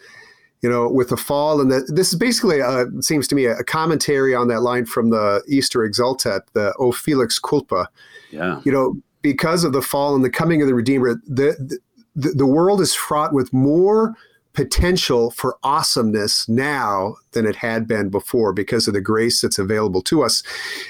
you 0.62 0.70
know, 0.70 0.88
with 0.88 1.10
the 1.10 1.16
fall, 1.16 1.60
and 1.60 1.70
the, 1.70 1.90
this 1.92 2.12
is 2.12 2.18
basically, 2.18 2.60
uh, 2.60 2.86
a, 2.86 3.02
seems 3.02 3.28
to 3.28 3.34
me, 3.34 3.44
a, 3.44 3.62
commentary 3.64 4.34
on 4.34 4.48
that 4.48 4.62
line 4.62 4.86
from 4.86 5.10
the 5.10 5.42
Easter 5.48 5.80
Exultet, 5.80 6.42
the 6.54 6.74
O 6.78 6.92
Felix 6.92 7.38
Culpa. 7.38 7.88
Yeah. 8.30 8.60
You 8.64 8.72
know, 8.72 8.96
because 9.22 9.64
of 9.64 9.72
the 9.72 9.82
fall 9.82 10.14
and 10.14 10.24
the 10.24 10.30
coming 10.30 10.62
of 10.62 10.68
the 10.68 10.74
Redeemer, 10.74 11.20
the, 11.26 11.78
the, 12.14 12.30
the 12.30 12.46
world 12.46 12.80
is 12.80 12.94
fraught 12.94 13.32
with 13.32 13.52
more 13.52 14.14
potential 14.56 15.30
for 15.30 15.58
awesomeness 15.62 16.48
now 16.48 17.14
than 17.32 17.44
it 17.46 17.56
had 17.56 17.86
been 17.86 18.08
before 18.08 18.54
because 18.54 18.88
of 18.88 18.94
the 18.94 19.02
grace 19.02 19.42
that's 19.42 19.58
available 19.58 20.00
to 20.00 20.22
us 20.22 20.42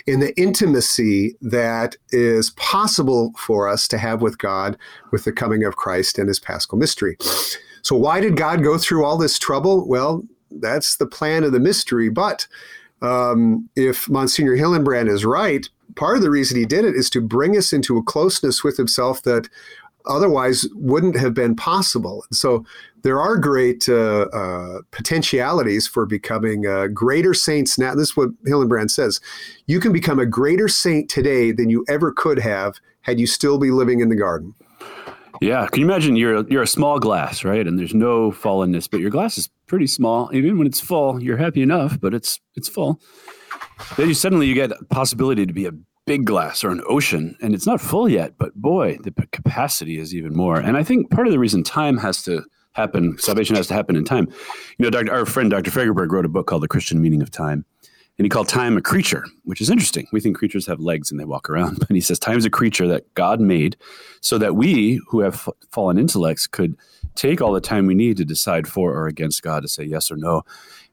in 0.07 0.21
the 0.21 0.33
intimacy 0.41 1.35
that 1.41 1.97
is 2.11 2.51
possible 2.51 3.33
for 3.37 3.69
us 3.69 3.89
to 3.89 3.99
have 3.99 4.23
with 4.23 4.39
God 4.39 4.79
with 5.11 5.25
the 5.25 5.33
coming 5.33 5.65
of 5.65 5.75
Christ 5.75 6.17
and 6.17 6.29
his 6.29 6.39
paschal 6.39 6.79
mystery. 6.79 7.17
So, 7.87 7.95
why 7.95 8.21
did 8.21 8.37
God 8.37 8.65
go 8.65 8.79
through 8.79 9.05
all 9.05 9.17
this 9.17 9.39
trouble? 9.39 9.87
Well, 9.87 10.25
that's 10.51 10.97
the 10.97 11.07
plan 11.07 11.45
of 11.45 11.53
the 11.53 11.61
mystery. 11.61 12.09
But 12.09 12.49
um, 13.01 13.69
if 13.77 14.11
Monsignor 14.11 14.57
Hillenbrand 14.57 15.09
is 15.09 15.25
right, 15.25 15.69
part 15.95 16.17
of 16.17 16.23
the 16.25 16.31
reason 16.31 16.59
he 16.59 16.67
did 16.67 16.85
it 16.85 16.97
is 16.97 17.09
to 17.11 17.21
bring 17.21 17.57
us 17.57 17.73
into 17.73 17.97
a 17.97 18.03
closeness 18.03 18.65
with 18.65 18.77
himself 18.77 19.23
that 19.23 19.49
otherwise 20.05 20.67
wouldn't 20.75 21.17
have 21.17 21.33
been 21.33 21.55
possible. 21.55 22.25
So 22.33 22.65
there 23.03 23.21
are 23.21 23.37
great 23.37 23.89
uh, 23.89 24.27
uh, 24.33 24.79
potentialities 24.91 25.87
for 25.87 26.07
becoming 26.07 26.67
uh, 26.67 26.89
greater 26.89 27.35
saints 27.35 27.79
now. 27.79 27.95
This 27.95 28.09
is 28.09 28.17
what 28.17 28.31
Hillenbrand 28.47 28.91
says. 28.91 29.21
You 29.67 29.79
can 29.79 29.93
become 29.93 30.19
a 30.19 30.27
greater 30.27 30.67
saint 30.67 31.09
today 31.09 31.53
than 31.53 31.71
you 31.71 31.85
ever 31.89 32.11
could 32.11 32.41
have 32.41 32.81
had 33.03 33.21
you 33.21 33.29
still 33.29 33.59
be 33.59 33.71
living 33.71 34.01
in 34.01 34.09
the 34.09 34.17
garden. 34.17 34.57
Yeah, 35.41 35.67
can 35.67 35.81
you 35.81 35.87
imagine 35.87 36.17
you're 36.17 36.47
you're 36.49 36.63
a 36.63 36.67
small 36.67 36.99
glass, 36.99 37.45
right? 37.45 37.67
And 37.67 37.79
there's 37.79 37.95
no 37.95 38.31
fallenness, 38.31 38.89
but 38.91 39.01
your 39.01 39.11
glass 39.11 39.39
is 39.39 39.49
pretty 39.67 39.87
small. 39.87 40.31
Even 40.33 40.59
when 40.59 40.67
it's 40.67 40.81
full, 40.81 41.23
you're 41.23 41.37
happy 41.37 41.63
enough, 41.63 42.01
but 42.01 42.15
it's 42.15 42.41
it's 42.55 42.69
full. 42.69 43.01
Then 43.97 44.09
you 44.09 44.15
suddenly 44.15 44.47
you 44.47 44.55
get 44.55 44.73
a 44.73 44.85
possibility 44.87 45.47
to 45.47 45.53
be 45.53 45.67
a 45.67 45.73
big 46.07 46.25
glass 46.25 46.63
or 46.63 46.71
an 46.71 46.81
ocean 46.89 47.37
and 47.43 47.53
it's 47.53 47.67
not 47.67 47.81
full 47.81 48.09
yet 48.09 48.35
but 48.39 48.55
boy 48.55 48.97
the 49.03 49.11
capacity 49.33 49.99
is 49.99 50.15
even 50.15 50.33
more 50.37 50.57
and 50.57 50.77
i 50.77 50.83
think 50.83 51.11
part 51.11 51.27
of 51.27 51.33
the 51.33 51.39
reason 51.39 51.65
time 51.65 51.97
has 51.99 52.23
to 52.23 52.45
happen 52.75 53.19
salvation 53.19 53.57
has 53.57 53.67
to 53.67 53.75
happen 53.75 53.97
in 53.97 54.05
time 54.05 54.29
you 54.79 54.85
know 54.85 54.91
Dr., 54.91 55.13
our 55.13 55.27
friend 55.27 55.51
dr 55.51 55.69
fagerberg 55.69 56.13
wrote 56.13 56.25
a 56.25 56.29
book 56.29 56.47
called 56.47 56.63
the 56.63 56.69
christian 56.69 57.03
meaning 57.03 57.23
of 57.23 57.31
time 57.33 57.65
and 58.19 58.25
he 58.25 58.29
called 58.29 58.49
time 58.49 58.77
a 58.77 58.83
creature 58.83 59.25
which 59.45 59.61
is 59.61 59.71
interesting 59.71 60.07
we 60.13 60.21
think 60.21 60.37
creatures 60.37 60.67
have 60.67 60.81
legs 60.81 61.11
and 61.11 61.19
they 61.21 61.25
walk 61.25 61.49
around 61.49 61.79
but 61.81 61.91
he 61.91 62.01
says 62.01 62.19
time 62.19 62.39
is 62.39 62.45
a 62.45 62.51
creature 62.51 62.87
that 62.87 63.13
god 63.15 63.41
made 63.41 63.77
so 64.21 64.39
that 64.39 64.57
we 64.57 65.01
who 65.09 65.21
have 65.21 65.49
fallen 65.71 65.99
intellects 65.99 66.47
could 66.47 66.77
take 67.15 67.41
all 67.41 67.53
the 67.53 67.61
time 67.61 67.87
we 67.87 67.95
need 67.95 68.17
to 68.17 68.25
decide 68.25 68.67
for 68.67 68.93
or 68.93 69.07
against 69.07 69.43
god 69.43 69.63
to 69.63 69.69
say 69.69 69.85
yes 69.85 70.11
or 70.11 70.17
no 70.17 70.43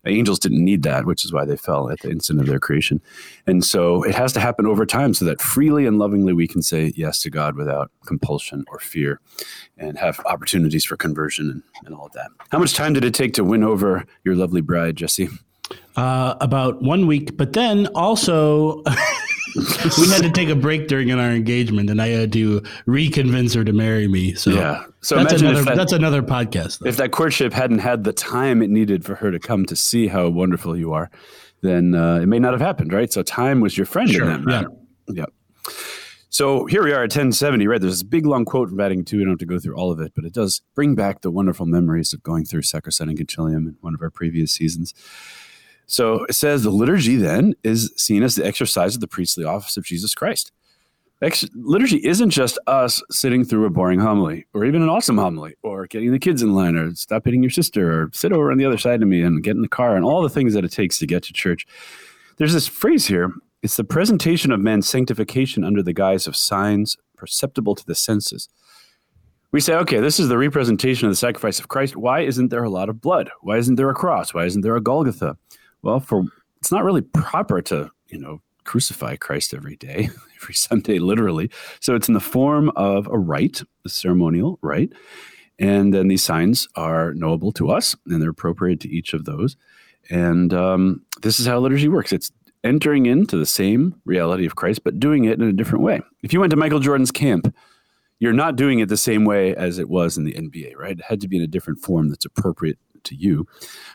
Angels 0.06 0.40
didn't 0.40 0.64
need 0.64 0.84
that, 0.84 1.06
which 1.06 1.24
is 1.24 1.32
why 1.32 1.46
they 1.46 1.56
fell 1.56 1.90
at 1.90 2.02
the 2.02 2.12
instant 2.12 2.42
of 2.42 2.46
their 2.46 2.60
creation. 2.60 3.02
And 3.48 3.64
so 3.64 4.04
it 4.04 4.16
has 4.16 4.34
to 4.34 4.42
happen 4.42 4.66
over 4.66 4.86
time 4.86 5.14
so 5.14 5.24
that 5.26 5.42
freely 5.42 5.86
and 5.86 5.98
lovingly 5.98 6.34
we 6.34 6.48
can 6.48 6.62
say 6.62 6.92
yes 6.96 7.22
to 7.22 7.30
God 7.30 7.56
without 7.56 7.90
compulsion 8.06 8.66
or 8.68 8.80
fear 8.80 9.22
and 9.78 9.98
have 9.98 10.20
opportunities 10.26 10.84
for 10.84 10.98
conversion 10.98 11.50
and, 11.50 11.64
and 11.86 11.96
all 11.96 12.08
of 12.08 12.12
that. 12.14 12.32
How 12.52 12.60
much 12.60 12.74
time 12.74 12.94
did 12.94 13.06
it 13.06 13.14
take 13.14 13.34
to 13.34 13.46
win 13.46 13.64
over 13.64 14.06
your 14.26 14.36
lovely 14.36 14.62
bride, 14.62 14.98
Jesse? 14.98 15.30
Uh, 15.96 16.36
about 16.42 16.82
one 16.82 17.06
week, 17.06 17.38
but 17.38 17.54
then 17.54 17.86
also 17.96 18.82
we 19.98 20.10
had 20.10 20.24
to 20.24 20.32
take 20.32 20.50
a 20.50 20.56
break 20.56 20.88
during 20.88 21.12
our 21.12 21.30
engagement, 21.30 21.90
and 21.90 22.02
I 22.02 22.08
had 22.08 22.34
to 22.34 22.62
reconvince 22.88 23.56
her 23.56 23.64
to 23.64 23.74
marry 23.74 24.08
me. 24.08 24.34
So 24.34 24.52
yeah, 24.52 24.86
so 25.02 25.16
that's 25.16 25.42
another 25.42 25.64
that, 25.64 25.76
that's 25.76 25.94
another 25.94 26.24
podcast. 26.24 26.80
Though. 26.80 26.90
If 26.90 26.98
that 26.98 27.12
courtship 27.12 27.54
hadn't 27.54 27.80
had 27.80 28.04
the 28.04 28.14
time 28.14 28.62
it 28.64 28.72
needed 28.72 29.06
for 29.06 29.16
her 29.16 29.30
to 29.32 29.40
come 29.40 29.66
to 29.68 29.76
see 29.76 30.08
how 30.08 30.30
wonderful 30.30 30.76
you 30.76 30.94
are, 30.94 31.12
then 31.62 31.94
uh, 31.94 32.16
it 32.16 32.26
may 32.26 32.40
not 32.40 32.54
have 32.54 32.62
happened, 32.62 32.92
right? 32.92 33.12
So 33.14 33.22
time 33.22 33.62
was 33.62 33.78
your 33.78 33.86
friend 33.86 34.10
sure, 34.10 34.24
in 34.24 34.30
that 34.30 34.42
matter. 34.42 34.70
Yeah. 35.08 35.26
yeah. 35.68 35.74
So 36.30 36.66
here 36.66 36.84
we 36.84 36.92
are 36.92 37.04
at 37.04 37.12
1070, 37.12 37.68
right? 37.68 37.80
There's 37.80 37.94
this 37.94 38.02
big 38.02 38.26
long 38.26 38.44
quote 38.44 38.70
from 38.70 38.78
Vatican 38.78 39.06
II. 39.08 39.20
I 39.20 39.24
don't 39.26 39.30
have 39.34 39.38
to 39.40 39.46
go 39.46 39.60
through 39.60 39.76
all 39.76 39.92
of 39.92 40.00
it, 40.00 40.14
but 40.16 40.26
it 40.26 40.34
does 40.34 40.64
bring 40.74 40.96
back 40.96 41.22
the 41.22 41.30
wonderful 41.30 41.68
memories 41.68 42.12
of 42.12 42.24
going 42.24 42.44
through 42.44 42.62
Sacrosanctum 42.62 43.20
Concilium 43.20 43.68
in 43.68 43.78
one 43.82 43.94
of 43.94 44.02
our 44.02 44.10
previous 44.10 44.52
seasons. 44.52 44.96
So 45.94 46.24
it 46.24 46.34
says 46.34 46.64
the 46.64 46.72
liturgy 46.72 47.18
then 47.18 47.54
is 47.64 47.94
seen 47.98 48.24
as 48.24 48.36
the 48.36 48.44
exercise 48.44 48.96
of 48.96 49.02
the 49.02 49.08
priestly 49.08 49.46
office 49.46 49.78
of 49.78 49.86
Jesus 49.86 50.16
Christ. 50.16 50.52
Ex- 51.22 51.48
liturgy 51.54 51.98
isn't 51.98 52.32
just 52.32 52.58
us 52.66 53.04
sitting 53.12 53.46
through 53.46 53.68
a 53.68 53.70
boring 53.70 54.00
homily 54.00 54.48
or 54.56 54.66
even 54.66 54.82
an 54.82 54.90
awesome 54.90 55.20
homily 55.20 55.54
or 55.62 55.86
getting 55.86 56.12
the 56.12 56.18
kids 56.18 56.42
in 56.42 56.56
line 56.56 56.76
or 56.76 56.96
stop 56.96 57.26
hitting 57.26 57.44
your 57.44 57.52
sister 57.52 57.92
or 57.92 58.10
sit 58.12 58.34
over 58.34 58.52
on 58.52 58.58
the 58.58 58.66
other 58.66 58.80
side 58.80 59.04
of 59.04 59.08
me 59.08 59.22
and 59.22 59.44
get 59.44 59.56
in 59.56 59.62
the 59.62 59.68
car 59.68 59.96
and 59.96 60.04
all 60.04 60.24
the 60.24 60.30
things 60.30 60.56
that 60.56 60.66
it 60.66 60.72
takes 60.72 60.98
to 60.98 61.06
get 61.06 61.22
to 61.22 61.32
church. 61.32 61.68
There's 62.38 62.54
this 62.54 62.68
phrase 62.68 63.06
here 63.06 63.32
it's 63.62 63.78
the 63.78 63.84
presentation 63.84 64.52
of 64.52 64.60
man's 64.60 64.90
sanctification 64.90 65.64
under 65.64 65.84
the 65.84 65.94
guise 65.94 66.26
of 66.26 66.36
signs 66.36 66.98
perceptible 67.16 67.76
to 67.76 67.86
the 67.86 67.94
senses. 67.94 68.50
We 69.52 69.60
say, 69.60 69.76
okay, 69.76 70.00
this 70.00 70.20
is 70.20 70.28
the 70.28 70.40
representation 70.40 71.08
of 71.08 71.12
the 71.12 71.18
sacrifice 71.18 71.60
of 71.60 71.68
Christ. 71.68 71.96
Why 71.96 72.22
isn't 72.22 72.50
there 72.50 72.64
a 72.64 72.70
lot 72.72 72.90
of 72.90 73.00
blood? 73.00 73.30
Why 73.42 73.58
isn't 73.58 73.76
there 73.76 73.92
a 73.92 73.94
cross? 73.94 74.34
Why 74.34 74.46
isn't 74.46 74.62
there 74.62 74.76
a 74.76 74.82
Golgotha? 74.82 75.38
Well, 75.84 76.00
for 76.00 76.24
it's 76.60 76.72
not 76.72 76.84
really 76.84 77.02
proper 77.02 77.62
to, 77.64 77.92
you 78.08 78.18
know, 78.18 78.42
crucify 78.64 79.18
Christ 79.18 79.54
every 79.54 79.76
day, 79.76 80.10
every 80.42 80.56
Sunday, 80.56 80.98
literally. 80.98 81.52
So 81.82 81.94
it's 81.96 82.08
in 82.08 82.14
the 82.14 82.20
form 82.20 82.72
of 82.76 83.08
a 83.08 83.18
rite, 83.20 83.62
a 83.86 83.90
ceremonial 83.90 84.58
rite. 84.62 84.94
And 85.60 85.94
then 85.94 86.08
these 86.08 86.24
signs 86.24 86.68
are 86.76 87.14
knowable 87.14 87.52
to 87.54 87.70
us 87.70 87.96
and 88.08 88.22
they're 88.22 88.30
appropriate 88.30 88.80
to 88.82 88.90
each 88.90 89.14
of 89.14 89.26
those. 89.26 89.56
And 90.10 90.54
um, 90.54 91.06
this 91.22 91.40
is 91.40 91.46
how 91.46 91.60
liturgy 91.60 91.88
works 91.88 92.12
it's 92.12 92.32
entering 92.64 93.06
into 93.06 93.38
the 93.38 93.46
same 93.46 93.94
reality 94.06 94.46
of 94.46 94.56
Christ, 94.56 94.84
but 94.84 95.00
doing 95.00 95.26
it 95.26 95.40
in 95.40 95.48
a 95.48 95.54
different 95.54 95.84
way. 95.84 96.02
If 96.24 96.32
you 96.32 96.40
went 96.40 96.52
to 96.52 96.58
Michael 96.58 96.80
Jordan's 96.80 97.12
camp, 97.12 97.54
you're 98.20 98.32
not 98.32 98.56
doing 98.56 98.80
it 98.80 98.88
the 98.88 98.98
same 98.98 99.26
way 99.26 99.54
as 99.54 99.80
it 99.80 99.90
was 99.90 100.18
in 100.18 100.24
the 100.24 100.34
NBA, 100.34 100.78
right? 100.78 100.98
It 100.98 101.04
had 101.06 101.20
to 101.22 101.28
be 101.28 101.36
in 101.36 101.44
a 101.44 101.48
different 101.48 101.80
form 101.80 102.10
that's 102.10 102.26
appropriate 102.26 102.80
to 103.04 103.16
you 103.16 103.48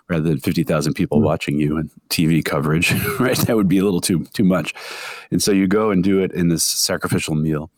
rather 0.09 0.29
than 0.29 0.39
50,000 0.39 0.95
people 0.95 1.19
mm-hmm. 1.19 1.27
watching 1.27 1.59
you 1.59 1.77
and 1.77 1.91
TV 2.09 2.45
coverage, 2.45 2.93
right? 3.21 3.37
That 3.39 3.57
would 3.57 3.69
be 3.69 3.79
a 3.79 3.85
little 3.85 4.01
too, 4.01 4.25
too 4.33 4.45
much. 4.45 4.75
And 5.31 5.43
so 5.43 5.53
you 5.53 5.67
go 5.67 5.91
and 5.91 6.03
do 6.03 6.21
it 6.21 6.33
in 6.33 6.49
this 6.49 6.65
sacrificial 6.65 7.35
meal. 7.35 7.71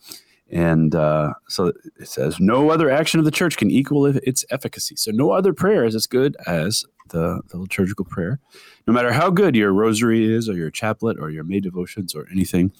And 0.52 0.94
uh, 0.96 1.34
so 1.48 1.66
it 1.66 2.08
says, 2.08 2.40
no 2.40 2.70
other 2.70 2.90
action 2.90 3.20
of 3.20 3.24
the 3.24 3.30
church 3.30 3.56
can 3.56 3.70
equal 3.70 4.06
its 4.06 4.44
efficacy. 4.50 4.96
So 4.96 5.12
no 5.12 5.30
other 5.30 5.52
prayer 5.52 5.84
is 5.84 5.94
as 5.94 6.06
good 6.08 6.36
as 6.46 6.84
the, 7.10 7.40
the 7.48 7.58
liturgical 7.58 8.04
prayer. 8.04 8.40
No 8.86 8.92
matter 8.92 9.12
how 9.12 9.30
good 9.30 9.54
your 9.54 9.72
rosary 9.72 10.32
is, 10.32 10.48
or 10.48 10.54
your 10.54 10.70
chaplet, 10.70 11.18
or 11.20 11.30
your 11.30 11.44
May 11.44 11.60
devotions, 11.60 12.14
or 12.14 12.26
anything, 12.32 12.72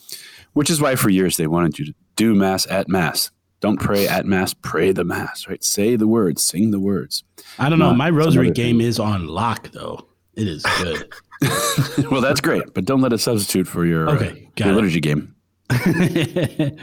which 0.54 0.70
is 0.70 0.80
why 0.80 0.96
for 0.96 1.10
years 1.10 1.36
they 1.36 1.46
wanted 1.46 1.78
you 1.78 1.84
to 1.86 1.94
do 2.16 2.34
Mass 2.34 2.66
at 2.68 2.88
Mass. 2.88 3.30
Don't 3.60 3.78
pray 3.78 4.08
at 4.08 4.24
Mass, 4.24 4.54
pray 4.54 4.90
the 4.90 5.04
Mass, 5.04 5.46
right? 5.46 5.62
Say 5.62 5.96
the 5.96 6.06
words, 6.06 6.42
sing 6.42 6.70
the 6.70 6.80
words. 6.80 7.24
I 7.58 7.68
don't 7.68 7.78
know. 7.78 7.92
My 7.94 8.08
rosary 8.08 8.50
game 8.50 8.78
thing. 8.78 8.86
is 8.86 8.98
on 8.98 9.26
lock, 9.26 9.70
though. 9.72 10.06
It 10.34 10.48
is 10.48 10.64
good. 10.78 11.12
well, 12.10 12.20
that's 12.20 12.40
great, 12.40 12.74
but 12.74 12.84
don't 12.84 13.00
let 13.00 13.12
it 13.12 13.18
substitute 13.18 13.66
for 13.66 13.84
your, 13.84 14.08
uh, 14.08 14.14
okay, 14.14 14.48
uh, 14.60 14.64
your 14.64 14.74
liturgy 14.74 15.00
game. 15.00 15.34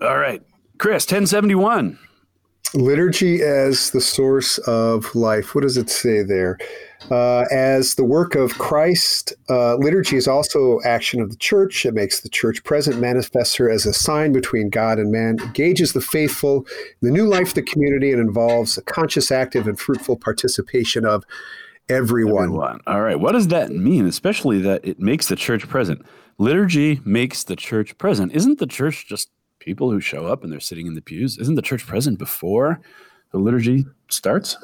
All 0.00 0.18
right. 0.18 0.42
Chris, 0.78 1.04
1071. 1.04 1.98
Liturgy 2.74 3.42
as 3.42 3.90
the 3.90 4.00
source 4.00 4.58
of 4.58 5.14
life. 5.14 5.54
What 5.54 5.62
does 5.62 5.76
it 5.76 5.90
say 5.90 6.22
there? 6.22 6.58
Uh, 7.10 7.44
as 7.50 7.96
the 7.96 8.04
work 8.04 8.34
of 8.34 8.56
Christ, 8.58 9.32
uh, 9.50 9.74
liturgy 9.76 10.16
is 10.16 10.28
also 10.28 10.80
action 10.84 11.20
of 11.20 11.30
the 11.30 11.36
church. 11.36 11.84
It 11.84 11.94
makes 11.94 12.20
the 12.20 12.28
church 12.28 12.62
present, 12.64 13.00
manifests 13.00 13.56
her 13.56 13.68
as 13.68 13.84
a 13.86 13.92
sign 13.92 14.32
between 14.32 14.70
God 14.70 14.98
and 14.98 15.10
man, 15.10 15.38
engages 15.40 15.92
the 15.92 16.00
faithful 16.00 16.66
the 17.00 17.10
new 17.10 17.26
life 17.26 17.48
of 17.48 17.54
the 17.54 17.62
community, 17.62 18.12
and 18.12 18.20
involves 18.20 18.78
a 18.78 18.82
conscious, 18.82 19.32
active, 19.32 19.66
and 19.66 19.78
fruitful 19.78 20.16
participation 20.16 21.04
of 21.04 21.24
everyone. 21.88 22.44
everyone. 22.44 22.80
All 22.86 23.02
right. 23.02 23.18
What 23.18 23.32
does 23.32 23.48
that 23.48 23.70
mean, 23.72 24.06
especially 24.06 24.60
that 24.60 24.84
it 24.84 25.00
makes 25.00 25.26
the 25.26 25.36
church 25.36 25.68
present? 25.68 26.06
Liturgy 26.38 27.00
makes 27.04 27.44
the 27.44 27.56
church 27.56 27.98
present. 27.98 28.32
Isn't 28.32 28.58
the 28.58 28.66
church 28.66 29.06
just 29.06 29.28
people 29.62 29.90
who 29.90 30.00
show 30.00 30.26
up 30.26 30.42
and 30.42 30.52
they're 30.52 30.60
sitting 30.60 30.86
in 30.86 30.94
the 30.94 31.00
pews? 31.00 31.38
Isn't 31.38 31.54
the 31.54 31.62
church 31.62 31.86
present 31.86 32.18
before 32.18 32.80
the 33.30 33.38
liturgy 33.38 33.86
starts? 34.08 34.56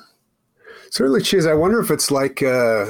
Certainly, 0.90 1.22
Chiz. 1.22 1.46
I 1.46 1.54
wonder 1.54 1.80
if 1.80 1.90
it's 1.90 2.10
like, 2.10 2.42
uh, 2.42 2.86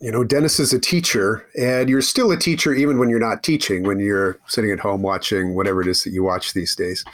you 0.00 0.10
know, 0.10 0.24
Dennis 0.24 0.58
is 0.58 0.72
a 0.72 0.80
teacher, 0.80 1.46
and 1.58 1.88
you're 1.88 2.02
still 2.02 2.30
a 2.30 2.36
teacher 2.36 2.72
even 2.72 2.98
when 2.98 3.08
you're 3.08 3.20
not 3.20 3.42
teaching, 3.42 3.84
when 3.84 4.00
you're 4.00 4.38
sitting 4.46 4.70
at 4.70 4.80
home 4.80 5.02
watching 5.02 5.54
whatever 5.54 5.80
it 5.80 5.88
is 5.88 6.02
that 6.04 6.10
you 6.10 6.22
watch 6.22 6.54
these 6.54 6.74
days. 6.74 7.04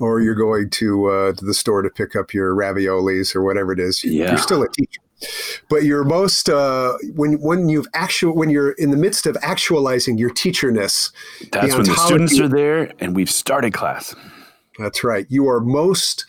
Or 0.00 0.20
you're 0.20 0.34
going 0.34 0.70
to 0.70 1.06
uh, 1.06 1.32
to 1.34 1.44
the 1.44 1.54
store 1.54 1.82
to 1.82 1.88
pick 1.88 2.16
up 2.16 2.34
your 2.34 2.52
raviolis 2.54 3.34
or 3.36 3.42
whatever 3.42 3.72
it 3.72 3.78
is. 3.78 4.02
Yeah. 4.02 4.30
You're 4.30 4.38
still 4.38 4.62
a 4.62 4.68
teacher, 4.68 5.00
but 5.68 5.84
you're 5.84 6.04
most 6.04 6.48
uh, 6.48 6.94
when 7.14 7.40
when 7.40 7.68
you've 7.68 7.86
actual 7.94 8.34
when 8.34 8.50
you're 8.50 8.72
in 8.72 8.90
the 8.90 8.96
midst 8.96 9.26
of 9.26 9.36
actualizing 9.42 10.18
your 10.18 10.30
teacherness. 10.30 11.12
That's 11.52 11.74
when 11.74 11.86
the 11.86 11.96
students 11.96 12.38
are 12.40 12.48
there 12.48 12.92
and 13.00 13.14
we've 13.14 13.30
started 13.30 13.72
class. 13.72 14.14
That's 14.78 15.04
right. 15.04 15.26
You 15.28 15.48
are 15.48 15.60
most 15.60 16.26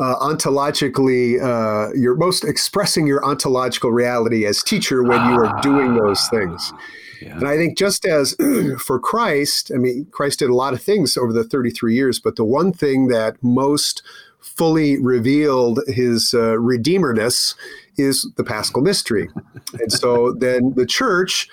uh, 0.00 0.16
ontologically, 0.16 1.40
uh, 1.42 1.92
you're 1.94 2.16
most 2.16 2.44
expressing 2.44 3.06
your 3.06 3.24
ontological 3.24 3.92
reality 3.92 4.46
as 4.46 4.62
teacher 4.62 5.02
when 5.02 5.28
you 5.28 5.36
are 5.36 5.60
doing 5.60 5.94
those 5.94 6.26
things. 6.28 6.72
Yeah. 7.20 7.36
And 7.36 7.46
I 7.46 7.56
think 7.56 7.76
just 7.76 8.06
as 8.06 8.34
for 8.78 8.98
Christ, 8.98 9.70
I 9.74 9.78
mean, 9.78 10.06
Christ 10.10 10.38
did 10.38 10.48
a 10.48 10.54
lot 10.54 10.72
of 10.72 10.82
things 10.82 11.18
over 11.18 11.34
the 11.34 11.44
33 11.44 11.94
years, 11.94 12.18
but 12.18 12.36
the 12.36 12.44
one 12.44 12.72
thing 12.72 13.08
that 13.08 13.36
most 13.42 14.02
fully 14.40 14.98
revealed 14.98 15.80
his 15.86 16.32
uh, 16.32 16.58
redeemerness 16.58 17.54
is 17.96 18.28
the 18.36 18.44
paschal 18.44 18.82
mystery. 18.82 19.28
and 19.74 19.92
so 19.92 20.32
then 20.32 20.74
the 20.74 20.86
church, 20.86 21.48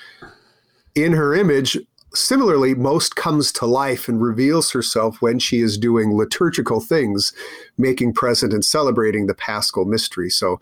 in 0.95 1.13
her 1.13 1.33
image, 1.33 1.77
similarly, 2.13 2.73
most 2.73 3.15
comes 3.15 3.51
to 3.53 3.65
life 3.65 4.07
and 4.07 4.21
reveals 4.21 4.71
herself 4.71 5.21
when 5.21 5.39
she 5.39 5.59
is 5.59 5.77
doing 5.77 6.15
liturgical 6.15 6.79
things, 6.79 7.33
making 7.77 8.13
present 8.13 8.53
and 8.53 8.65
celebrating 8.65 9.27
the 9.27 9.35
paschal 9.35 9.85
mystery. 9.85 10.29
So 10.29 10.59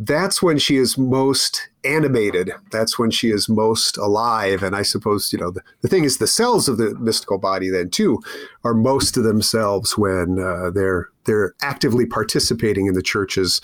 that's 0.00 0.42
when 0.42 0.58
she 0.58 0.76
is 0.76 0.96
most 0.96 1.68
animated. 1.84 2.50
That's 2.72 2.98
when 2.98 3.10
she 3.10 3.30
is 3.30 3.50
most 3.50 3.98
alive. 3.98 4.62
And 4.62 4.74
I 4.74 4.80
suppose, 4.80 5.30
you 5.30 5.38
know, 5.38 5.50
the, 5.50 5.60
the 5.82 5.88
thing 5.88 6.04
is, 6.04 6.16
the 6.16 6.26
cells 6.26 6.68
of 6.68 6.78
the 6.78 6.94
mystical 6.98 7.36
body 7.36 7.68
then 7.68 7.90
too 7.90 8.18
are 8.64 8.72
most 8.72 9.18
of 9.18 9.24
themselves 9.24 9.98
when 9.98 10.38
uh, 10.40 10.70
they're 10.70 11.08
they're 11.26 11.54
actively 11.60 12.06
participating 12.06 12.86
in 12.86 12.94
the 12.94 13.02
church's 13.02 13.60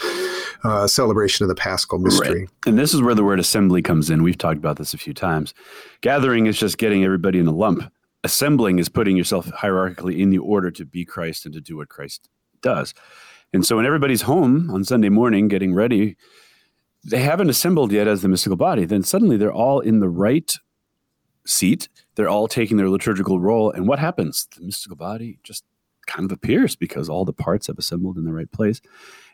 uh, 0.62 0.86
celebration 0.86 1.42
of 1.42 1.48
the 1.48 1.54
Paschal 1.54 1.98
mystery. 1.98 2.40
Right. 2.40 2.48
And 2.66 2.78
this 2.78 2.92
is 2.92 3.00
where 3.00 3.14
the 3.14 3.24
word 3.24 3.40
assembly 3.40 3.80
comes 3.80 4.10
in. 4.10 4.22
We've 4.22 4.36
talked 4.36 4.58
about 4.58 4.76
this 4.76 4.92
a 4.92 4.98
few 4.98 5.14
times. 5.14 5.54
Gathering 6.02 6.46
is 6.46 6.58
just 6.58 6.76
getting 6.76 7.02
everybody 7.02 7.38
in 7.38 7.46
a 7.46 7.52
lump. 7.52 7.90
Assembling 8.24 8.78
is 8.78 8.90
putting 8.90 9.16
yourself 9.16 9.46
hierarchically 9.46 10.18
in 10.20 10.28
the 10.30 10.38
order 10.38 10.70
to 10.70 10.84
be 10.84 11.06
Christ 11.06 11.46
and 11.46 11.54
to 11.54 11.60
do 11.62 11.78
what 11.78 11.88
Christ 11.88 12.28
does. 12.60 12.92
And 13.52 13.64
so 13.64 13.76
when 13.76 13.86
everybody's 13.86 14.22
home 14.22 14.70
on 14.70 14.84
Sunday 14.84 15.08
morning 15.08 15.48
getting 15.48 15.74
ready, 15.74 16.16
they 17.04 17.20
haven't 17.20 17.50
assembled 17.50 17.92
yet 17.92 18.08
as 18.08 18.22
the 18.22 18.28
mystical 18.28 18.56
body. 18.56 18.84
Then 18.84 19.02
suddenly 19.02 19.36
they're 19.36 19.52
all 19.52 19.80
in 19.80 20.00
the 20.00 20.08
right 20.08 20.56
seat. 21.46 21.88
They're 22.16 22.28
all 22.28 22.48
taking 22.48 22.76
their 22.76 22.90
liturgical 22.90 23.38
role. 23.38 23.70
And 23.70 23.86
what 23.86 23.98
happens? 23.98 24.48
The 24.56 24.64
mystical 24.64 24.96
body 24.96 25.38
just 25.42 25.64
kind 26.06 26.24
of 26.24 26.32
appears 26.32 26.76
because 26.76 27.08
all 27.08 27.24
the 27.24 27.32
parts 27.32 27.68
have 27.68 27.78
assembled 27.78 28.16
in 28.18 28.24
the 28.24 28.32
right 28.32 28.50
place. 28.50 28.80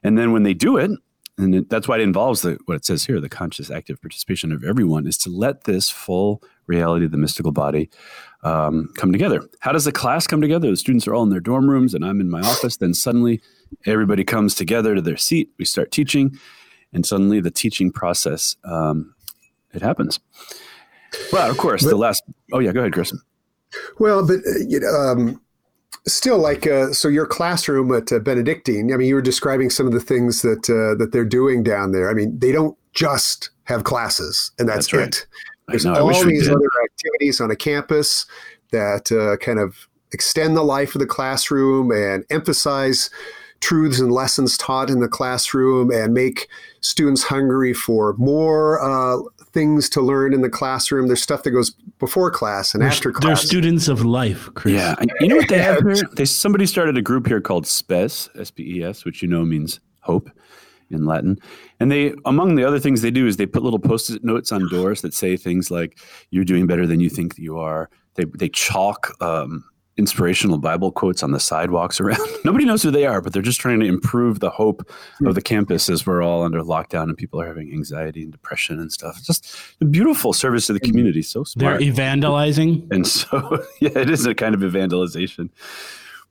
And 0.02 0.18
then 0.18 0.32
when 0.32 0.42
they 0.42 0.54
do 0.54 0.76
it, 0.76 0.90
and 1.38 1.54
it, 1.54 1.70
that's 1.70 1.88
why 1.88 1.96
it 1.96 2.02
involves 2.02 2.42
the, 2.42 2.58
what 2.66 2.74
it 2.74 2.84
says 2.84 3.06
here 3.06 3.20
the 3.20 3.28
conscious 3.28 3.70
active 3.70 4.00
participation 4.00 4.52
of 4.52 4.64
everyone 4.64 5.06
is 5.06 5.16
to 5.18 5.30
let 5.30 5.64
this 5.64 5.88
full 5.88 6.42
reality 6.66 7.06
of 7.06 7.10
the 7.10 7.16
mystical 7.16 7.52
body 7.52 7.88
um, 8.42 8.90
come 8.96 9.12
together 9.12 9.42
how 9.60 9.72
does 9.72 9.84
the 9.84 9.92
class 9.92 10.26
come 10.26 10.40
together 10.40 10.70
the 10.70 10.76
students 10.76 11.06
are 11.08 11.14
all 11.14 11.22
in 11.22 11.30
their 11.30 11.40
dorm 11.40 11.70
rooms 11.70 11.94
and 11.94 12.04
i'm 12.04 12.20
in 12.20 12.28
my 12.28 12.40
office 12.42 12.76
then 12.76 12.92
suddenly 12.92 13.40
everybody 13.86 14.24
comes 14.24 14.54
together 14.54 14.94
to 14.94 15.00
their 15.00 15.16
seat 15.16 15.50
we 15.58 15.64
start 15.64 15.90
teaching 15.90 16.38
and 16.92 17.06
suddenly 17.06 17.40
the 17.40 17.50
teaching 17.50 17.90
process 17.92 18.56
um, 18.64 19.14
it 19.72 19.82
happens 19.82 20.20
well 21.32 21.50
of 21.50 21.56
course 21.58 21.82
But- 21.82 21.90
the 21.90 21.96
last 21.96 22.22
oh 22.52 22.58
yeah 22.58 22.72
go 22.72 22.80
ahead 22.80 22.92
chris 22.92 23.12
Well, 23.98 24.26
but 24.26 24.40
uh, 24.46 24.58
you 24.68 24.80
know, 24.80 24.88
um, 24.88 25.40
still, 26.06 26.38
like, 26.38 26.66
uh, 26.66 26.92
so 26.92 27.08
your 27.08 27.26
classroom 27.26 27.90
at 27.94 28.12
uh, 28.12 28.18
Benedictine. 28.18 28.92
I 28.92 28.98
mean, 28.98 29.08
you 29.08 29.14
were 29.14 29.22
describing 29.22 29.70
some 29.70 29.86
of 29.86 29.92
the 29.94 30.00
things 30.00 30.42
that 30.42 30.68
uh, 30.68 30.94
that 30.98 31.10
they're 31.12 31.24
doing 31.24 31.62
down 31.62 31.92
there. 31.92 32.10
I 32.10 32.14
mean, 32.14 32.38
they 32.38 32.52
don't 32.52 32.76
just 32.92 33.48
have 33.64 33.84
classes, 33.84 34.50
and 34.58 34.68
that's, 34.68 34.88
That's 34.88 34.92
right. 34.92 35.08
it. 35.08 35.26
There's 35.68 35.84
know, 35.86 35.94
all 35.94 36.24
these 36.24 36.48
other 36.48 36.68
activities 36.84 37.40
on 37.40 37.50
a 37.50 37.56
campus 37.56 38.26
that 38.72 39.10
uh, 39.10 39.38
kind 39.42 39.58
of 39.58 39.88
extend 40.12 40.54
the 40.54 40.62
life 40.62 40.94
of 40.94 40.98
the 41.00 41.06
classroom 41.06 41.90
and 41.90 42.24
emphasize 42.28 43.08
truths 43.62 44.00
and 44.00 44.12
lessons 44.12 44.58
taught 44.58 44.90
in 44.90 45.00
the 45.00 45.08
classroom 45.08 45.90
and 45.90 46.12
make 46.12 46.48
students 46.80 47.22
hungry 47.22 47.72
for 47.72 48.12
more 48.14 48.82
uh, 48.82 49.18
things 49.52 49.88
to 49.88 50.02
learn 50.02 50.34
in 50.34 50.42
the 50.42 50.50
classroom. 50.50 51.06
There's 51.06 51.22
stuff 51.22 51.44
that 51.44 51.52
goes 51.52 51.70
before 51.98 52.30
class 52.30 52.74
and 52.74 52.82
They're, 52.82 52.90
after 52.90 53.12
class. 53.12 53.24
they're 53.24 53.36
students 53.36 53.88
of 53.88 54.04
life, 54.04 54.50
Chris. 54.54 54.74
Yeah, 54.74 54.96
and 54.98 55.10
you 55.20 55.28
know 55.28 55.36
what 55.36 55.48
they 55.48 55.62
have 55.62 55.78
here? 55.82 55.94
They 56.16 56.24
somebody 56.24 56.66
started 56.66 56.98
a 56.98 57.02
group 57.02 57.26
here 57.26 57.40
called 57.40 57.66
SPES, 57.66 58.28
S 58.38 58.50
P 58.50 58.78
E 58.78 58.84
S, 58.84 59.04
which 59.04 59.22
you 59.22 59.28
know 59.28 59.44
means 59.44 59.80
hope 60.00 60.28
in 60.90 61.06
Latin. 61.06 61.38
And 61.80 61.90
they, 61.90 62.12
among 62.26 62.56
the 62.56 62.64
other 62.64 62.80
things 62.80 63.00
they 63.00 63.10
do, 63.10 63.26
is 63.26 63.36
they 63.36 63.46
put 63.46 63.62
little 63.62 63.78
post-it 63.78 64.22
notes 64.24 64.52
on 64.52 64.68
doors 64.68 65.00
that 65.02 65.14
say 65.14 65.36
things 65.36 65.70
like 65.70 65.98
"You're 66.30 66.44
doing 66.44 66.66
better 66.66 66.86
than 66.86 66.98
you 67.00 67.08
think 67.08 67.38
you 67.38 67.58
are." 67.58 67.88
They 68.16 68.24
they 68.24 68.48
chalk 68.48 69.14
um, 69.22 69.64
inspirational 69.96 70.58
Bible 70.58 70.90
quotes 70.90 71.22
on 71.22 71.32
the 71.32 71.40
sidewalks 71.40 72.00
around. 72.00 72.26
Nobody 72.44 72.64
knows 72.64 72.82
who 72.82 72.90
they 72.90 73.06
are, 73.06 73.20
but 73.20 73.32
they're 73.32 73.42
just 73.42 73.60
trying 73.60 73.80
to 73.80 73.86
improve 73.86 74.40
the 74.40 74.50
hope 74.50 74.80
of 74.80 74.86
hmm. 75.18 75.30
the 75.32 75.42
campus 75.42 75.88
as 75.88 76.06
we're 76.06 76.22
all 76.22 76.42
under 76.42 76.60
lockdown 76.60 77.04
and 77.04 77.16
people 77.16 77.40
are 77.40 77.46
having 77.46 77.72
anxiety 77.72 78.22
and 78.22 78.32
depression 78.32 78.78
and 78.80 78.92
stuff. 78.92 79.16
It's 79.18 79.26
just 79.26 79.56
a 79.80 79.84
beautiful 79.84 80.32
service 80.32 80.66
to 80.66 80.72
the 80.72 80.80
community. 80.80 81.22
So 81.22 81.44
smart. 81.44 81.80
They're 81.80 81.88
evangelizing. 81.88 82.88
And 82.90 83.06
so, 83.06 83.64
yeah, 83.80 83.90
it 83.96 84.10
is 84.10 84.26
a 84.26 84.34
kind 84.34 84.54
of 84.54 84.64
evangelization. 84.64 85.50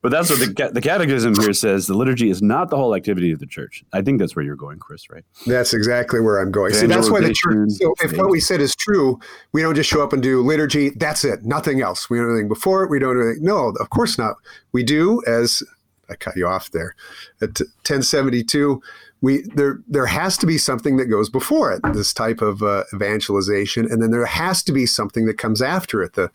But 0.01 0.11
that's 0.11 0.31
what 0.31 0.39
the, 0.39 0.71
the 0.73 0.81
catechism 0.81 1.35
here 1.35 1.53
says. 1.53 1.85
The 1.85 1.93
liturgy 1.93 2.31
is 2.31 2.41
not 2.41 2.71
the 2.71 2.77
whole 2.77 2.95
activity 2.95 3.31
of 3.31 3.39
the 3.39 3.45
church. 3.45 3.83
I 3.93 4.01
think 4.01 4.19
that's 4.19 4.35
where 4.35 4.43
you're 4.43 4.55
going, 4.55 4.79
Chris, 4.79 5.09
right? 5.11 5.23
That's 5.45 5.73
exactly 5.75 6.19
where 6.19 6.39
I'm 6.39 6.51
going. 6.51 6.73
See, 6.73 6.87
that's 6.87 7.09
why 7.09 7.21
the 7.21 7.33
church. 7.33 7.69
So, 7.71 7.93
if 8.01 8.17
what 8.17 8.31
we 8.31 8.39
said 8.39 8.61
is 8.61 8.75
true, 8.75 9.19
we 9.51 9.61
don't 9.61 9.75
just 9.75 9.89
show 9.89 10.03
up 10.03 10.11
and 10.11 10.23
do 10.23 10.41
liturgy. 10.41 10.89
That's 10.89 11.23
it. 11.23 11.45
Nothing 11.45 11.81
else. 11.81 12.09
We 12.09 12.17
don't 12.17 12.27
do 12.27 12.31
anything 12.31 12.49
before 12.49 12.83
it. 12.83 12.89
We 12.89 12.97
don't 12.97 13.15
do 13.15 13.21
anything. 13.21 13.43
No, 13.43 13.73
of 13.79 13.89
course 13.91 14.17
not. 14.17 14.37
We 14.71 14.83
do 14.83 15.21
as 15.27 15.61
I 16.09 16.15
cut 16.15 16.35
you 16.35 16.47
off 16.47 16.71
there 16.71 16.95
at 17.41 17.59
1072. 17.59 18.81
We 19.21 19.43
there 19.53 19.79
there 19.87 20.07
has 20.07 20.35
to 20.39 20.47
be 20.47 20.57
something 20.57 20.97
that 20.97 21.05
goes 21.05 21.29
before 21.29 21.71
it. 21.71 21.81
This 21.93 22.11
type 22.11 22.41
of 22.41 22.63
uh, 22.63 22.85
evangelization, 22.91 23.85
and 23.85 24.01
then 24.01 24.09
there 24.09 24.25
has 24.25 24.63
to 24.63 24.71
be 24.71 24.87
something 24.87 25.27
that 25.27 25.37
comes 25.37 25.61
after 25.61 26.01
it. 26.01 26.13
The 26.13 26.31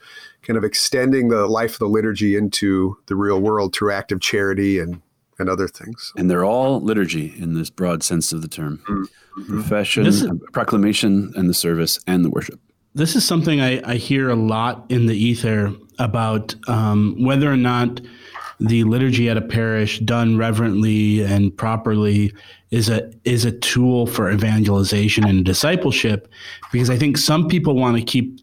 kind 0.46 0.56
of 0.56 0.64
extending 0.64 1.28
the 1.28 1.46
life 1.46 1.72
of 1.74 1.78
the 1.80 1.88
liturgy 1.88 2.36
into 2.36 2.96
the 3.06 3.16
real 3.16 3.40
world 3.40 3.74
through 3.74 3.92
active 3.92 4.20
charity 4.20 4.78
and 4.78 5.00
and 5.38 5.50
other 5.50 5.68
things. 5.68 6.12
And 6.16 6.30
they're 6.30 6.46
all 6.46 6.80
liturgy 6.80 7.34
in 7.38 7.52
this 7.52 7.68
broad 7.68 8.02
sense 8.02 8.32
of 8.32 8.40
the 8.42 8.48
term 8.48 8.80
Mm-hmm. 8.88 9.52
profession, 9.60 10.06
is- 10.06 10.26
proclamation, 10.54 11.30
and 11.36 11.46
the 11.50 11.52
service 11.54 12.00
and 12.06 12.24
the 12.24 12.30
worship. 12.30 12.58
this 12.94 13.14
is 13.14 13.22
something 13.26 13.60
I, 13.60 13.82
I 13.84 13.96
hear 13.96 14.30
a 14.30 14.34
lot 14.34 14.86
in 14.88 15.04
the 15.04 15.14
ether 15.14 15.74
about 15.98 16.54
um, 16.68 17.14
whether 17.22 17.52
or 17.52 17.56
not 17.58 18.00
the 18.60 18.84
liturgy 18.84 19.28
at 19.28 19.36
a 19.36 19.42
parish 19.42 19.98
done 20.00 20.38
reverently 20.38 21.22
and 21.22 21.54
properly 21.54 22.32
is 22.70 22.88
a 22.88 23.12
is 23.24 23.44
a 23.44 23.52
tool 23.52 24.06
for 24.06 24.30
evangelization 24.30 25.24
and 25.26 25.44
discipleship 25.44 26.26
because 26.72 26.88
I 26.88 26.96
think 26.96 27.18
some 27.18 27.46
people 27.48 27.74
want 27.74 27.98
to 27.98 28.02
keep 28.02 28.40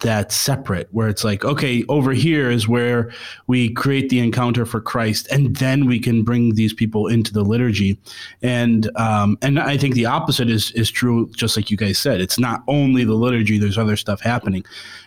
that 0.00 0.32
separate 0.32 0.88
where 0.92 1.08
it's 1.08 1.24
like 1.24 1.44
okay 1.44 1.84
over 1.88 2.12
here 2.12 2.50
is 2.50 2.66
where 2.66 3.12
we 3.46 3.72
create 3.72 4.08
the 4.08 4.18
encounter 4.18 4.64
for 4.64 4.80
christ 4.80 5.28
and 5.30 5.56
then 5.56 5.86
we 5.86 5.98
can 5.98 6.22
bring 6.22 6.54
these 6.54 6.72
people 6.72 7.06
into 7.06 7.32
the 7.32 7.42
liturgy. 7.42 7.98
And 8.42 8.90
um, 8.96 9.38
and 9.42 9.58
i 9.58 9.76
think 9.76 9.94
the 9.94 10.06
opposite 10.06 10.50
is 10.50 10.70
is 10.72 10.90
true 10.90 11.30
just 11.36 11.56
like 11.56 11.70
you 11.70 11.76
guys 11.76 11.98
said. 11.98 12.20
It's 12.20 12.38
not 12.38 12.62
only 12.68 13.04
the 13.04 13.14
liturgy 13.14 13.58
there's 13.58 13.78
other 13.78 13.96
stuff 13.96 14.20
happening. 14.20 14.64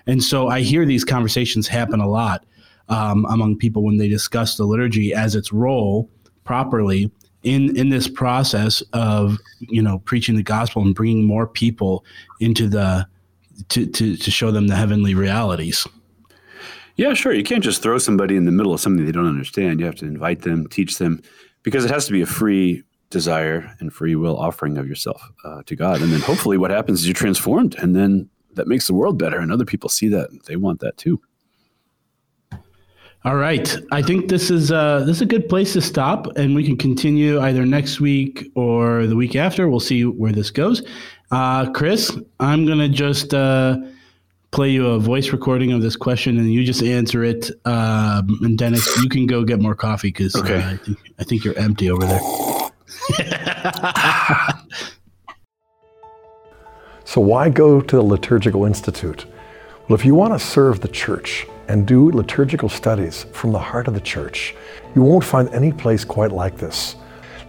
And 0.07 0.23
so 0.23 0.47
i 0.47 0.61
hear 0.61 0.85
these 0.85 1.03
conversations 1.03 1.67
happen 1.67 1.99
a 1.99 2.07
lot 2.07 2.45
um, 2.89 3.25
among 3.29 3.57
people 3.57 3.83
when 3.83 3.97
they 3.97 4.07
discuss 4.07 4.57
the 4.57 4.65
liturgy 4.65 5.13
as 5.13 5.35
its 5.35 5.53
role 5.53 6.09
properly 6.43 7.11
in 7.43 7.75
in 7.75 7.89
this 7.89 8.07
process 8.07 8.81
of 8.93 9.37
you 9.59 9.81
know 9.81 9.99
preaching 9.99 10.35
the 10.35 10.43
gospel 10.43 10.81
and 10.81 10.95
bringing 10.95 11.25
more 11.25 11.47
people 11.47 12.05
into 12.39 12.67
the 12.67 13.05
to 13.69 13.85
to, 13.85 14.17
to 14.17 14.31
show 14.31 14.51
them 14.51 14.67
the 14.67 14.75
heavenly 14.75 15.15
realities. 15.15 15.87
Yeah, 16.95 17.13
sure. 17.13 17.33
You 17.33 17.43
can't 17.43 17.63
just 17.63 17.81
throw 17.81 17.97
somebody 17.97 18.35
in 18.35 18.45
the 18.45 18.51
middle 18.51 18.73
of 18.73 18.79
something 18.79 19.03
they 19.03 19.11
don't 19.11 19.27
understand. 19.27 19.79
You 19.79 19.85
have 19.87 19.95
to 19.95 20.05
invite 20.05 20.41
them, 20.41 20.67
teach 20.67 20.99
them, 20.99 21.21
because 21.63 21.83
it 21.85 21.91
has 21.91 22.05
to 22.05 22.11
be 22.11 22.21
a 22.21 22.27
free 22.27 22.83
desire 23.09 23.75
and 23.79 23.91
free 23.91 24.15
will 24.15 24.37
offering 24.37 24.77
of 24.77 24.87
yourself 24.87 25.21
uh, 25.43 25.63
to 25.65 25.75
God. 25.75 26.01
And 26.01 26.11
then 26.11 26.21
hopefully, 26.21 26.57
what 26.57 26.71
happens 26.71 27.01
is 27.01 27.07
you're 27.07 27.13
transformed, 27.13 27.75
and 27.75 27.95
then 27.95 28.29
that 28.53 28.67
makes 28.67 28.87
the 28.87 28.93
world 28.93 29.17
better, 29.17 29.39
and 29.39 29.51
other 29.51 29.65
people 29.65 29.89
see 29.89 30.07
that 30.09 30.29
they 30.45 30.55
want 30.55 30.81
that 30.81 30.97
too. 30.97 31.19
All 33.25 33.37
right, 33.37 33.77
I 33.91 34.01
think 34.01 34.27
this 34.27 34.51
is 34.51 34.69
uh, 34.71 34.99
this 35.05 35.15
is 35.17 35.21
a 35.21 35.25
good 35.25 35.47
place 35.47 35.71
to 35.73 35.81
stop, 35.81 36.27
and 36.35 36.53
we 36.53 36.65
can 36.65 36.75
continue 36.75 37.39
either 37.39 37.65
next 37.65 38.01
week 38.01 38.51
or 38.53 39.07
the 39.07 39.15
week 39.15 39.37
after. 39.37 39.69
We'll 39.69 39.79
see 39.79 40.03
where 40.03 40.33
this 40.33 40.51
goes. 40.51 40.83
Uh, 41.33 41.67
Chris, 41.71 42.15
I'm 42.39 42.67
gonna 42.67 42.87
just 42.87 43.33
uh, 43.33 43.77
play 44.51 44.69
you 44.69 44.85
a 44.87 44.99
voice 44.99 45.31
recording 45.31 45.71
of 45.71 45.81
this 45.81 45.95
question, 45.95 46.37
and 46.37 46.53
you 46.53 46.63
just 46.63 46.83
answer 46.83 47.23
it. 47.23 47.49
Um, 47.65 48.37
and 48.43 48.55
Dennis, 48.55 48.87
you 49.01 49.09
can 49.09 49.25
go 49.25 49.43
get 49.43 49.59
more 49.59 49.73
coffee 49.73 50.09
because 50.09 50.35
Okay. 50.35 50.61
I 50.63 50.77
think 50.77 50.97
I 51.19 51.23
think 51.23 51.43
you're 51.43 51.57
empty 51.57 51.89
over 51.89 52.05
there. 52.05 52.21
So, 57.05 57.21
why 57.21 57.49
go 57.49 57.81
to 57.81 57.95
the 57.95 58.01
Liturgical 58.01 58.65
Institute? 58.65 59.25
Well, 59.87 59.99
if 59.99 60.05
you 60.05 60.15
want 60.15 60.33
to 60.33 60.39
serve 60.39 60.79
the 60.79 60.87
church 60.87 61.45
and 61.67 61.85
do 61.85 62.09
liturgical 62.09 62.69
studies 62.69 63.25
from 63.33 63.51
the 63.51 63.59
heart 63.59 63.87
of 63.87 63.93
the 63.93 64.01
church, 64.01 64.55
you 64.95 65.03
won't 65.03 65.23
find 65.23 65.49
any 65.49 65.71
place 65.71 66.05
quite 66.05 66.31
like 66.31 66.57
this. 66.57 66.95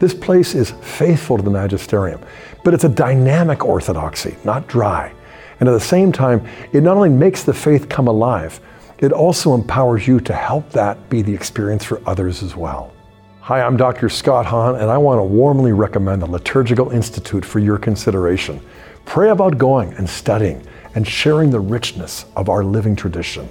This 0.00 0.12
place 0.12 0.54
is 0.54 0.72
faithful 0.82 1.38
to 1.38 1.42
the 1.42 1.50
magisterium, 1.50 2.20
but 2.64 2.74
it's 2.74 2.84
a 2.84 2.88
dynamic 2.88 3.64
orthodoxy, 3.64 4.36
not 4.42 4.66
dry. 4.66 5.12
And 5.60 5.68
at 5.68 5.72
the 5.72 5.80
same 5.80 6.10
time, 6.10 6.44
it 6.72 6.82
not 6.82 6.96
only 6.96 7.10
makes 7.10 7.44
the 7.44 7.54
faith 7.54 7.88
come 7.88 8.08
alive, 8.08 8.58
it 8.98 9.12
also 9.12 9.54
empowers 9.54 10.08
you 10.08 10.18
to 10.20 10.32
help 10.32 10.70
that 10.70 11.08
be 11.10 11.22
the 11.22 11.32
experience 11.32 11.84
for 11.84 12.00
others 12.06 12.42
as 12.42 12.56
well. 12.56 12.92
Hi, 13.40 13.60
I'm 13.60 13.76
Dr. 13.76 14.08
Scott 14.08 14.46
Hahn, 14.46 14.76
and 14.76 14.90
I 14.90 14.96
want 14.96 15.18
to 15.18 15.22
warmly 15.22 15.72
recommend 15.72 16.22
the 16.22 16.26
Liturgical 16.26 16.90
Institute 16.90 17.44
for 17.44 17.58
your 17.58 17.76
consideration. 17.76 18.60
Pray 19.04 19.28
about 19.28 19.58
going 19.58 19.92
and 19.94 20.08
studying 20.08 20.66
and 20.94 21.06
sharing 21.06 21.50
the 21.50 21.60
richness 21.60 22.24
of 22.36 22.48
our 22.48 22.64
living 22.64 22.96
tradition. 22.96 23.46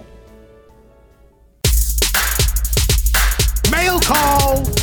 Mail 3.70 4.00
call! 4.00 4.83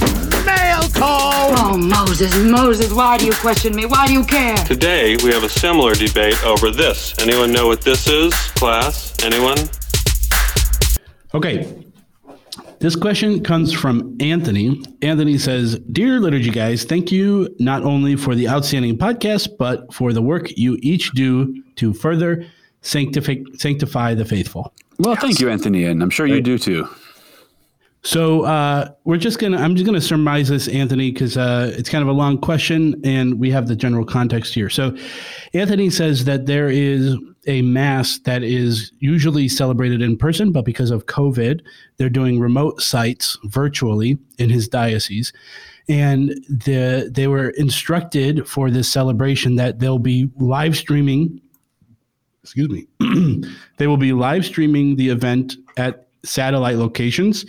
Mail 1.61 1.71
call! 1.71 1.75
Oh, 1.75 1.79
Moses, 1.79 2.35
Moses, 2.37 2.93
why 2.93 3.19
do 3.19 3.27
you 3.27 3.33
question 3.33 3.75
me? 3.75 3.87
Why 3.87 4.07
do 4.07 4.13
you 4.13 4.25
care? 4.25 4.57
Today, 4.57 5.17
we 5.23 5.33
have 5.33 5.45
a 5.45 5.49
similar 5.49 5.95
debate 5.95 6.43
over 6.45 6.71
this. 6.71 7.15
Anyone 7.21 7.53
know 7.53 7.67
what 7.67 7.83
this 7.83 8.09
is, 8.09 8.33
class? 8.53 9.15
Anyone? 9.23 9.59
Okay. 11.35 11.85
This 12.79 12.97
question 12.97 13.45
comes 13.45 13.73
from 13.75 14.17
Anthony. 14.21 14.83
Anthony 15.03 15.37
says, 15.37 15.79
Dear 15.93 16.19
Liturgy 16.19 16.51
Guys, 16.51 16.85
thank 16.85 17.13
you 17.13 17.55
not 17.59 17.83
only 17.83 18.17
for 18.17 18.35
the 18.35 18.49
outstanding 18.49 18.97
podcast, 18.97 19.59
but 19.59 19.93
for 19.93 20.15
the 20.15 20.23
work 20.23 20.57
you 20.57 20.79
each 20.81 21.13
do 21.13 21.63
to 21.77 21.93
further 21.93 22.47
sanctify, 22.81 23.37
sanctify 23.59 24.15
the 24.15 24.25
faithful. 24.25 24.73
Well, 24.99 25.15
thank 25.17 25.41
you, 25.41 25.51
Anthony, 25.51 25.85
and 25.85 26.03
I'm 26.03 26.11
sure 26.11 26.27
you 26.27 26.41
do 26.41 26.59
too. 26.59 26.89
So 28.03 28.43
uh, 28.45 28.91
we're 29.05 29.19
just 29.19 29.39
gonna. 29.39 29.59
I'm 29.59 29.77
just 29.77 29.85
gonna 29.85 30.01
surmise 30.01 30.49
this, 30.49 30.69
Anthony, 30.69 31.11
because 31.11 31.37
uh, 31.37 31.75
it's 31.77 31.91
kind 31.91 32.01
of 32.01 32.09
a 32.09 32.13
long 32.13 32.39
question, 32.39 32.99
and 33.05 33.39
we 33.39 33.51
have 33.51 33.69
the 33.69 33.77
general 33.77 34.07
context 34.07 34.55
here. 34.55 34.71
So, 34.71 34.97
Anthony 35.53 35.91
says 35.91 36.25
that 36.25 36.47
there 36.47 36.71
is 36.71 37.15
a 37.47 37.61
mass 37.61 38.19
that 38.21 38.43
is 38.43 38.93
usually 39.01 39.49
celebrated 39.49 40.01
in 40.01 40.17
person, 40.17 40.51
but 40.51 40.65
because 40.65 40.91
of 40.91 41.07
COVID, 41.07 41.61
they're 41.99 42.09
doing 42.09 42.41
remote 42.41 42.81
sites 42.81 43.37
virtually 43.45 44.19
in 44.39 44.49
his 44.49 44.67
diocese, 44.67 45.31
and 45.87 46.31
the 46.49 47.11
they 47.15 47.27
were 47.27 47.51
instructed 47.51 48.49
for 48.49 48.71
this 48.71 48.91
celebration 48.91 49.57
that 49.57 49.79
they'll 49.79 49.99
be 49.99 50.31
live 50.39 50.75
streaming. 50.75 51.39
Excuse 52.43 52.71
me. 52.71 52.87
they 53.77 53.87
will 53.87 53.99
be 53.99 54.15
live 54.15 54.47
streaming 54.47 54.97
the 54.97 55.11
event 55.11 55.57
at 55.77 56.07
satellite 56.25 56.77
locations 56.77 57.45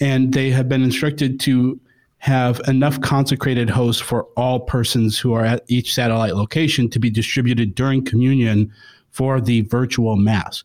and 0.00 0.32
they 0.32 0.50
have 0.50 0.68
been 0.68 0.82
instructed 0.82 1.40
to 1.40 1.80
have 2.18 2.60
enough 2.66 3.00
consecrated 3.00 3.70
hosts 3.70 4.02
for 4.02 4.24
all 4.36 4.60
persons 4.60 5.18
who 5.18 5.32
are 5.32 5.44
at 5.44 5.64
each 5.68 5.94
satellite 5.94 6.34
location 6.34 6.88
to 6.90 6.98
be 6.98 7.10
distributed 7.10 7.74
during 7.74 8.04
communion 8.04 8.72
for 9.10 9.40
the 9.40 9.62
virtual 9.62 10.16
mass. 10.16 10.64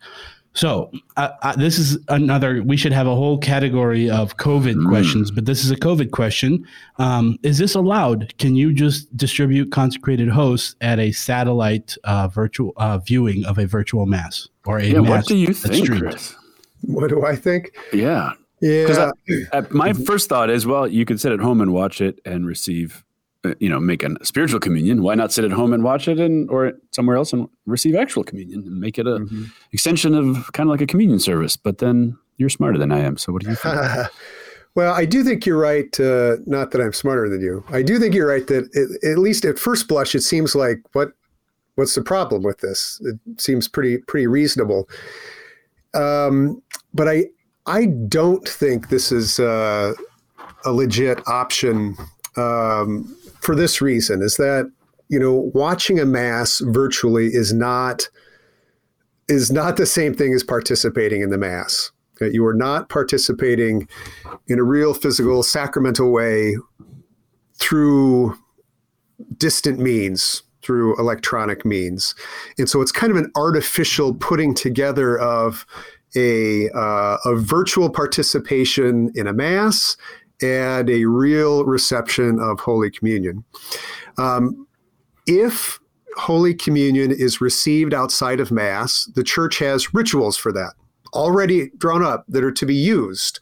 So, 0.54 0.92
uh, 1.16 1.30
uh, 1.44 1.56
this 1.56 1.80
is 1.80 1.98
another, 2.10 2.62
we 2.62 2.76
should 2.76 2.92
have 2.92 3.08
a 3.08 3.16
whole 3.16 3.38
category 3.38 4.10
of 4.10 4.36
COVID 4.36 4.86
questions, 4.90 5.32
but 5.32 5.46
this 5.46 5.64
is 5.64 5.72
a 5.72 5.78
COVID 5.78 6.12
question. 6.12 6.68
Um, 6.98 7.40
is 7.42 7.58
this 7.58 7.74
allowed? 7.74 8.38
Can 8.38 8.56
you 8.56 8.74
just 8.74 9.16
distribute 9.16 9.72
consecrated 9.72 10.28
hosts 10.28 10.76
at 10.82 11.00
a 11.00 11.14
satellite 11.14 11.96
uh, 12.04 12.28
virtual 12.28 12.74
uh, 12.76 12.98
viewing 12.98 13.46
of 13.46 13.58
a 13.58 13.66
virtual 13.66 14.06
mass 14.06 14.50
or 14.66 14.80
a 14.80 14.86
Yeah, 14.86 15.00
mass 15.00 15.10
what 15.10 15.28
do 15.28 15.38
you 15.38 15.54
think. 15.54 15.88
Chris? 15.88 16.36
What 16.82 17.10
do 17.10 17.26
I 17.26 17.36
think? 17.36 17.72
Yeah. 17.94 18.32
Yeah. 18.62 19.12
Because 19.52 19.72
my 19.72 19.94
first 19.94 20.30
thought 20.30 20.50
is, 20.50 20.66
well, 20.68 20.88
you 20.88 21.04
could 21.06 21.20
sit 21.20 21.32
at 21.32 21.40
home 21.40 21.62
and 21.62 21.74
watch 21.74 22.00
it 22.02 22.20
and 22.26 22.46
receive, 22.46 23.04
uh, 23.44 23.56
you 23.60 23.68
know, 23.70 23.80
make 23.80 24.04
a 24.04 24.24
spiritual 24.24 24.60
communion. 24.60 25.02
Why 25.02 25.16
not 25.16 25.32
sit 25.32 25.44
at 25.46 25.52
home 25.52 25.74
and 25.74 25.84
watch 25.84 26.08
it 26.08 26.20
and 26.20 26.50
or 26.50 26.74
somewhere 26.92 27.18
else 27.18 27.34
and 27.34 27.50
receive 27.66 27.96
actual 27.96 28.24
communion 28.24 28.62
and 28.62 28.80
make 28.80 29.00
it 29.00 29.08
a 29.08 29.18
Mm-hmm. 29.20 29.44
extension 29.72 30.14
of 30.14 30.52
kind 30.54 30.70
of 30.70 30.72
like 30.72 30.82
a 30.82 30.88
communion 30.88 31.20
service? 31.20 31.58
But 31.58 31.80
then 31.80 32.18
you're 32.38 32.50
smarter 32.50 32.78
than 32.78 32.92
I 32.92 33.00
am. 33.00 33.18
So 33.18 33.34
what 33.34 33.42
do 33.44 33.50
you 33.50 33.56
think? 33.56 33.76
Well, 34.74 34.94
I 34.94 35.04
do 35.04 35.22
think 35.22 35.46
you're 35.46 35.60
right. 35.60 36.00
Uh, 36.00 36.38
not 36.46 36.72
that 36.72 36.80
I'm 36.80 36.94
smarter 36.94 37.28
than 37.28 37.42
you. 37.42 37.62
I 37.68 37.82
do 37.82 38.00
think 38.00 38.16
you're 38.16 38.30
right 38.30 38.48
that 38.48 38.70
it, 38.72 39.04
at 39.04 39.18
least 39.18 39.44
at 39.44 39.60
first 39.60 39.90
blush, 39.90 40.16
it 40.16 40.22
seems 40.22 40.56
like 40.56 40.78
what 40.94 41.12
what's 41.76 41.94
the 41.94 42.02
problem 42.02 42.42
with 42.44 42.60
this? 42.60 43.02
It 43.04 43.42
seems 43.42 43.68
pretty 43.68 43.98
pretty 43.98 44.28
reasonable. 44.28 44.88
Um, 45.94 46.62
but 46.94 47.10
I 47.10 47.26
I 47.66 47.86
don't 47.86 48.48
think 48.48 48.90
this 48.90 49.12
is 49.12 49.40
uh, 49.40 49.94
a 50.66 50.72
legit 50.72 51.26
option 51.28 51.96
um, 52.38 53.16
for 53.42 53.56
this 53.56 53.82
reason. 53.82 54.22
Is 54.22 54.38
that 54.38 54.72
you 55.10 55.20
know 55.20 55.52
watching 55.54 56.00
a 56.00 56.06
mass 56.06 56.60
virtually 56.60 57.28
is 57.28 57.54
not 57.54 58.10
is 59.28 59.52
not 59.52 59.78
the 59.78 59.86
same 59.86 60.14
thing 60.14 60.34
as 60.34 60.44
participating 60.44 61.22
in 61.22 61.30
the 61.30 61.38
mass. 61.38 61.92
That 62.20 62.34
you 62.34 62.46
are 62.46 62.54
not 62.54 62.90
participating 62.90 63.88
in 64.48 64.60
a 64.60 64.64
real 64.64 64.94
physical 64.94 65.42
sacramental 65.44 66.12
way 66.12 66.56
through 67.56 68.38
distant 69.38 69.80
means 69.80 70.44
through 70.64 70.98
electronic 71.00 71.66
means 71.66 72.14
and 72.58 72.70
so 72.70 72.82
it's 72.82 72.92
kind 72.92 73.12
of 73.12 73.18
an 73.18 73.32
artificial 73.36 74.14
putting 74.14 74.54
together 74.54 75.18
of 75.18 75.66
a, 76.16 76.70
uh, 76.72 77.18
a 77.26 77.36
virtual 77.36 77.90
participation 77.90 79.12
in 79.16 79.28
a 79.28 79.34
mass 79.34 79.98
and 80.42 80.90
a 80.90 81.06
real 81.06 81.66
reception 81.66 82.40
of 82.40 82.60
holy 82.60 82.90
communion. 82.90 83.44
Um, 84.18 84.68
if 85.28 85.80
holy 86.18 86.54
communion 86.54 87.12
is 87.12 87.40
received 87.40 87.94
outside 87.94 88.40
of 88.40 88.52
mass 88.52 89.10
the 89.16 89.24
church 89.24 89.60
has 89.60 89.94
rituals 89.94 90.36
for 90.36 90.52
that 90.52 90.74
already 91.14 91.70
drawn 91.78 92.04
up 92.04 92.26
that 92.28 92.44
are 92.44 92.52
to 92.52 92.66
be 92.66 92.76
used 92.76 93.40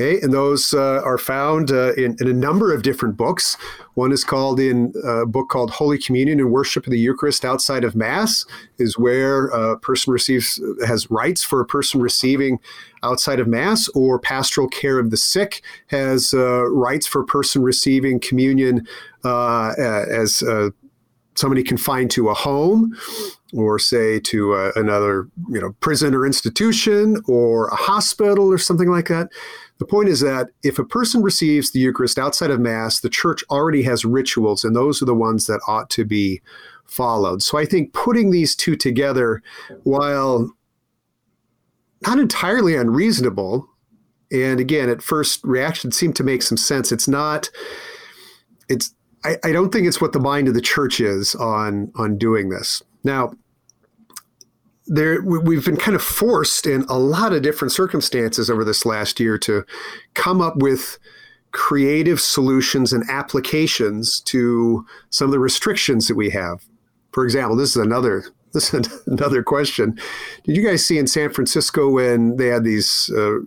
Okay, 0.00 0.18
and 0.22 0.32
those 0.32 0.72
uh, 0.72 1.02
are 1.04 1.18
found 1.18 1.70
uh, 1.70 1.92
in, 1.92 2.16
in, 2.20 2.28
a 2.28 2.32
number 2.32 2.72
of 2.72 2.82
different 2.82 3.18
books. 3.18 3.58
One 3.94 4.12
is 4.12 4.24
called 4.24 4.58
in 4.58 4.94
a 5.04 5.26
book 5.26 5.50
called 5.50 5.70
Holy 5.70 5.98
Communion 5.98 6.40
and 6.40 6.50
Worship 6.50 6.86
of 6.86 6.90
the 6.90 6.98
Eucharist 6.98 7.44
Outside 7.44 7.84
of 7.84 7.94
Mass, 7.94 8.46
is 8.78 8.98
where 8.98 9.48
a 9.48 9.78
person 9.78 10.10
receives 10.10 10.58
has 10.86 11.10
rites 11.10 11.44
for 11.44 11.60
a 11.60 11.66
person 11.66 12.00
receiving 12.00 12.60
outside 13.02 13.40
of 13.40 13.46
Mass, 13.46 13.88
or 13.88 14.18
Pastoral 14.18 14.68
Care 14.68 14.98
of 14.98 15.10
the 15.10 15.18
Sick 15.18 15.60
has 15.88 16.32
uh, 16.32 16.64
rites 16.70 17.06
for 17.06 17.20
a 17.20 17.26
person 17.26 17.60
receiving 17.60 18.20
communion 18.20 18.86
uh, 19.22 19.74
as 19.78 20.42
uh, 20.42 20.70
somebody 21.34 21.62
confined 21.62 22.10
to 22.12 22.30
a 22.30 22.34
home 22.34 22.96
or 23.52 23.78
say 23.78 24.18
to 24.20 24.54
uh, 24.54 24.72
another 24.76 25.28
you 25.50 25.60
know 25.60 25.72
prison 25.80 26.14
or 26.14 26.24
institution 26.24 27.22
or 27.28 27.68
a 27.68 27.76
hospital 27.76 28.50
or 28.50 28.56
something 28.56 28.88
like 28.88 29.08
that 29.08 29.28
the 29.80 29.86
point 29.86 30.10
is 30.10 30.20
that 30.20 30.50
if 30.62 30.78
a 30.78 30.84
person 30.84 31.22
receives 31.22 31.72
the 31.72 31.80
Eucharist 31.80 32.18
outside 32.18 32.50
of 32.50 32.60
Mass, 32.60 33.00
the 33.00 33.08
church 33.08 33.42
already 33.48 33.82
has 33.84 34.04
rituals, 34.04 34.62
and 34.62 34.76
those 34.76 35.00
are 35.00 35.06
the 35.06 35.14
ones 35.14 35.46
that 35.46 35.62
ought 35.66 35.88
to 35.90 36.04
be 36.04 36.42
followed. 36.84 37.42
So 37.42 37.56
I 37.56 37.64
think 37.64 37.94
putting 37.94 38.30
these 38.30 38.54
two 38.54 38.76
together, 38.76 39.42
while 39.84 40.52
not 42.06 42.18
entirely 42.18 42.76
unreasonable, 42.76 43.66
and 44.30 44.60
again, 44.60 44.90
at 44.90 45.00
first 45.00 45.42
reaction 45.44 45.92
seemed 45.92 46.14
to 46.16 46.24
make 46.24 46.42
some 46.42 46.58
sense, 46.58 46.92
it's 46.92 47.08
not 47.08 47.48
it's 48.68 48.94
I, 49.24 49.36
I 49.44 49.52
don't 49.52 49.70
think 49.72 49.86
it's 49.86 50.00
what 50.00 50.12
the 50.12 50.20
mind 50.20 50.46
of 50.46 50.52
the 50.52 50.60
church 50.60 51.00
is 51.00 51.34
on 51.34 51.90
on 51.96 52.18
doing 52.18 52.50
this. 52.50 52.82
Now, 53.02 53.32
there 54.90 55.22
we've 55.22 55.64
been 55.64 55.76
kind 55.76 55.94
of 55.94 56.02
forced 56.02 56.66
in 56.66 56.82
a 56.88 56.98
lot 56.98 57.32
of 57.32 57.42
different 57.42 57.70
circumstances 57.70 58.50
over 58.50 58.64
this 58.64 58.84
last 58.84 59.20
year 59.20 59.38
to 59.38 59.64
come 60.14 60.40
up 60.40 60.56
with 60.56 60.98
creative 61.52 62.20
solutions 62.20 62.92
and 62.92 63.08
applications 63.08 64.20
to 64.20 64.84
some 65.10 65.26
of 65.26 65.30
the 65.30 65.38
restrictions 65.38 66.08
that 66.08 66.16
we 66.16 66.30
have. 66.30 66.64
For 67.12 67.24
example, 67.24 67.56
this 67.56 67.70
is 67.70 67.76
another 67.76 68.24
this 68.52 68.74
is 68.74 69.06
another 69.06 69.44
question. 69.44 69.96
Did 70.42 70.56
you 70.56 70.66
guys 70.66 70.84
see 70.84 70.98
in 70.98 71.06
San 71.06 71.32
Francisco 71.32 71.88
when 71.88 72.36
they 72.36 72.48
had 72.48 72.64
these 72.64 73.12
uh, 73.16 73.38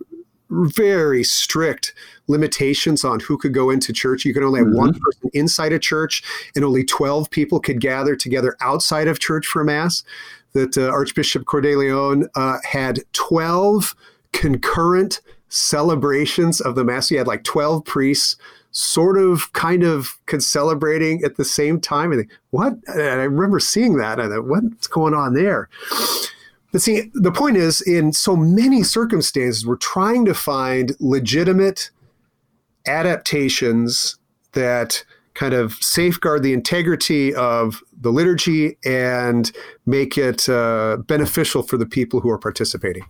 very 0.48 1.22
strict 1.22 1.92
limitations 2.26 3.04
on 3.04 3.20
who 3.20 3.36
could 3.36 3.52
go 3.52 3.68
into 3.68 3.92
church? 3.92 4.24
You 4.24 4.32
could 4.32 4.42
only 4.42 4.60
have 4.60 4.68
mm-hmm. 4.68 4.78
one 4.78 4.94
person 4.94 5.30
inside 5.34 5.74
a 5.74 5.78
church, 5.78 6.22
and 6.56 6.64
only 6.64 6.84
twelve 6.84 7.28
people 7.28 7.60
could 7.60 7.82
gather 7.82 8.16
together 8.16 8.56
outside 8.62 9.08
of 9.08 9.18
church 9.18 9.46
for 9.46 9.62
mass 9.62 10.02
that 10.54 10.78
uh, 10.78 10.88
Archbishop 10.88 11.44
Cordileone 11.44 12.28
uh, 12.34 12.58
had 12.64 13.00
12 13.12 13.94
concurrent 14.32 15.20
celebrations 15.48 16.60
of 16.60 16.74
the 16.74 16.84
Mass. 16.84 17.08
He 17.08 17.16
had 17.16 17.26
like 17.26 17.44
12 17.44 17.84
priests 17.84 18.36
sort 18.70 19.16
of 19.16 19.52
kind 19.52 19.84
of 19.84 20.18
celebrating 20.38 21.22
at 21.22 21.36
the 21.36 21.44
same 21.44 21.80
time. 21.80 22.10
And 22.10 22.28
what? 22.50 22.74
And 22.88 23.02
I 23.02 23.24
remember 23.24 23.60
seeing 23.60 23.96
that. 23.98 24.18
I 24.18 24.28
thought, 24.28 24.46
what's 24.46 24.88
going 24.88 25.14
on 25.14 25.34
there? 25.34 25.68
But 26.72 26.82
see, 26.82 27.12
the 27.14 27.30
point 27.30 27.56
is, 27.56 27.80
in 27.80 28.12
so 28.12 28.34
many 28.34 28.82
circumstances, 28.82 29.64
we're 29.64 29.76
trying 29.76 30.24
to 30.24 30.34
find 30.34 30.96
legitimate 30.98 31.90
adaptations 32.84 34.18
that 34.52 35.04
kind 35.34 35.52
of 35.52 35.74
safeguard 35.74 36.42
the 36.42 36.52
integrity 36.52 37.34
of 37.34 37.82
the 38.00 38.10
liturgy 38.10 38.78
and 38.84 39.50
make 39.84 40.16
it 40.16 40.48
uh, 40.48 40.98
beneficial 41.06 41.62
for 41.62 41.76
the 41.76 41.86
people 41.86 42.20
who 42.20 42.30
are 42.30 42.38
participating. 42.38 43.04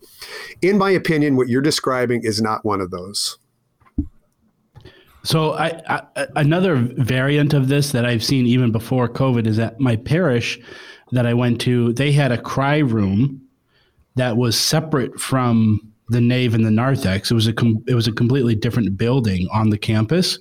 In 0.63 0.79
my 0.79 0.91
opinion, 0.91 1.37
what 1.37 1.49
you're 1.49 1.63
describing 1.63 2.23
is 2.25 2.41
not 2.41 2.65
one 2.65 2.81
of 2.81 2.91
those. 2.91 3.39
So, 5.23 5.55
I, 5.55 5.81
I, 5.89 6.27
another 6.37 6.77
variant 6.77 7.55
of 7.55 7.69
this 7.69 7.93
that 7.93 8.05
I've 8.05 8.23
seen 8.23 8.47
even 8.47 8.73
before 8.73 9.09
COVID 9.09 9.47
is 9.47 9.57
that 9.57 9.81
my 9.81 9.97
parish 9.97 10.59
that 11.13 11.27
I 11.27 11.33
went 11.33 11.61
to, 11.63 11.95
they 11.95 12.13
had 12.13 12.31
a 12.31 12.41
cry 12.41 12.79
room 12.79 13.41
that 14.17 14.37
was 14.37 14.59
separate 14.59 15.19
from 15.19 15.81
the 16.09 16.21
nave 16.21 16.55
and 16.55 16.65
the 16.65 16.71
narthex. 16.71 17.31
It 17.31 17.35
was 17.35 17.47
a 17.47 17.53
com- 17.53 17.83
it 17.87 17.95
was 17.95 18.07
a 18.07 18.13
completely 18.13 18.55
different 18.55 18.97
building 18.97 19.49
on 19.53 19.71
the 19.71 19.79
campus, 19.79 20.39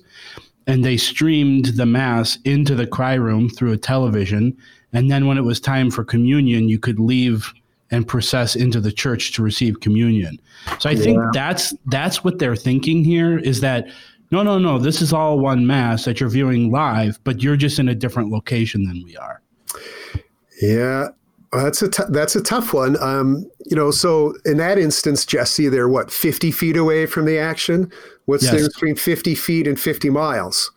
and 0.66 0.84
they 0.84 0.96
streamed 0.96 1.66
the 1.66 1.86
mass 1.86 2.38
into 2.44 2.74
the 2.74 2.86
cry 2.86 3.14
room 3.14 3.48
through 3.48 3.72
a 3.72 3.76
television 3.76 4.56
and 4.92 5.10
then 5.10 5.26
when 5.26 5.38
it 5.38 5.42
was 5.42 5.60
time 5.60 5.90
for 5.90 6.04
communion 6.04 6.68
you 6.68 6.78
could 6.78 6.98
leave 6.98 7.52
and 7.90 8.08
process 8.08 8.56
into 8.56 8.80
the 8.80 8.92
church 8.92 9.32
to 9.32 9.42
receive 9.42 9.80
communion 9.80 10.38
so 10.78 10.88
i 10.88 10.92
yeah. 10.92 11.02
think 11.02 11.20
that's 11.32 11.74
that's 11.86 12.24
what 12.24 12.38
they're 12.38 12.56
thinking 12.56 13.04
here 13.04 13.38
is 13.38 13.60
that 13.60 13.86
no 14.30 14.42
no 14.42 14.58
no 14.58 14.78
this 14.78 15.02
is 15.02 15.12
all 15.12 15.38
one 15.38 15.66
mass 15.66 16.04
that 16.04 16.20
you're 16.20 16.28
viewing 16.28 16.70
live 16.70 17.18
but 17.24 17.42
you're 17.42 17.56
just 17.56 17.78
in 17.78 17.88
a 17.88 17.94
different 17.94 18.30
location 18.30 18.84
than 18.84 19.02
we 19.04 19.16
are 19.16 19.42
yeah 20.62 21.08
that's 21.54 21.82
a 21.82 21.88
t- 21.88 22.02
that's 22.08 22.34
a 22.34 22.42
tough 22.42 22.74
one. 22.74 23.00
Um, 23.02 23.48
you 23.66 23.76
know, 23.76 23.90
so 23.90 24.34
in 24.44 24.56
that 24.58 24.78
instance, 24.78 25.24
Jesse, 25.24 25.68
they're 25.68 25.88
what 25.88 26.10
fifty 26.10 26.50
feet 26.50 26.76
away 26.76 27.06
from 27.06 27.26
the 27.26 27.38
action. 27.38 27.90
What's 28.26 28.44
yes. 28.44 28.52
there 28.52 28.68
between 28.68 28.96
fifty 28.96 29.34
feet 29.34 29.66
and 29.66 29.78
fifty 29.78 30.10
miles? 30.10 30.72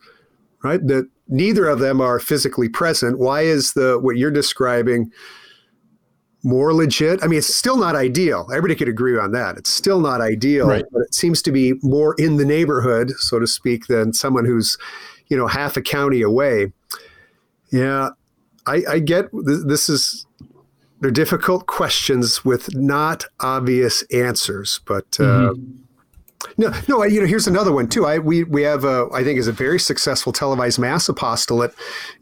Right. 0.62 0.84
That 0.86 1.08
neither 1.28 1.68
of 1.68 1.78
them 1.78 2.00
are 2.00 2.18
physically 2.18 2.68
present. 2.68 3.18
Why 3.18 3.42
is 3.42 3.74
the 3.74 3.98
what 4.00 4.16
you're 4.16 4.30
describing 4.30 5.12
more 6.42 6.74
legit? 6.74 7.22
I 7.22 7.28
mean, 7.28 7.38
it's 7.38 7.54
still 7.54 7.76
not 7.76 7.94
ideal. 7.94 8.48
Everybody 8.50 8.74
could 8.74 8.88
agree 8.88 9.16
on 9.16 9.30
that. 9.32 9.56
It's 9.56 9.70
still 9.70 10.00
not 10.00 10.20
ideal, 10.20 10.66
right. 10.66 10.84
but 10.90 11.02
it 11.02 11.14
seems 11.14 11.40
to 11.42 11.52
be 11.52 11.74
more 11.82 12.14
in 12.18 12.38
the 12.38 12.44
neighborhood, 12.44 13.12
so 13.18 13.38
to 13.38 13.46
speak, 13.46 13.86
than 13.86 14.12
someone 14.12 14.44
who's, 14.44 14.76
you 15.28 15.36
know, 15.36 15.46
half 15.46 15.76
a 15.76 15.82
county 15.82 16.22
away. 16.22 16.72
Yeah, 17.70 18.10
I, 18.66 18.82
I 18.88 18.98
get 18.98 19.26
this 19.32 19.88
is 19.88 20.26
they're 21.00 21.10
difficult 21.12 21.66
questions 21.66 22.44
with 22.44 22.74
not 22.74 23.26
obvious 23.40 24.02
answers, 24.12 24.80
but. 24.84 25.18
Uh, 25.20 25.52
mm-hmm. 25.52 25.84
No, 26.56 26.72
no. 26.88 27.04
You 27.04 27.20
know, 27.20 27.26
here's 27.26 27.46
another 27.46 27.72
one 27.72 27.88
too. 27.88 28.06
I 28.06 28.18
we 28.18 28.44
we 28.44 28.62
have 28.62 28.84
a 28.84 29.08
I 29.12 29.24
think 29.24 29.38
is 29.38 29.48
a 29.48 29.52
very 29.52 29.80
successful 29.80 30.32
televised 30.32 30.78
mass 30.78 31.08
apostolate 31.08 31.74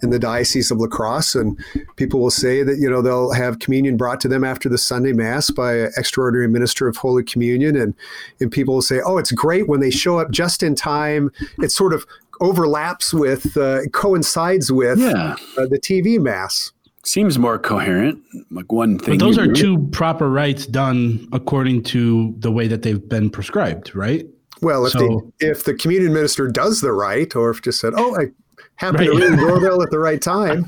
in 0.02 0.10
the 0.10 0.18
diocese 0.18 0.70
of 0.70 0.78
La 0.78 0.86
Crosse, 0.86 1.34
and 1.34 1.58
people 1.96 2.20
will 2.20 2.30
say 2.30 2.62
that 2.62 2.78
you 2.78 2.88
know 2.88 3.02
they'll 3.02 3.32
have 3.32 3.58
communion 3.58 3.96
brought 3.96 4.20
to 4.20 4.28
them 4.28 4.42
after 4.42 4.68
the 4.68 4.78
Sunday 4.78 5.12
mass 5.12 5.50
by 5.50 5.74
an 5.74 5.92
extraordinary 5.96 6.48
minister 6.48 6.88
of 6.88 6.96
Holy 6.96 7.22
Communion, 7.22 7.76
and 7.76 7.94
and 8.40 8.50
people 8.50 8.74
will 8.74 8.82
say, 8.82 9.00
oh, 9.04 9.18
it's 9.18 9.32
great 9.32 9.68
when 9.68 9.80
they 9.80 9.90
show 9.90 10.18
up 10.18 10.30
just 10.30 10.62
in 10.62 10.74
time. 10.74 11.30
It 11.58 11.70
sort 11.70 11.92
of 11.92 12.06
overlaps 12.40 13.12
with 13.12 13.56
uh, 13.56 13.80
coincides 13.92 14.70
with 14.72 14.98
yeah. 14.98 15.36
uh, 15.58 15.66
the 15.66 15.78
TV 15.78 16.18
mass 16.18 16.72
seems 17.06 17.38
more 17.38 17.58
coherent. 17.58 18.22
Like 18.50 18.72
one 18.72 18.98
thing. 18.98 19.18
But 19.18 19.24
those 19.24 19.38
are 19.38 19.52
two 19.52 19.78
proper 19.88 20.30
rites 20.30 20.66
done 20.66 21.28
according 21.32 21.84
to 21.84 22.34
the 22.38 22.50
way 22.50 22.68
that 22.68 22.82
they've 22.82 23.08
been 23.08 23.30
prescribed, 23.30 23.94
rite? 23.94 24.26
Well, 24.62 24.86
if 24.86 24.92
so, 24.92 24.98
the 25.38 25.48
if 25.50 25.64
the 25.64 25.74
communion 25.74 26.12
minister 26.12 26.48
does 26.48 26.80
the 26.80 26.92
right, 26.92 27.34
or 27.36 27.50
if 27.50 27.62
just 27.62 27.80
said, 27.80 27.92
"Oh, 27.96 28.16
I 28.16 28.28
happen 28.76 29.00
right. 29.00 29.06
to 29.06 29.18
ring 29.18 29.30
the 29.32 29.36
doorbell 29.36 29.82
at 29.82 29.90
the 29.90 29.98
right 29.98 30.20
time," 30.20 30.66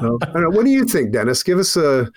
well, 0.00 0.18
What 0.50 0.64
do 0.64 0.70
you 0.70 0.84
think, 0.84 1.12
Dennis? 1.12 1.42
Give 1.44 1.58
us 1.58 1.76
a 1.76 2.10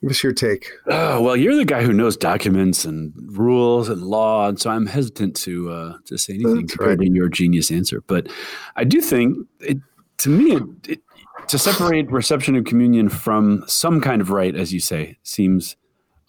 give 0.00 0.10
us 0.10 0.22
your 0.22 0.32
take. 0.32 0.70
Oh 0.88 1.22
well, 1.22 1.36
you're 1.36 1.54
the 1.54 1.64
guy 1.64 1.84
who 1.84 1.92
knows 1.92 2.16
documents 2.16 2.84
and 2.84 3.12
rules 3.38 3.88
and 3.88 4.02
law, 4.02 4.48
and 4.48 4.60
so 4.60 4.70
I'm 4.70 4.86
hesitant 4.86 5.36
to 5.36 5.70
uh, 5.70 5.94
to 6.06 6.18
say 6.18 6.34
anything 6.34 6.62
That's 6.62 6.74
compared 6.74 6.98
right. 6.98 7.06
to 7.06 7.14
your 7.14 7.28
genius 7.28 7.70
answer. 7.70 8.02
But 8.08 8.28
I 8.74 8.82
do 8.82 9.00
think 9.00 9.38
it 9.60 9.78
to 10.18 10.30
me 10.30 10.56
it, 10.56 10.88
it 10.88 11.00
to 11.48 11.58
separate 11.58 12.10
reception 12.10 12.56
of 12.56 12.64
communion 12.64 13.08
from 13.08 13.64
some 13.66 14.00
kind 14.00 14.20
of 14.20 14.30
rite, 14.30 14.56
as 14.56 14.72
you 14.72 14.80
say, 14.80 15.18
seems 15.22 15.76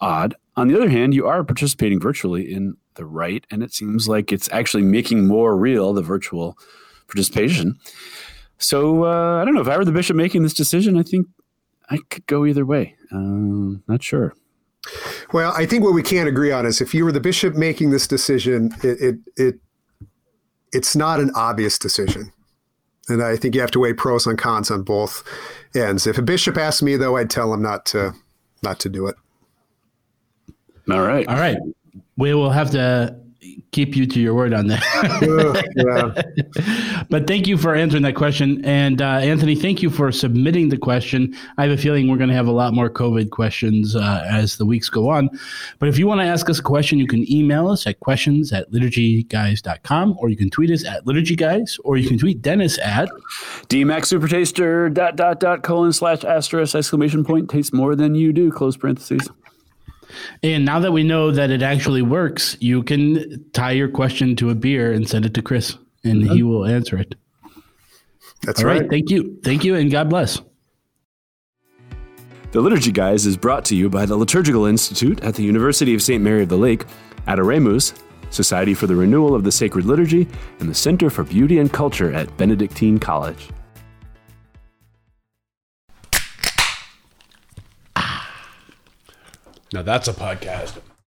odd. 0.00 0.34
On 0.56 0.68
the 0.68 0.76
other 0.76 0.88
hand, 0.88 1.14
you 1.14 1.26
are 1.26 1.42
participating 1.42 2.00
virtually 2.00 2.52
in 2.52 2.76
the 2.94 3.04
rite, 3.04 3.46
and 3.50 3.62
it 3.62 3.72
seems 3.72 4.08
like 4.08 4.32
it's 4.32 4.48
actually 4.52 4.82
making 4.82 5.26
more 5.26 5.56
real 5.56 5.92
the 5.92 6.02
virtual 6.02 6.56
participation. 7.06 7.78
So 8.58 9.04
uh, 9.04 9.40
I 9.40 9.44
don't 9.44 9.54
know 9.54 9.60
if 9.60 9.68
I 9.68 9.76
were 9.76 9.84
the 9.84 9.92
bishop 9.92 10.16
making 10.16 10.42
this 10.42 10.54
decision. 10.54 10.96
I 10.96 11.02
think 11.02 11.26
I 11.90 11.98
could 12.10 12.26
go 12.26 12.46
either 12.46 12.64
way. 12.64 12.94
Uh, 13.12 13.78
not 13.88 14.02
sure. 14.02 14.34
Well, 15.32 15.52
I 15.56 15.66
think 15.66 15.82
what 15.82 15.94
we 15.94 16.02
can't 16.02 16.28
agree 16.28 16.52
on 16.52 16.66
is 16.66 16.80
if 16.80 16.94
you 16.94 17.04
were 17.04 17.12
the 17.12 17.20
bishop 17.20 17.54
making 17.54 17.90
this 17.90 18.06
decision, 18.06 18.72
it 18.82 19.00
it, 19.00 19.16
it 19.36 19.54
it's 20.72 20.94
not 20.94 21.20
an 21.20 21.30
obvious 21.34 21.78
decision. 21.78 22.32
And 23.08 23.22
I 23.22 23.36
think 23.36 23.54
you 23.54 23.60
have 23.60 23.70
to 23.72 23.80
weigh 23.80 23.92
pros 23.92 24.26
and 24.26 24.38
cons 24.38 24.70
on 24.70 24.82
both 24.82 25.22
ends. 25.74 26.06
If 26.06 26.18
a 26.18 26.22
bishop 26.22 26.56
asked 26.56 26.82
me, 26.82 26.96
though, 26.96 27.16
I'd 27.16 27.30
tell 27.30 27.52
him 27.52 27.62
not 27.62 27.86
to 27.86 28.14
not 28.62 28.78
to 28.80 28.88
do 28.88 29.06
it. 29.06 29.16
All 30.90 31.02
right. 31.02 31.26
All 31.28 31.36
right. 31.36 31.58
We 32.16 32.34
will 32.34 32.50
have 32.50 32.70
to 32.72 33.18
keep 33.72 33.96
you 33.96 34.06
to 34.06 34.20
your 34.20 34.34
word 34.34 34.54
on 34.54 34.68
that. 34.68 34.82
yeah. 35.76 37.04
but 37.10 37.26
thank 37.26 37.46
you 37.46 37.56
for 37.56 37.74
answering 37.74 38.02
that 38.04 38.14
question. 38.14 38.64
And 38.64 39.02
uh, 39.02 39.18
Anthony, 39.18 39.54
thank 39.54 39.82
you 39.82 39.90
for 39.90 40.12
submitting 40.12 40.68
the 40.68 40.78
question. 40.78 41.36
I 41.58 41.62
have 41.64 41.72
a 41.72 41.76
feeling 41.76 42.08
we're 42.08 42.16
going 42.16 42.30
to 42.30 42.36
have 42.36 42.46
a 42.46 42.52
lot 42.52 42.72
more 42.72 42.88
COVID 42.88 43.30
questions 43.30 43.96
uh, 43.96 44.24
as 44.28 44.56
the 44.56 44.64
weeks 44.64 44.88
go 44.88 45.08
on. 45.08 45.28
But 45.78 45.88
if 45.88 45.98
you 45.98 46.06
want 46.06 46.20
to 46.20 46.26
ask 46.26 46.48
us 46.48 46.58
a 46.58 46.62
question, 46.62 46.98
you 46.98 47.06
can 47.06 47.30
email 47.30 47.68
us 47.68 47.86
at 47.86 48.00
questions 48.00 48.52
at 48.52 48.70
liturgyguys.com 48.70 50.16
or 50.18 50.28
you 50.28 50.36
can 50.36 50.50
tweet 50.50 50.70
us 50.70 50.84
at 50.84 51.04
liturgyguys 51.04 51.78
or 51.84 51.96
you 51.96 52.08
can 52.08 52.18
tweet 52.18 52.42
Dennis 52.42 52.78
at 52.78 53.08
DMAX 53.68 54.12
Supertaster 54.12 54.92
dot 54.92 55.16
dot 55.16 55.40
dot 55.40 55.62
colon 55.62 55.92
slash 55.92 56.24
asterisk 56.24 56.74
exclamation 56.74 57.24
point 57.24 57.50
tastes 57.50 57.72
more 57.72 57.96
than 57.96 58.14
you 58.14 58.32
do 58.32 58.50
close 58.50 58.76
parentheses. 58.76 59.28
And 60.42 60.64
now 60.64 60.80
that 60.80 60.92
we 60.92 61.02
know 61.02 61.30
that 61.30 61.50
it 61.50 61.62
actually 61.62 62.02
works, 62.02 62.56
you 62.60 62.82
can 62.82 63.44
tie 63.52 63.72
your 63.72 63.88
question 63.88 64.36
to 64.36 64.50
a 64.50 64.54
beer 64.54 64.92
and 64.92 65.08
send 65.08 65.24
it 65.24 65.34
to 65.34 65.42
Chris, 65.42 65.76
and 66.02 66.22
mm-hmm. 66.22 66.34
he 66.34 66.42
will 66.42 66.64
answer 66.64 66.96
it. 66.96 67.14
That's 68.42 68.60
All 68.60 68.66
right. 68.66 68.82
right. 68.82 68.90
Thank 68.90 69.10
you. 69.10 69.38
Thank 69.42 69.64
you, 69.64 69.74
and 69.74 69.90
God 69.90 70.10
bless. 70.10 70.40
The 72.52 72.60
Liturgy 72.60 72.92
Guys 72.92 73.26
is 73.26 73.36
brought 73.36 73.64
to 73.66 73.74
you 73.74 73.90
by 73.90 74.06
the 74.06 74.16
Liturgical 74.16 74.66
Institute 74.66 75.20
at 75.24 75.34
the 75.34 75.42
University 75.42 75.94
of 75.94 76.02
St. 76.02 76.22
Mary 76.22 76.42
of 76.42 76.48
the 76.48 76.56
Lake, 76.56 76.84
Adoremus, 77.26 77.94
Society 78.30 78.74
for 78.74 78.86
the 78.86 78.94
Renewal 78.94 79.34
of 79.34 79.44
the 79.44 79.52
Sacred 79.52 79.84
Liturgy, 79.86 80.28
and 80.60 80.68
the 80.68 80.74
Center 80.74 81.10
for 81.10 81.24
Beauty 81.24 81.58
and 81.58 81.72
Culture 81.72 82.12
at 82.12 82.36
Benedictine 82.36 82.98
College. 82.98 83.48
Now 89.74 89.82
that's 89.82 90.06
a 90.06 90.12
podcast. 90.12 90.78